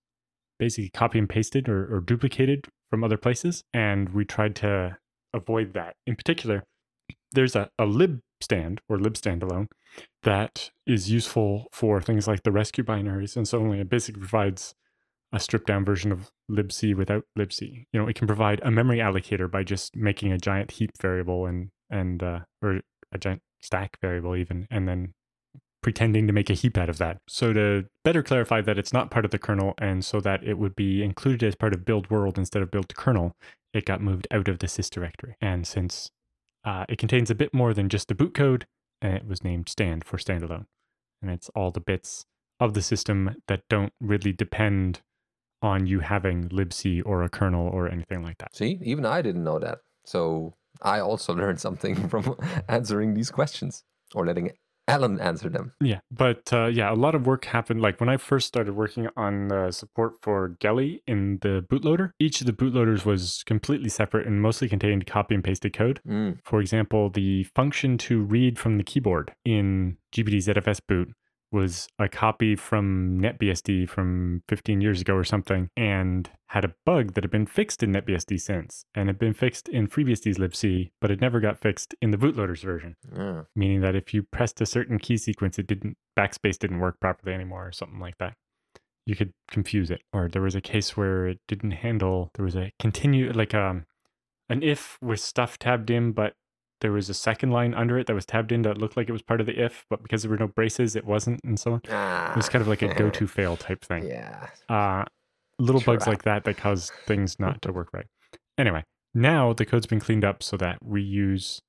basically 0.59 0.91
copy 0.91 1.19
and 1.19 1.29
pasted 1.29 1.69
or, 1.69 1.95
or 1.95 2.01
duplicated 2.01 2.67
from 2.91 3.05
other 3.05 3.17
places. 3.17 3.63
And 3.73 4.09
we 4.09 4.25
tried 4.25 4.57
to 4.57 4.99
avoid 5.33 5.75
that. 5.75 5.95
In 6.07 6.17
particular, 6.17 6.65
there's 7.33 7.57
a, 7.57 7.71
a 7.79 7.87
lib 7.87 8.21
stand 8.41 8.81
or 8.89 8.99
lib 8.99 9.15
standalone 9.15 9.69
that 10.23 10.71
is 10.87 11.11
useful 11.11 11.69
for 11.73 12.01
things 12.01 12.27
like 12.27 12.43
the 12.43 12.53
rescue 12.53 12.85
binaries. 12.85 13.37
And 13.37 13.47
so 13.47 13.59
only 13.59 13.81
it 13.81 13.91
basically 13.91 14.21
provides 14.21 14.75
a 15.33 15.39
stripped 15.39 15.67
down 15.67 15.85
version 15.85 16.11
of 16.11 16.31
libc 16.51 16.95
without 16.97 17.25
libc. 17.39 17.61
You 17.93 18.01
know, 18.01 18.09
it 18.09 18.17
can 18.17 18.27
provide 18.27 18.61
a 18.63 18.71
memory 18.71 18.99
allocator 18.99 19.51
by 19.51 19.63
just 19.63 19.95
making 19.95 20.33
a 20.33 20.39
giant 20.39 20.73
heap 20.73 20.91
variable 21.01 21.47
and 21.47 21.71
and 21.89 22.23
uh, 22.23 22.41
or 22.63 22.81
a 23.13 23.19
giant 23.19 23.43
stack 23.61 23.99
variable 24.01 24.37
even, 24.37 24.67
and 24.71 24.89
then 24.89 25.13
pretending 25.83 26.27
to 26.27 26.33
make 26.33 26.51
a 26.51 26.55
heap 26.55 26.77
out 26.77 26.89
of 26.89 26.99
that. 26.99 27.19
So 27.29 27.53
to 27.53 27.87
better 28.05 28.23
clarify 28.23 28.61
that 28.63 28.79
it's 28.79 28.93
not 28.93 29.11
part 29.11 29.25
of 29.25 29.31
the 29.31 29.39
kernel, 29.39 29.75
and 29.79 30.05
so 30.05 30.21
that 30.21 30.43
it 30.45 30.59
would 30.59 30.75
be 30.75 31.03
included 31.03 31.47
as 31.47 31.55
part 31.55 31.75
of 31.75 31.85
build 31.85 32.11
world 32.11 32.39
instead 32.39 32.63
of 32.63 32.71
build 32.71 32.95
kernel, 32.95 33.33
it 33.73 33.85
got 33.85 34.01
moved 34.01 34.27
out 34.31 34.49
of 34.49 34.59
the 34.59 34.67
sys 34.67 34.91
directory. 34.91 35.37
And 35.41 35.67
since 35.67 36.11
uh, 36.65 36.85
it 36.89 36.99
contains 36.99 37.31
a 37.31 37.35
bit 37.35 37.55
more 37.55 37.73
than 37.73 37.89
just 37.89 38.09
the 38.09 38.15
boot 38.15 38.35
code, 38.35 38.67
and 39.01 39.15
it 39.15 39.27
was 39.27 39.43
named 39.43 39.69
stand 39.69 40.05
for 40.05 40.19
standalone, 40.19 40.67
and 41.23 41.31
it's 41.31 41.49
all 41.51 41.71
the 41.71 41.81
bits 41.81 42.27
of 42.59 42.75
the 42.75 42.83
system 42.83 43.37
that 43.49 43.63
don't 43.69 43.93
really 44.01 44.33
depend 44.33 45.01
on 45.63 45.87
you 45.87 46.01
having 46.01 46.49
libc 46.49 47.03
or 47.05 47.23
a 47.23 47.29
kernel 47.29 47.69
or 47.69 47.89
anything 47.89 48.23
like 48.23 48.39
that. 48.39 48.55
See, 48.55 48.79
even 48.83 49.05
I 49.07 49.23
didn't 49.23 49.45
know 49.45 49.59
that. 49.59 49.79
So 50.05 50.55
I 50.83 51.01
also 51.01 51.35
learned 51.41 51.61
something 51.61 52.09
from 52.09 52.37
answering 52.69 53.15
these 53.15 53.31
questions 53.31 53.85
or 54.15 54.27
letting 54.27 54.51
Alan 54.91 55.21
answered 55.21 55.53
them. 55.53 55.73
Yeah, 55.81 56.01
but 56.11 56.53
uh, 56.53 56.67
yeah, 56.67 56.93
a 56.93 56.95
lot 56.95 57.15
of 57.15 57.27
work 57.27 57.45
happened. 57.45 57.81
Like 57.81 58.01
when 58.01 58.09
I 58.09 58.17
first 58.17 58.47
started 58.49 58.75
working 58.75 59.09
on 59.17 59.49
the 59.49 59.71
support 59.71 60.15
for 60.23 60.57
Geli 60.61 61.01
in 61.07 61.39
the 61.43 61.65
bootloader, 61.71 62.11
each 62.19 62.41
of 62.41 62.47
the 62.47 62.53
bootloaders 62.53 63.05
was 63.05 63.43
completely 63.47 63.89
separate 63.89 64.27
and 64.27 64.43
mostly 64.43 64.69
contained 64.69 65.07
copy 65.07 65.35
and 65.35 65.45
pasted 65.45 65.73
code. 65.73 66.01
Mm, 66.07 66.39
For 66.45 66.61
example, 66.61 67.11
the 67.11 67.45
function 67.45 67.99
to 67.99 68.21
read 68.23 68.59
from 68.59 68.79
the 68.79 68.85
keyboard 68.85 69.33
in 69.45 69.97
GPT 70.13 70.39
ZFS 70.39 70.81
boot 70.87 71.13
was 71.53 71.89
a 71.99 72.09
copy 72.09 72.55
from 72.55 73.21
NetBSD 73.21 73.89
from 73.89 74.43
15 74.49 74.81
years 74.81 75.01
ago 75.01 75.15
or 75.15 75.25
something 75.25 75.69
and 75.77 76.31
had 76.49 76.65
a 76.65 76.75
bug 76.87 77.15
that 77.15 77.25
had 77.25 77.31
been 77.31 77.47
fixed 77.47 77.83
in 77.83 77.93
NetBSD 77.93 78.41
since 78.41 78.85
and 78.95 79.09
had 79.09 79.19
been 79.19 79.35
fixed 79.35 79.69
in 79.69 79.89
FreeBSD's 79.89 80.39
libc, 80.39 80.91
but 81.01 81.11
it 81.11 81.21
never 81.21 81.41
got 81.41 81.59
fixed 81.59 81.95
in 82.01 82.11
the 82.11 82.17
bootloader's 82.17 82.63
version 82.63 82.97
yeah. 83.17 83.43
meaning 83.55 83.81
that 83.81 83.97
if 83.97 84.15
you 84.15 84.23
pressed 84.23 84.61
a 84.61 84.67
certain 84.67 84.99
key 84.99 85.17
sequence, 85.17 85.59
it 85.59 85.67
didn't 85.67 85.97
backspace 86.19 86.59
didn't 86.59 86.81
work 86.81 87.01
properly 87.01 87.35
anymore 87.35 87.67
or 87.67 87.73
something 87.73 88.01
like 88.01 88.19
that. 88.19 88.35
You 89.07 89.17
could 89.17 89.33
confuse 89.51 89.91
it. 89.91 90.03
Or 90.13 90.29
there 90.29 90.43
was 90.43 90.55
a 90.55 90.61
case 90.61 90.97
where 90.97 91.27
it 91.27 91.39
didn't 91.49 91.73
handle. 91.73 92.31
There 92.35 92.45
was 92.45 92.57
a 92.57 92.71
continue 92.79 93.33
like 93.33 93.55
um 93.55 93.87
an 94.49 94.63
if 94.63 94.99
with 95.01 95.21
stuff 95.21 95.59
tabbed 95.59 95.91
in, 95.91 96.13
but 96.13 96.35
there 96.81 96.93
was 96.93 97.09
a 97.09 97.15
second 97.15 97.51
line 97.51 97.75
under 97.75 97.99
it 97.99 98.07
that 98.07 98.15
was 98.15 98.27
tabbed 98.27 98.53
in 98.53 98.63
that 98.63 98.79
looked 98.79 98.97
like 98.97 99.09
it 99.09 99.13
was 99.13 99.23
part 99.23 99.41
of 99.41 99.47
the 99.47 99.63
if, 99.63 99.85
but 99.91 100.03
because 100.03 100.23
there 100.23 100.31
were 100.31 100.37
no 100.39 100.49
braces, 100.49 100.97
it 100.97 101.05
wasn't, 101.05 101.41
and 101.45 101.59
so 101.59 101.75
on. 101.75 101.83
Ah, 101.91 102.33
It 102.33 102.37
was 102.37 102.49
kind 102.49 102.63
of 102.63 102.69
like 102.69 102.83
a 102.83 102.95
go-to 102.95 103.27
fail 103.27 103.57
type 103.57 103.85
thing. 103.85 104.07
Yeah. 104.07 104.49
Uh, 104.69 105.05
little 105.59 105.81
bugs 105.81 106.07
like 106.07 106.23
that 106.23 106.45
that 106.45 106.57
cause 106.57 106.91
things 107.07 107.39
not 107.39 107.61
to 107.63 107.73
work 107.73 107.89
right. 107.93 108.07
Anyway, 108.57 108.85
now 109.15 109.53
the 109.53 109.67
code's 109.67 109.87
been 109.87 110.01
cleaned 110.01 110.25
up 110.25 110.43
so 110.43 110.57
that 110.57 110.79
we 110.83 111.03
use 111.03 111.61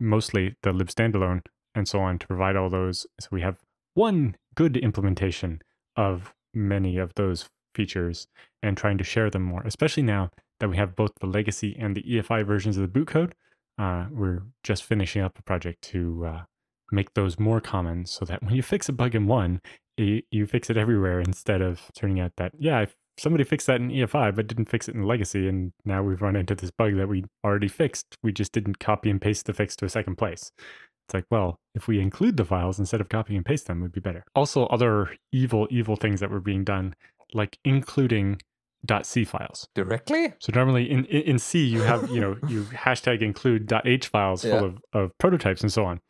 mostly 0.00 0.56
the 0.62 0.72
lib 0.72 0.88
standalone 0.88 1.42
and 1.74 1.86
so 1.88 2.00
on 2.00 2.18
to 2.18 2.26
provide 2.26 2.56
all 2.56 2.70
those. 2.70 3.06
So 3.20 3.28
we 3.32 3.42
have 3.42 3.58
one 3.94 4.36
good 4.54 4.76
implementation 4.76 5.60
of 5.96 6.32
many 6.54 6.96
of 6.98 7.12
those 7.14 7.48
features 7.74 8.26
and 8.62 8.76
trying 8.76 8.98
to 8.98 9.04
share 9.04 9.30
them 9.30 9.42
more, 9.42 9.62
especially 9.64 10.02
now 10.02 10.30
that 10.60 10.68
we 10.68 10.76
have 10.76 10.94
both 10.96 11.12
the 11.20 11.26
legacy 11.26 11.76
and 11.78 11.96
the 11.96 12.02
EFI 12.02 12.46
versions 12.46 12.76
of 12.76 12.82
the 12.82 12.88
boot 12.88 13.08
code. 13.08 13.34
Uh, 13.78 14.06
we're 14.10 14.42
just 14.62 14.84
finishing 14.84 15.22
up 15.22 15.38
a 15.38 15.42
project 15.42 15.82
to 15.82 16.24
uh, 16.26 16.42
make 16.92 17.14
those 17.14 17.38
more 17.38 17.60
common 17.60 18.06
so 18.06 18.24
that 18.24 18.42
when 18.42 18.54
you 18.54 18.62
fix 18.62 18.88
a 18.88 18.92
bug 18.92 19.14
in 19.14 19.26
one, 19.26 19.60
you, 19.96 20.22
you 20.30 20.46
fix 20.46 20.70
it 20.70 20.76
everywhere 20.76 21.20
instead 21.20 21.60
of 21.60 21.90
turning 21.96 22.20
out 22.20 22.32
that, 22.36 22.52
yeah, 22.58 22.86
somebody 23.18 23.44
fixed 23.44 23.66
that 23.66 23.80
in 23.80 23.90
EFI 23.90 24.34
but 24.34 24.46
didn't 24.46 24.68
fix 24.68 24.88
it 24.88 24.94
in 24.94 25.02
legacy, 25.02 25.48
and 25.48 25.72
now 25.84 26.02
we've 26.02 26.22
run 26.22 26.36
into 26.36 26.54
this 26.54 26.70
bug 26.70 26.96
that 26.96 27.08
we 27.08 27.24
already 27.44 27.68
fixed. 27.68 28.16
We 28.22 28.32
just 28.32 28.52
didn't 28.52 28.78
copy 28.78 29.10
and 29.10 29.20
paste 29.20 29.46
the 29.46 29.52
fix 29.52 29.76
to 29.76 29.84
a 29.84 29.90
second 29.90 30.16
place. 30.16 30.50
It's 31.06 31.14
like, 31.14 31.26
well, 31.30 31.58
if 31.74 31.86
we 31.86 32.00
include 32.00 32.36
the 32.36 32.44
files 32.44 32.78
instead 32.78 33.00
of 33.00 33.08
copying 33.08 33.36
and 33.36 33.46
paste 33.46 33.66
them, 33.66 33.80
would 33.82 33.92
be 33.92 34.00
better. 34.00 34.24
Also, 34.34 34.66
other 34.66 35.14
evil, 35.32 35.68
evil 35.70 35.96
things 35.96 36.20
that 36.20 36.30
were 36.30 36.40
being 36.40 36.64
done, 36.64 36.94
like 37.34 37.58
including 37.64 38.40
.c 39.02 39.24
files. 39.24 39.68
Directly? 39.74 40.32
So 40.40 40.52
normally 40.54 40.90
in, 40.90 41.04
in 41.06 41.38
C 41.38 41.64
you 41.64 41.82
have 41.82 42.08
you 42.10 42.20
know 42.20 42.36
you 42.48 42.62
hashtag 42.72 43.22
include 43.22 43.66
dot 43.66 43.86
.h 43.86 44.08
files 44.08 44.42
full 44.42 44.50
Yeah. 44.50 44.64
of, 44.64 44.78
of 44.92 45.18
prototypes 45.18 45.62
and 45.62 45.72
so 45.72 45.84
on. 45.84 46.00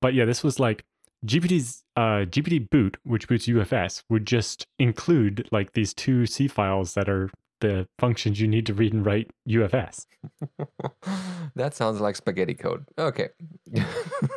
But 0.00 0.14
yeah, 0.14 0.24
this 0.24 0.42
was 0.42 0.58
like 0.60 0.84
GPT's 1.26 1.82
uh, 1.96 2.24
GPT 2.24 2.70
boot, 2.70 2.96
which 3.04 3.28
boots 3.28 3.46
UFS, 3.46 4.02
would 4.08 4.26
just 4.26 4.66
include 4.78 5.46
like 5.52 5.72
these 5.74 5.92
two 5.92 6.24
C 6.26 6.48
files 6.48 6.94
that 6.94 7.08
are 7.10 7.30
the 7.60 7.86
functions 7.98 8.40
you 8.40 8.48
need 8.48 8.64
to 8.64 8.72
read 8.72 8.94
and 8.94 9.04
write 9.04 9.30
UFS. 9.46 10.06
that 11.54 11.74
sounds 11.74 12.00
like 12.00 12.16
spaghetti 12.16 12.54
code. 12.54 12.84
Okay. 12.98 13.28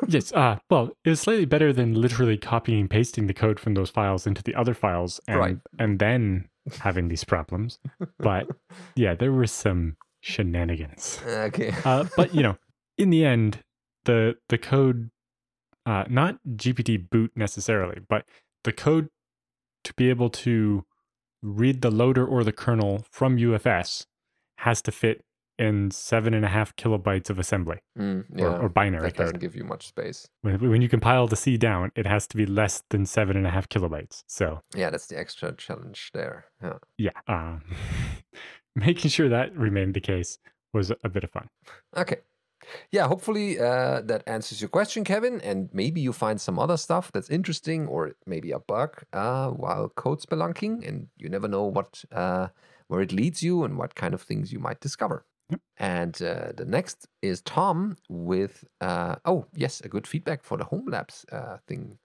Yes, 0.08 0.32
uh, 0.34 0.58
well, 0.70 0.92
it 1.06 1.10
was 1.10 1.22
slightly 1.22 1.46
better 1.46 1.72
than 1.74 1.94
literally 1.94 2.38
copying 2.38 2.82
and 2.82 2.90
pasting 2.90 3.28
the 3.28 3.34
code 3.34 3.60
from 3.60 3.74
those 3.74 3.90
files 3.90 4.28
into 4.28 4.44
the 4.44 4.54
other 4.56 4.74
files 4.74 5.20
and 5.28 5.40
Right. 5.40 5.58
and 5.80 6.00
then 6.00 6.50
having 6.80 7.08
these 7.08 7.24
problems. 7.24 7.80
But 8.20 8.48
yeah, 8.96 9.16
there 9.16 9.32
were 9.32 9.48
some 9.48 9.98
shenanigans. 10.22 11.20
okay. 11.26 11.74
uh, 11.86 12.06
but 12.16 12.34
you 12.34 12.44
know, 12.44 12.58
in 12.98 13.10
the 13.10 13.26
end, 13.26 13.60
the 14.06 14.36
the 14.50 14.58
code, 14.58 15.12
uh, 15.86 16.06
not 16.10 16.40
GPT 16.56 17.10
boot 17.10 17.32
necessarily, 17.36 18.00
but 18.08 18.26
the 18.64 18.74
code 18.74 19.10
to 19.84 19.94
be 19.94 20.10
able 20.10 20.30
to 20.30 20.86
read 21.42 21.82
the 21.82 21.92
loader 21.92 22.26
or 22.26 22.44
the 22.44 22.54
kernel 22.54 23.06
from 23.12 23.38
UFS 23.38 24.06
has 24.60 24.82
to 24.82 24.92
fit 24.92 25.26
in 25.60 25.92
seven 25.92 26.34
and 26.34 26.44
a 26.44 26.48
half 26.48 26.76
kilobytes 26.76 27.30
of 27.30 27.38
assembly 27.40 27.78
Mm, 27.98 28.26
or, 28.32 28.40
yeah. 28.40 28.58
or 28.58 28.70
binary 28.70 29.04
that 29.04 29.16
doesn't 29.16 29.36
code. 29.36 29.42
give 29.42 29.56
you 29.56 29.64
much 29.64 29.88
space. 29.88 30.28
When, 30.42 30.70
when 30.70 30.82
you 30.82 30.90
compile 30.90 31.28
the 31.28 31.36
C 31.36 31.58
down, 31.58 31.92
it 31.96 32.08
has 32.08 32.26
to 32.28 32.38
be 32.38 32.46
less 32.46 32.84
than 32.90 33.06
seven 33.06 33.38
and 33.38 33.46
a 33.46 33.52
half 33.52 33.70
kilobytes. 33.70 34.24
So 34.28 34.62
Yeah, 34.76 34.90
that's 34.90 35.08
the 35.08 35.18
extra 35.20 35.54
challenge 35.56 36.10
there. 36.14 36.46
Yeah. 36.62 36.78
yeah, 36.98 37.12
um, 37.28 37.62
making 38.76 39.10
sure 39.12 39.30
that 39.30 39.56
remained 39.56 39.94
the 39.94 40.02
case 40.02 40.40
was 40.74 40.92
a 41.04 41.10
bit 41.10 41.24
of 41.24 41.32
fun. 41.32 41.48
Okay. 41.96 42.18
Yeah, 42.92 43.08
hopefully 43.08 43.60
uh, 43.60 44.02
that 44.06 44.24
answers 44.26 44.62
your 44.62 44.70
question, 44.70 45.04
Kevin. 45.04 45.42
And 45.42 45.70
maybe 45.74 46.00
you 46.02 46.14
find 46.14 46.40
some 46.40 46.58
other 46.58 46.78
stuff 46.78 47.12
that's 47.12 47.30
interesting 47.30 47.88
or 47.88 48.14
maybe 48.26 48.52
a 48.52 48.60
bug 48.60 49.04
uh, 49.12 49.50
while 49.50 49.90
code 49.90 50.22
spelunking. 50.22 50.88
And 50.88 51.08
you 51.18 51.30
never 51.30 51.48
know 51.50 51.66
what 51.66 52.04
uh, 52.12 52.48
where 52.88 53.02
it 53.02 53.12
leads 53.12 53.44
you 53.44 53.64
and 53.66 53.78
what 53.78 53.96
kind 53.96 54.14
of 54.14 54.22
things 54.22 54.52
you 54.54 54.60
might 54.60 54.80
discover. 54.80 55.26
And 55.78 56.20
uh, 56.22 56.54
the 56.56 56.66
next 56.66 57.08
is 57.22 57.42
Tom 57.42 57.98
with, 58.10 58.64
uh, 58.82 59.16
oh, 59.26 59.46
yes, 59.56 59.82
a 59.82 59.90
good 59.90 60.08
feedback 60.08 60.44
for 60.44 60.58
the 60.58 60.64
Home 60.66 60.86
Labs 60.88 61.26
uh, 61.32 61.58
thing. 61.68 61.98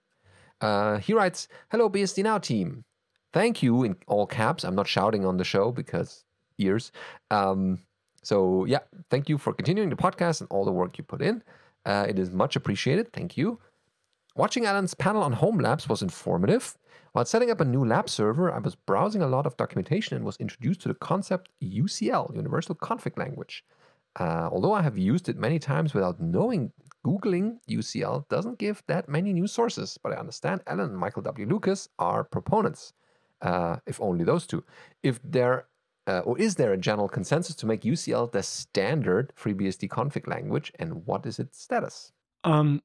Uh, 0.61 0.97
he 0.97 1.13
writes, 1.13 1.47
Hello, 1.71 1.89
BSD 1.89 2.23
Now 2.23 2.37
team. 2.37 2.83
Thank 3.31 3.61
you 3.63 3.83
in 3.83 3.95
all 4.07 4.25
caps. 4.25 4.63
I'm 4.63 4.75
not 4.75 4.87
shouting 4.87 5.25
on 5.25 5.37
the 5.37 5.43
show 5.43 5.71
because 5.71 6.25
ears. 6.57 6.91
Um, 7.31 7.79
so, 8.23 8.65
yeah, 8.65 8.79
thank 9.09 9.29
you 9.29 9.37
for 9.37 9.53
continuing 9.53 9.89
the 9.89 9.95
podcast 9.95 10.41
and 10.41 10.47
all 10.51 10.65
the 10.65 10.71
work 10.71 10.97
you 10.97 11.03
put 11.03 11.21
in. 11.21 11.43
Uh, 11.85 12.05
it 12.09 12.19
is 12.19 12.31
much 12.31 12.55
appreciated. 12.55 13.13
Thank 13.13 13.37
you. 13.37 13.59
Watching 14.35 14.65
Alan's 14.65 14.93
panel 14.93 15.23
on 15.23 15.33
Home 15.33 15.59
Labs 15.59 15.89
was 15.89 16.01
informative. 16.01 16.77
While 17.13 17.25
setting 17.25 17.49
up 17.49 17.59
a 17.59 17.65
new 17.65 17.83
lab 17.83 18.09
server, 18.09 18.51
I 18.51 18.59
was 18.59 18.75
browsing 18.75 19.21
a 19.21 19.27
lot 19.27 19.45
of 19.45 19.57
documentation 19.57 20.15
and 20.15 20.25
was 20.25 20.37
introduced 20.37 20.81
to 20.81 20.87
the 20.87 20.93
concept 20.95 21.49
UCL, 21.61 22.35
Universal 22.35 22.75
Config 22.75 23.17
Language. 23.17 23.65
Uh, 24.19 24.49
although 24.51 24.73
I 24.73 24.81
have 24.81 24.97
used 24.97 25.29
it 25.29 25.37
many 25.37 25.59
times 25.59 25.93
without 25.93 26.21
knowing, 26.21 26.71
Googling 27.05 27.59
UCL 27.69 28.27
doesn't 28.29 28.59
give 28.59 28.83
that 28.87 29.09
many 29.09 29.33
new 29.33 29.47
sources, 29.47 29.97
but 30.01 30.11
I 30.11 30.17
understand 30.17 30.61
Alan 30.67 30.89
and 30.89 30.97
Michael 30.97 31.21
W. 31.23 31.47
Lucas 31.47 31.89
are 31.97 32.23
proponents, 32.23 32.93
uh, 33.41 33.77
if 33.87 33.99
only 34.01 34.23
those 34.23 34.45
two. 34.45 34.63
If 35.01 35.19
there 35.23 35.67
uh, 36.07 36.21
or 36.25 36.39
is 36.39 36.55
there 36.55 36.73
a 36.73 36.77
general 36.77 37.07
consensus 37.07 37.55
to 37.55 37.67
make 37.67 37.81
UCL 37.81 38.31
the 38.31 38.41
standard 38.41 39.31
FreeBSD 39.39 39.87
config 39.89 40.27
language, 40.27 40.71
and 40.79 41.05
what 41.05 41.23
is 41.25 41.37
its 41.37 41.61
status? 41.61 42.11
Um, 42.43 42.81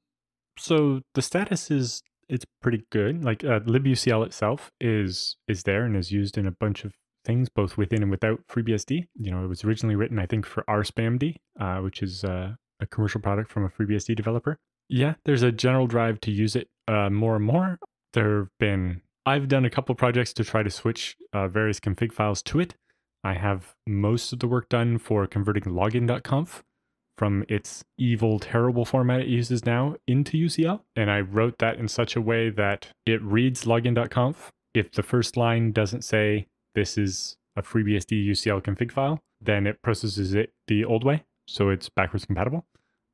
so 0.57 1.01
the 1.13 1.21
status 1.21 1.69
is 1.71 2.01
it's 2.27 2.45
pretty 2.61 2.83
good. 2.91 3.23
Like 3.23 3.43
uh, 3.43 3.59
libucl 3.61 4.25
itself 4.25 4.71
is 4.79 5.37
is 5.47 5.63
there 5.63 5.85
and 5.85 5.95
is 5.95 6.11
used 6.11 6.37
in 6.37 6.47
a 6.47 6.51
bunch 6.51 6.83
of 6.83 6.93
things, 7.23 7.49
both 7.49 7.77
within 7.77 8.01
and 8.01 8.11
without 8.11 8.41
FreeBSD. 8.47 9.07
You 9.15 9.31
know, 9.31 9.43
it 9.43 9.47
was 9.47 9.63
originally 9.63 9.95
written, 9.95 10.19
I 10.19 10.25
think, 10.25 10.45
for 10.45 10.63
RSpamD, 10.69 11.35
uh, 11.59 11.77
which 11.77 12.01
is 12.01 12.23
uh, 12.23 12.53
a 12.79 12.85
commercial 12.87 13.21
product 13.21 13.51
from 13.51 13.65
a 13.65 13.69
FreeBSD 13.69 14.15
developer. 14.15 14.57
Yeah, 14.87 15.15
there's 15.25 15.41
a 15.41 15.51
general 15.51 15.87
drive 15.87 16.19
to 16.21 16.31
use 16.31 16.55
it 16.55 16.67
uh, 16.87 17.09
more 17.09 17.35
and 17.35 17.45
more. 17.45 17.79
There 18.13 18.39
have 18.39 18.49
been 18.59 19.01
I've 19.25 19.47
done 19.47 19.65
a 19.65 19.69
couple 19.69 19.95
projects 19.95 20.33
to 20.33 20.43
try 20.43 20.61
to 20.61 20.69
switch 20.69 21.17
uh, 21.33 21.47
various 21.47 21.79
config 21.79 22.13
files 22.13 22.43
to 22.43 22.59
it. 22.59 22.75
I 23.23 23.33
have 23.33 23.73
most 23.87 24.31
of 24.31 24.39
the 24.39 24.47
work 24.47 24.69
done 24.69 24.99
for 24.99 25.25
converting 25.25 25.63
login.conf 25.63 26.63
from 27.17 27.45
its 27.47 27.83
evil, 27.97 28.39
terrible 28.39 28.85
format 28.85 29.21
it 29.21 29.27
uses 29.27 29.65
now 29.65 29.95
into 30.07 30.37
UCL. 30.37 30.81
And 30.95 31.09
I 31.09 31.21
wrote 31.21 31.57
that 31.59 31.77
in 31.77 31.87
such 31.87 32.15
a 32.15 32.21
way 32.21 32.49
that 32.49 32.87
it 33.05 33.21
reads 33.21 33.65
login.conf. 33.65 34.51
If 34.73 34.91
the 34.91 35.03
first 35.03 35.37
line 35.37 35.71
doesn't 35.71 36.03
say 36.03 36.47
this 36.73 36.97
is 36.97 37.37
a 37.55 37.61
FreeBSD 37.61 38.27
UCL 38.27 38.63
config 38.63 38.91
file, 38.91 39.19
then 39.39 39.65
it 39.65 39.81
processes 39.81 40.33
it 40.33 40.51
the 40.67 40.83
old 40.83 41.03
way. 41.03 41.23
So 41.47 41.69
it's 41.69 41.89
backwards 41.89 42.25
compatible. 42.25 42.65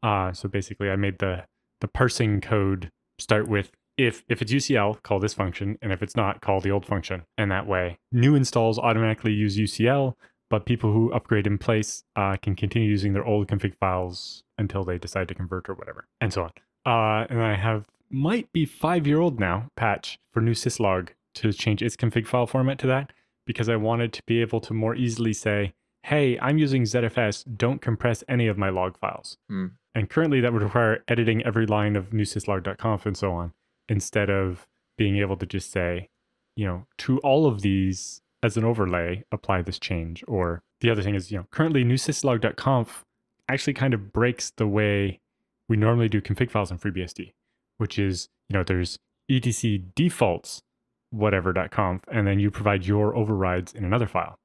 Uh, 0.01 0.33
so 0.33 0.49
basically, 0.49 0.89
I 0.89 0.95
made 0.95 1.19
the, 1.19 1.43
the 1.79 1.87
parsing 1.87 2.41
code 2.41 2.89
start 3.19 3.47
with 3.47 3.71
if 3.97 4.23
if 4.29 4.41
it's 4.41 4.51
UCL, 4.51 5.03
call 5.03 5.19
this 5.19 5.33
function, 5.33 5.77
and 5.81 5.91
if 5.91 6.01
it's 6.01 6.15
not, 6.15 6.41
call 6.41 6.59
the 6.59 6.71
old 6.71 6.85
function. 6.85 7.23
And 7.37 7.51
that 7.51 7.67
way, 7.67 7.99
new 8.11 8.35
installs 8.35 8.79
automatically 8.79 9.33
use 9.33 9.57
UCL, 9.57 10.13
but 10.51 10.65
people 10.65 10.91
who 10.91 11.11
upgrade 11.13 11.47
in 11.47 11.57
place 11.57 12.03
uh, 12.17 12.35
can 12.35 12.55
continue 12.55 12.89
using 12.89 13.13
their 13.13 13.25
old 13.25 13.47
config 13.47 13.73
files 13.79 14.43
until 14.57 14.83
they 14.83 14.97
decide 14.97 15.29
to 15.29 15.33
convert 15.33 15.69
or 15.69 15.73
whatever, 15.73 16.05
and 16.19 16.31
so 16.31 16.43
on. 16.43 16.51
Uh, 16.85 17.25
and 17.29 17.41
I 17.41 17.55
have 17.55 17.85
might 18.11 18.51
be 18.51 18.65
five 18.65 19.07
year 19.07 19.19
old 19.19 19.39
now 19.39 19.69
patch 19.77 20.19
for 20.31 20.41
newsyslog 20.41 21.09
to 21.35 21.53
change 21.53 21.81
its 21.81 21.95
config 21.95 22.27
file 22.27 22.45
format 22.45 22.77
to 22.79 22.87
that 22.87 23.13
because 23.47 23.69
I 23.69 23.77
wanted 23.77 24.11
to 24.13 24.23
be 24.27 24.41
able 24.41 24.59
to 24.61 24.73
more 24.73 24.93
easily 24.93 25.31
say, 25.31 25.73
hey, 26.03 26.37
I'm 26.39 26.57
using 26.57 26.83
ZFS, 26.83 27.45
don't 27.57 27.81
compress 27.81 28.23
any 28.27 28.47
of 28.47 28.57
my 28.57 28.69
log 28.69 28.97
files. 28.97 29.37
Hmm. 29.49 29.67
And 29.95 30.09
currently 30.09 30.41
that 30.41 30.51
would 30.51 30.61
require 30.61 31.03
editing 31.07 31.45
every 31.45 31.65
line 31.65 31.95
of 31.95 32.09
newsyslog.conf 32.09 33.05
and 33.05 33.17
so 33.17 33.31
on, 33.31 33.53
instead 33.87 34.29
of 34.29 34.67
being 34.97 35.17
able 35.17 35.37
to 35.37 35.45
just 35.45 35.71
say, 35.71 36.09
you 36.55 36.65
know, 36.65 36.85
to 36.97 37.19
all 37.19 37.45
of 37.45 37.61
these 37.61 38.21
as 38.43 38.57
an 38.57 38.63
overlay, 38.63 39.23
apply 39.31 39.61
this 39.61 39.79
change. 39.79 40.23
Or 40.27 40.63
the 40.79 40.89
other 40.89 41.01
thing 41.01 41.15
is, 41.15 41.31
you 41.31 41.37
know, 41.37 41.47
currently 41.51 41.83
newsyslog.conf 41.83 43.05
actually 43.49 43.73
kind 43.73 43.93
of 43.93 44.11
breaks 44.13 44.51
the 44.51 44.67
way 44.67 45.19
we 45.67 45.77
normally 45.77 46.09
do 46.09 46.21
config 46.21 46.51
files 46.51 46.71
in 46.71 46.77
FreeBSD, 46.77 47.33
which 47.77 47.99
is, 47.99 48.29
you 48.49 48.57
know, 48.57 48.63
there's 48.63 48.99
etc 49.29 49.79
defaults 49.95 50.63
whatever.conf, 51.11 52.03
and 52.11 52.25
then 52.25 52.39
you 52.39 52.49
provide 52.49 52.85
your 52.85 53.15
overrides 53.15 53.73
in 53.73 53.83
another 53.83 54.07
file. 54.07 54.39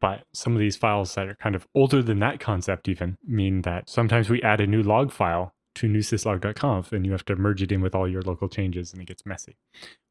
But 0.00 0.24
some 0.34 0.52
of 0.52 0.58
these 0.58 0.76
files 0.76 1.14
that 1.14 1.28
are 1.28 1.36
kind 1.36 1.54
of 1.54 1.66
older 1.74 2.02
than 2.02 2.18
that 2.18 2.40
concept 2.40 2.88
even 2.88 3.16
mean 3.26 3.62
that 3.62 3.88
sometimes 3.88 4.28
we 4.28 4.42
add 4.42 4.60
a 4.60 4.66
new 4.66 4.82
log 4.82 5.10
file 5.10 5.54
to 5.76 5.88
newsyslog.conf 5.88 6.92
and 6.92 7.06
you 7.06 7.12
have 7.12 7.24
to 7.24 7.36
merge 7.36 7.62
it 7.62 7.72
in 7.72 7.80
with 7.80 7.94
all 7.94 8.08
your 8.08 8.22
local 8.22 8.48
changes 8.48 8.92
and 8.92 9.00
it 9.00 9.06
gets 9.06 9.24
messy. 9.24 9.56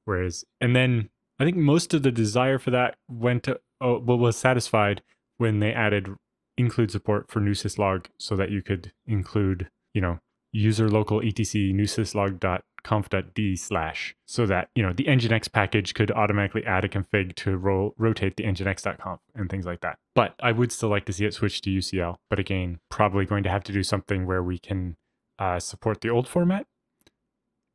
Whereas, 0.05 0.45
and 0.59 0.75
then 0.75 1.09
I 1.39 1.45
think 1.45 1.57
most 1.57 1.93
of 1.93 2.03
the 2.03 2.11
desire 2.11 2.59
for 2.59 2.71
that 2.71 2.95
went 3.09 3.43
to, 3.43 3.59
oh, 3.81 3.99
well, 3.99 4.17
was 4.17 4.37
satisfied 4.37 5.01
when 5.37 5.59
they 5.59 5.73
added 5.73 6.09
include 6.57 6.91
support 6.91 7.31
for 7.31 7.41
newsyslog 7.41 8.05
so 8.17 8.35
that 8.35 8.51
you 8.51 8.61
could 8.61 8.91
include, 9.07 9.69
you 9.93 10.01
know, 10.01 10.19
user 10.51 10.87
local 10.87 11.19
etc 11.19 11.73
newsyslog.conf.d 11.73 13.55
slash 13.55 14.15
so 14.25 14.45
that, 14.45 14.69
you 14.75 14.83
know, 14.83 14.93
the 14.93 15.05
nginx 15.05 15.51
package 15.51 15.95
could 15.95 16.11
automatically 16.11 16.63
add 16.65 16.85
a 16.85 16.89
config 16.89 17.35
to 17.35 17.57
ro- 17.57 17.93
rotate 17.97 18.37
the 18.37 18.43
nginx.conf 18.43 19.19
and 19.33 19.49
things 19.49 19.65
like 19.65 19.81
that. 19.81 19.97
But 20.13 20.35
I 20.41 20.51
would 20.51 20.71
still 20.71 20.89
like 20.89 21.05
to 21.05 21.13
see 21.13 21.25
it 21.25 21.33
switch 21.33 21.61
to 21.61 21.71
UCL. 21.71 22.17
But 22.29 22.37
again, 22.39 22.79
probably 22.89 23.25
going 23.25 23.43
to 23.43 23.49
have 23.49 23.63
to 23.63 23.73
do 23.73 23.81
something 23.81 24.27
where 24.27 24.43
we 24.43 24.59
can 24.59 24.95
uh, 25.39 25.59
support 25.59 26.01
the 26.01 26.09
old 26.09 26.27
format, 26.27 26.67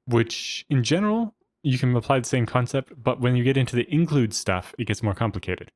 which 0.07 0.65
in 0.71 0.85
general, 0.85 1.35
you 1.63 1.79
can 1.79 1.95
apply 1.97 2.21
the 2.21 2.29
same 2.29 2.47
concept, 2.47 2.93
but 2.97 3.21
when 3.21 3.37
you 3.37 3.45
get 3.45 3.57
into 3.57 3.77
the 3.77 3.93
include 3.93 4.33
stuff, 4.35 4.75
it 4.79 4.87
gets 4.87 5.03
more 5.03 5.15
complicated. 5.15 5.73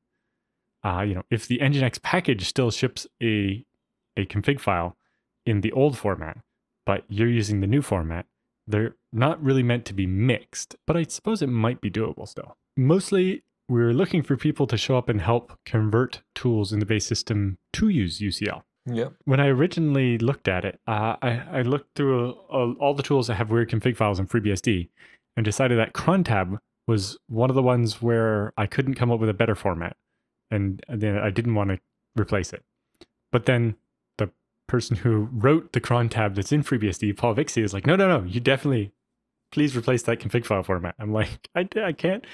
Uh, 0.83 1.01
you 1.01 1.15
know, 1.15 1.23
if 1.29 1.47
the 1.47 1.59
Nginx 1.59 2.01
package 2.01 2.47
still 2.47 2.71
ships 2.71 3.07
a 3.21 3.65
a 4.15 4.25
config 4.25 4.59
file 4.59 4.95
in 5.45 5.61
the 5.61 5.71
old 5.71 5.97
format, 5.97 6.37
but 6.85 7.03
you're 7.09 7.29
using 7.29 7.61
the 7.61 7.67
new 7.67 7.81
format, 7.81 8.25
they're 8.67 8.95
not 9.11 9.41
really 9.43 9.63
meant 9.63 9.85
to 9.85 9.93
be 9.93 10.05
mixed, 10.05 10.75
but 10.85 10.95
I 10.95 11.03
suppose 11.03 11.41
it 11.41 11.47
might 11.47 11.81
be 11.81 11.89
doable 11.89 12.27
still. 12.27 12.57
Mostly, 12.77 13.43
we're 13.67 13.93
looking 13.93 14.21
for 14.21 14.37
people 14.37 14.67
to 14.67 14.77
show 14.77 14.97
up 14.97 15.09
and 15.09 15.21
help 15.21 15.57
convert 15.65 16.21
tools 16.35 16.71
in 16.71 16.79
the 16.79 16.85
base 16.85 17.05
system 17.05 17.57
to 17.73 17.89
use 17.89 18.19
UCL. 18.19 18.61
Yeah. 18.85 19.09
When 19.23 19.39
I 19.39 19.47
originally 19.47 20.17
looked 20.17 20.47
at 20.47 20.65
it, 20.65 20.79
uh, 20.87 21.15
I, 21.21 21.43
I 21.51 21.61
looked 21.61 21.95
through 21.95 22.31
uh, 22.51 22.73
all 22.79 22.93
the 22.93 23.03
tools 23.03 23.27
that 23.27 23.35
have 23.35 23.49
weird 23.49 23.69
config 23.69 23.95
files 23.95 24.19
in 24.19 24.27
FreeBSD 24.27 24.89
and 25.35 25.43
decided 25.43 25.77
that 25.77 25.93
crontab 25.93 26.59
was 26.87 27.17
one 27.27 27.49
of 27.49 27.55
the 27.55 27.63
ones 27.63 28.01
where 28.01 28.53
I 28.57 28.65
couldn't 28.65 28.95
come 28.95 29.11
up 29.11 29.19
with 29.19 29.29
a 29.29 29.33
better 29.33 29.55
format. 29.55 29.95
And 30.51 30.83
then 30.87 31.17
I 31.17 31.29
didn't 31.29 31.55
want 31.55 31.69
to 31.71 31.79
replace 32.19 32.53
it. 32.53 32.63
But 33.31 33.45
then 33.45 33.75
the 34.17 34.29
person 34.67 34.97
who 34.97 35.29
wrote 35.31 35.73
the 35.73 35.81
crontab 35.81 36.35
that's 36.35 36.51
in 36.51 36.63
FreeBSD, 36.63 37.17
Paul 37.17 37.35
Vixie, 37.35 37.63
is 37.63 37.73
like, 37.73 37.87
no, 37.87 37.95
no, 37.95 38.19
no, 38.19 38.25
you 38.25 38.39
definitely, 38.39 38.91
please 39.51 39.75
replace 39.75 40.03
that 40.03 40.19
config 40.19 40.45
file 40.45 40.63
format. 40.63 40.95
I'm 40.99 41.13
like, 41.13 41.49
I, 41.55 41.67
I 41.81 41.93
can't. 41.93 42.25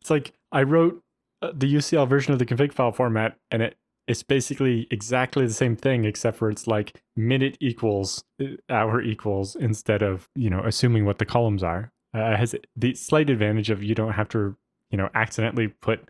It's 0.00 0.10
like 0.10 0.32
I 0.50 0.62
wrote 0.62 1.02
uh, 1.42 1.52
the 1.54 1.72
UCL 1.72 2.08
version 2.08 2.32
of 2.32 2.38
the 2.38 2.46
config 2.46 2.72
file 2.72 2.92
format 2.92 3.36
and 3.50 3.62
it 3.62 3.76
it's 4.08 4.22
basically 4.22 4.88
exactly 4.90 5.46
the 5.46 5.52
same 5.52 5.76
thing 5.76 6.04
except 6.04 6.38
for 6.38 6.50
it's 6.50 6.66
like 6.66 7.00
minute 7.14 7.56
equals 7.60 8.24
uh, 8.42 8.46
hour 8.70 9.02
equals 9.02 9.54
instead 9.54 10.02
of 10.02 10.28
you 10.34 10.50
know 10.50 10.62
assuming 10.64 11.04
what 11.04 11.18
the 11.18 11.26
columns 11.26 11.62
are 11.62 11.92
uh, 12.18 12.36
has 12.36 12.54
the 12.76 12.94
slight 12.94 13.30
advantage 13.30 13.70
of 13.70 13.82
you 13.82 13.94
don't 13.94 14.12
have 14.12 14.28
to 14.28 14.56
you 14.90 14.98
know 14.98 15.08
accidentally 15.14 15.68
put 15.68 16.08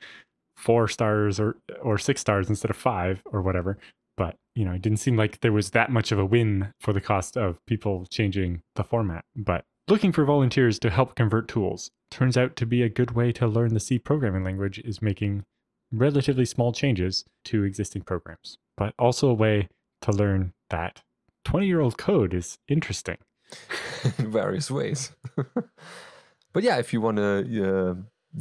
four 0.57 0.89
stars 0.89 1.39
or 1.39 1.57
or 1.83 1.99
six 1.99 2.21
stars 2.21 2.49
instead 2.49 2.71
of 2.71 2.77
five 2.77 3.23
or 3.27 3.43
whatever 3.43 3.79
but 4.17 4.37
you 4.55 4.65
know 4.65 4.73
it 4.73 4.83
didn't 4.83 4.99
seem 4.99 5.17
like 5.17 5.41
there 5.41 5.53
was 5.53 5.71
that 5.71 5.91
much 5.91 6.11
of 6.11 6.19
a 6.19 6.25
win 6.25 6.73
for 6.81 6.93
the 6.93 7.01
cost 7.01 7.37
of 7.37 7.65
people 7.67 8.07
changing 8.11 8.61
the 8.75 8.85
format 8.85 9.25
but 9.37 9.65
looking 9.87 10.13
for 10.13 10.25
volunteers 10.25 10.79
to 10.79 10.91
help 10.91 11.15
convert 11.15 11.47
tools 11.47 11.91
turns 12.11 12.37
out 12.37 12.57
to 12.57 12.67
be 12.67 12.83
a 12.83 12.89
good 12.89 13.13
way 13.13 13.31
to 13.31 13.47
learn 13.47 13.75
the 13.75 13.81
c 13.81 13.99
programming 13.99 14.43
language 14.43 14.79
is 14.81 15.01
making 15.01 15.45
relatively 15.93 16.45
small 16.45 16.73
changes 16.73 17.25
to 17.47 17.65
existing 17.65 18.03
programs, 18.03 18.59
but 18.77 18.95
also 18.99 19.29
a 19.29 19.35
way 19.35 19.69
to 20.03 20.13
learn 20.13 20.53
that 20.71 21.03
20 21.45 21.67
year 21.67 21.81
old 21.81 21.97
code 21.97 22.35
is 22.35 22.59
interesting. 22.69 23.17
in 24.19 24.31
various 24.31 24.71
ways. 24.71 25.13
but 26.53 26.63
yeah, 26.63 26.79
if 26.79 26.93
you 26.93 27.01
want 27.01 27.17
to 27.17 27.39
uh, 27.65 27.95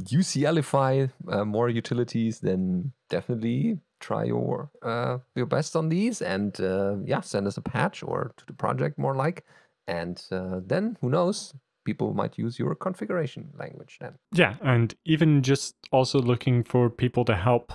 UCLify 0.04 1.12
uh, 1.30 1.46
more 1.46 1.70
utilities, 1.70 2.40
then 2.40 2.92
definitely 3.10 3.80
try 4.00 4.24
your 4.26 4.70
uh, 4.84 5.18
your 5.36 5.46
best 5.46 5.76
on 5.76 5.90
these, 5.90 6.22
and 6.22 6.60
uh, 6.62 6.96
yeah, 7.06 7.22
send 7.22 7.48
us 7.48 7.58
a 7.58 7.62
patch 7.62 8.04
or 8.04 8.34
to 8.38 8.46
the 8.46 8.54
project 8.54 8.98
more 8.98 9.16
like, 9.16 9.46
and 9.88 10.24
uh, 10.32 10.60
then 10.66 10.98
who 11.02 11.10
knows, 11.10 11.54
people 11.86 12.14
might 12.14 12.38
use 12.38 12.60
your 12.60 12.76
configuration 12.76 13.50
language 13.58 13.98
then. 14.00 14.16
Yeah, 14.34 14.56
and 14.62 14.94
even 15.06 15.42
just 15.42 15.76
also 15.92 16.20
looking 16.20 16.64
for 16.64 16.90
people 16.90 17.26
to 17.26 17.36
help 17.36 17.74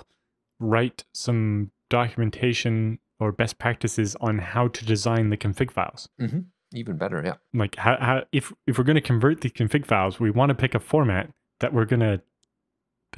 write 0.59 1.03
some 1.13 1.71
documentation 1.89 2.99
or 3.19 3.31
best 3.31 3.57
practices 3.57 4.15
on 4.21 4.39
how 4.39 4.67
to 4.67 4.85
design 4.85 5.29
the 5.29 5.37
config 5.37 5.71
files. 5.71 6.09
Mm-hmm. 6.21 6.39
Even 6.73 6.97
better, 6.97 7.21
yeah. 7.23 7.35
Like 7.53 7.75
how, 7.75 7.97
how 7.99 8.23
if 8.31 8.51
if 8.67 8.77
we're 8.77 8.83
going 8.83 8.95
to 8.95 9.01
convert 9.01 9.41
these 9.41 9.51
config 9.51 9.85
files, 9.85 10.19
we 10.19 10.31
want 10.31 10.49
to 10.49 10.55
pick 10.55 10.75
a 10.75 10.79
format 10.79 11.29
that 11.59 11.73
we're 11.73 11.85
going 11.85 11.99
to 11.99 12.21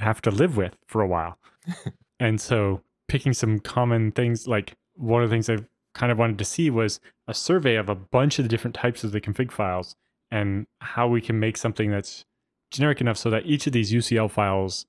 have 0.00 0.20
to 0.22 0.30
live 0.30 0.56
with 0.56 0.76
for 0.86 1.00
a 1.00 1.06
while. 1.06 1.38
and 2.20 2.40
so 2.40 2.82
picking 3.08 3.32
some 3.32 3.58
common 3.60 4.12
things 4.12 4.46
like 4.46 4.76
one 4.94 5.22
of 5.22 5.30
the 5.30 5.34
things 5.34 5.48
I've 5.48 5.66
kind 5.94 6.12
of 6.12 6.18
wanted 6.18 6.38
to 6.38 6.44
see 6.44 6.70
was 6.70 7.00
a 7.26 7.34
survey 7.34 7.76
of 7.76 7.88
a 7.88 7.94
bunch 7.94 8.38
of 8.38 8.44
the 8.44 8.48
different 8.48 8.74
types 8.74 9.04
of 9.04 9.12
the 9.12 9.20
config 9.20 9.50
files 9.50 9.96
and 10.30 10.66
how 10.80 11.08
we 11.08 11.20
can 11.20 11.38
make 11.40 11.56
something 11.56 11.90
that's 11.90 12.24
generic 12.70 13.00
enough 13.00 13.16
so 13.16 13.30
that 13.30 13.46
each 13.46 13.66
of 13.66 13.72
these 13.72 13.92
UCL 13.92 14.30
files 14.30 14.86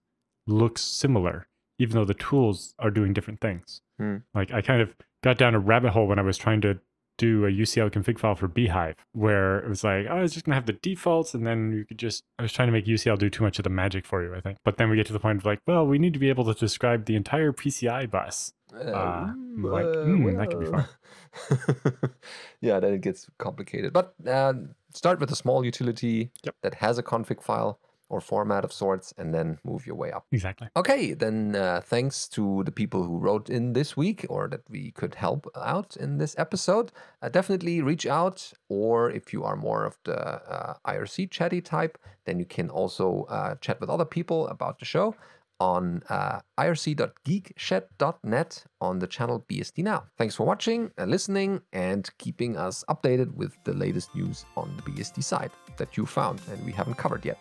looks 0.48 0.82
similar, 0.82 1.48
even 1.80 1.96
though 1.96 2.06
the 2.06 2.14
tools 2.14 2.74
are 2.80 2.92
doing 2.92 3.14
different 3.14 3.40
things. 3.40 3.82
Hmm. 3.98 4.18
Like 4.34 4.52
I 4.52 4.62
kind 4.62 4.82
of 4.82 4.96
got 5.24 5.38
down 5.38 5.56
a 5.56 5.60
rabbit 5.60 5.92
hole 5.92 6.08
when 6.08 6.20
I 6.20 6.24
was 6.24 6.38
trying 6.38 6.62
to 6.62 6.80
do 7.18 7.46
a 7.46 7.50
UCL 7.50 7.92
config 7.92 8.20
file 8.20 8.36
for 8.36 8.48
bhyve 8.48 8.96
where 9.14 9.60
it 9.60 9.70
was 9.70 9.84
like, 9.84 10.06
oh, 10.10 10.18
I 10.18 10.22
was 10.22 10.34
just 10.34 10.46
gonna 10.46 10.56
have 10.56 10.66
the 10.66 10.74
defaults, 10.74 11.34
and 11.34 11.46
then 11.46 11.72
you 11.72 11.86
could 11.86 11.98
just. 11.98 12.24
I 12.40 12.44
was 12.44 12.54
trying 12.54 12.68
to 12.68 12.72
make 12.72 12.86
UCL 12.86 13.18
do 13.18 13.30
too 13.30 13.44
much 13.44 13.60
of 13.60 13.64
the 13.64 13.70
magic 13.70 14.06
for 14.06 14.24
you, 14.24 14.34
I 14.36 14.42
think. 14.42 14.58
But 14.64 14.78
then 14.78 14.90
we 14.90 14.96
get 14.96 15.08
to 15.08 15.14
the 15.14 15.20
point 15.20 15.40
of 15.40 15.46
like, 15.46 15.60
well, 15.68 15.86
we 15.86 16.00
need 16.00 16.14
to 16.14 16.20
be 16.20 16.30
able 16.30 16.46
to 16.46 16.54
describe 16.54 17.06
the 17.06 17.16
entire 17.16 17.52
PCI 17.52 18.10
bus. 18.10 18.54
Uh, 18.74 19.32
like, 19.58 19.86
mm, 19.86 20.38
that 20.38 20.50
could 20.50 20.60
be 20.60 20.66
fun. 20.66 22.12
yeah, 22.62 22.80
then 22.80 22.94
it 22.94 23.02
gets 23.02 23.28
complicated. 23.38 23.94
But 23.94 24.14
uh, 24.28 24.54
start 24.94 25.20
with 25.20 25.32
a 25.32 25.36
small 25.36 25.64
utility 25.64 26.32
Yep. 26.44 26.56
that 26.64 26.74
has 26.76 26.98
a 26.98 27.04
config 27.04 27.42
file 27.42 27.80
or 28.10 28.22
format 28.22 28.64
of 28.64 28.72
sorts, 28.72 29.14
and 29.18 29.34
then 29.34 29.58
move 29.64 29.86
your 29.86 29.96
way 29.96 30.12
up. 30.12 30.26
Exactly. 30.32 30.70
Okay, 30.76 31.14
then 31.14 31.56
uh, 31.56 31.82
thanks 31.84 32.28
to 32.30 32.64
the 32.64 32.72
people 32.72 33.04
who 33.04 33.18
wrote 33.18 33.50
in 33.50 33.74
this 33.74 33.98
week 33.98 34.26
or 34.30 34.48
that 34.48 34.62
we 34.70 34.92
could 34.92 35.16
help 35.16 35.48
out 35.56 35.96
in 35.98 36.18
this 36.18 36.36
episode. 36.38 36.92
Uh, 37.22 37.30
definitely 37.30 37.82
reach 37.82 38.06
out, 38.06 38.54
or 38.70 39.12
if 39.12 39.34
you 39.34 39.44
are 39.44 39.56
more 39.56 39.86
of 39.86 39.98
the 40.04 40.18
uh, 40.18 40.76
IRC 40.88 41.32
chatty 41.32 41.62
type, 41.62 41.98
then 42.26 42.40
you 42.40 42.46
can 42.46 42.70
also 42.70 43.26
uh, 43.30 43.56
chat 43.56 43.80
with 43.80 43.90
other 43.90 44.06
people 44.06 44.48
about 44.48 44.80
the 44.80 44.86
show 44.86 45.16
on 45.60 46.04
uh, 46.10 46.40
irc.geekshed.net 46.60 48.66
on 48.82 49.00
the 49.00 49.08
channel 49.08 49.44
BSD 49.50 49.84
Now. 49.84 50.04
Thanks 50.18 50.36
for 50.36 50.46
watching 50.46 50.92
and 50.98 51.10
listening 51.10 51.62
and 51.74 52.08
keeping 52.18 52.58
us 52.58 52.84
updated 52.90 53.34
with 53.34 53.58
the 53.64 53.74
latest 53.74 54.14
news 54.16 54.46
on 54.56 54.72
the 54.78 54.84
BSD 54.84 55.24
side 55.24 55.50
that 55.78 55.98
you 55.98 56.06
found 56.06 56.42
and 56.52 56.64
we 56.66 56.72
haven't 56.72 56.94
covered 56.96 57.26
yet. 57.26 57.40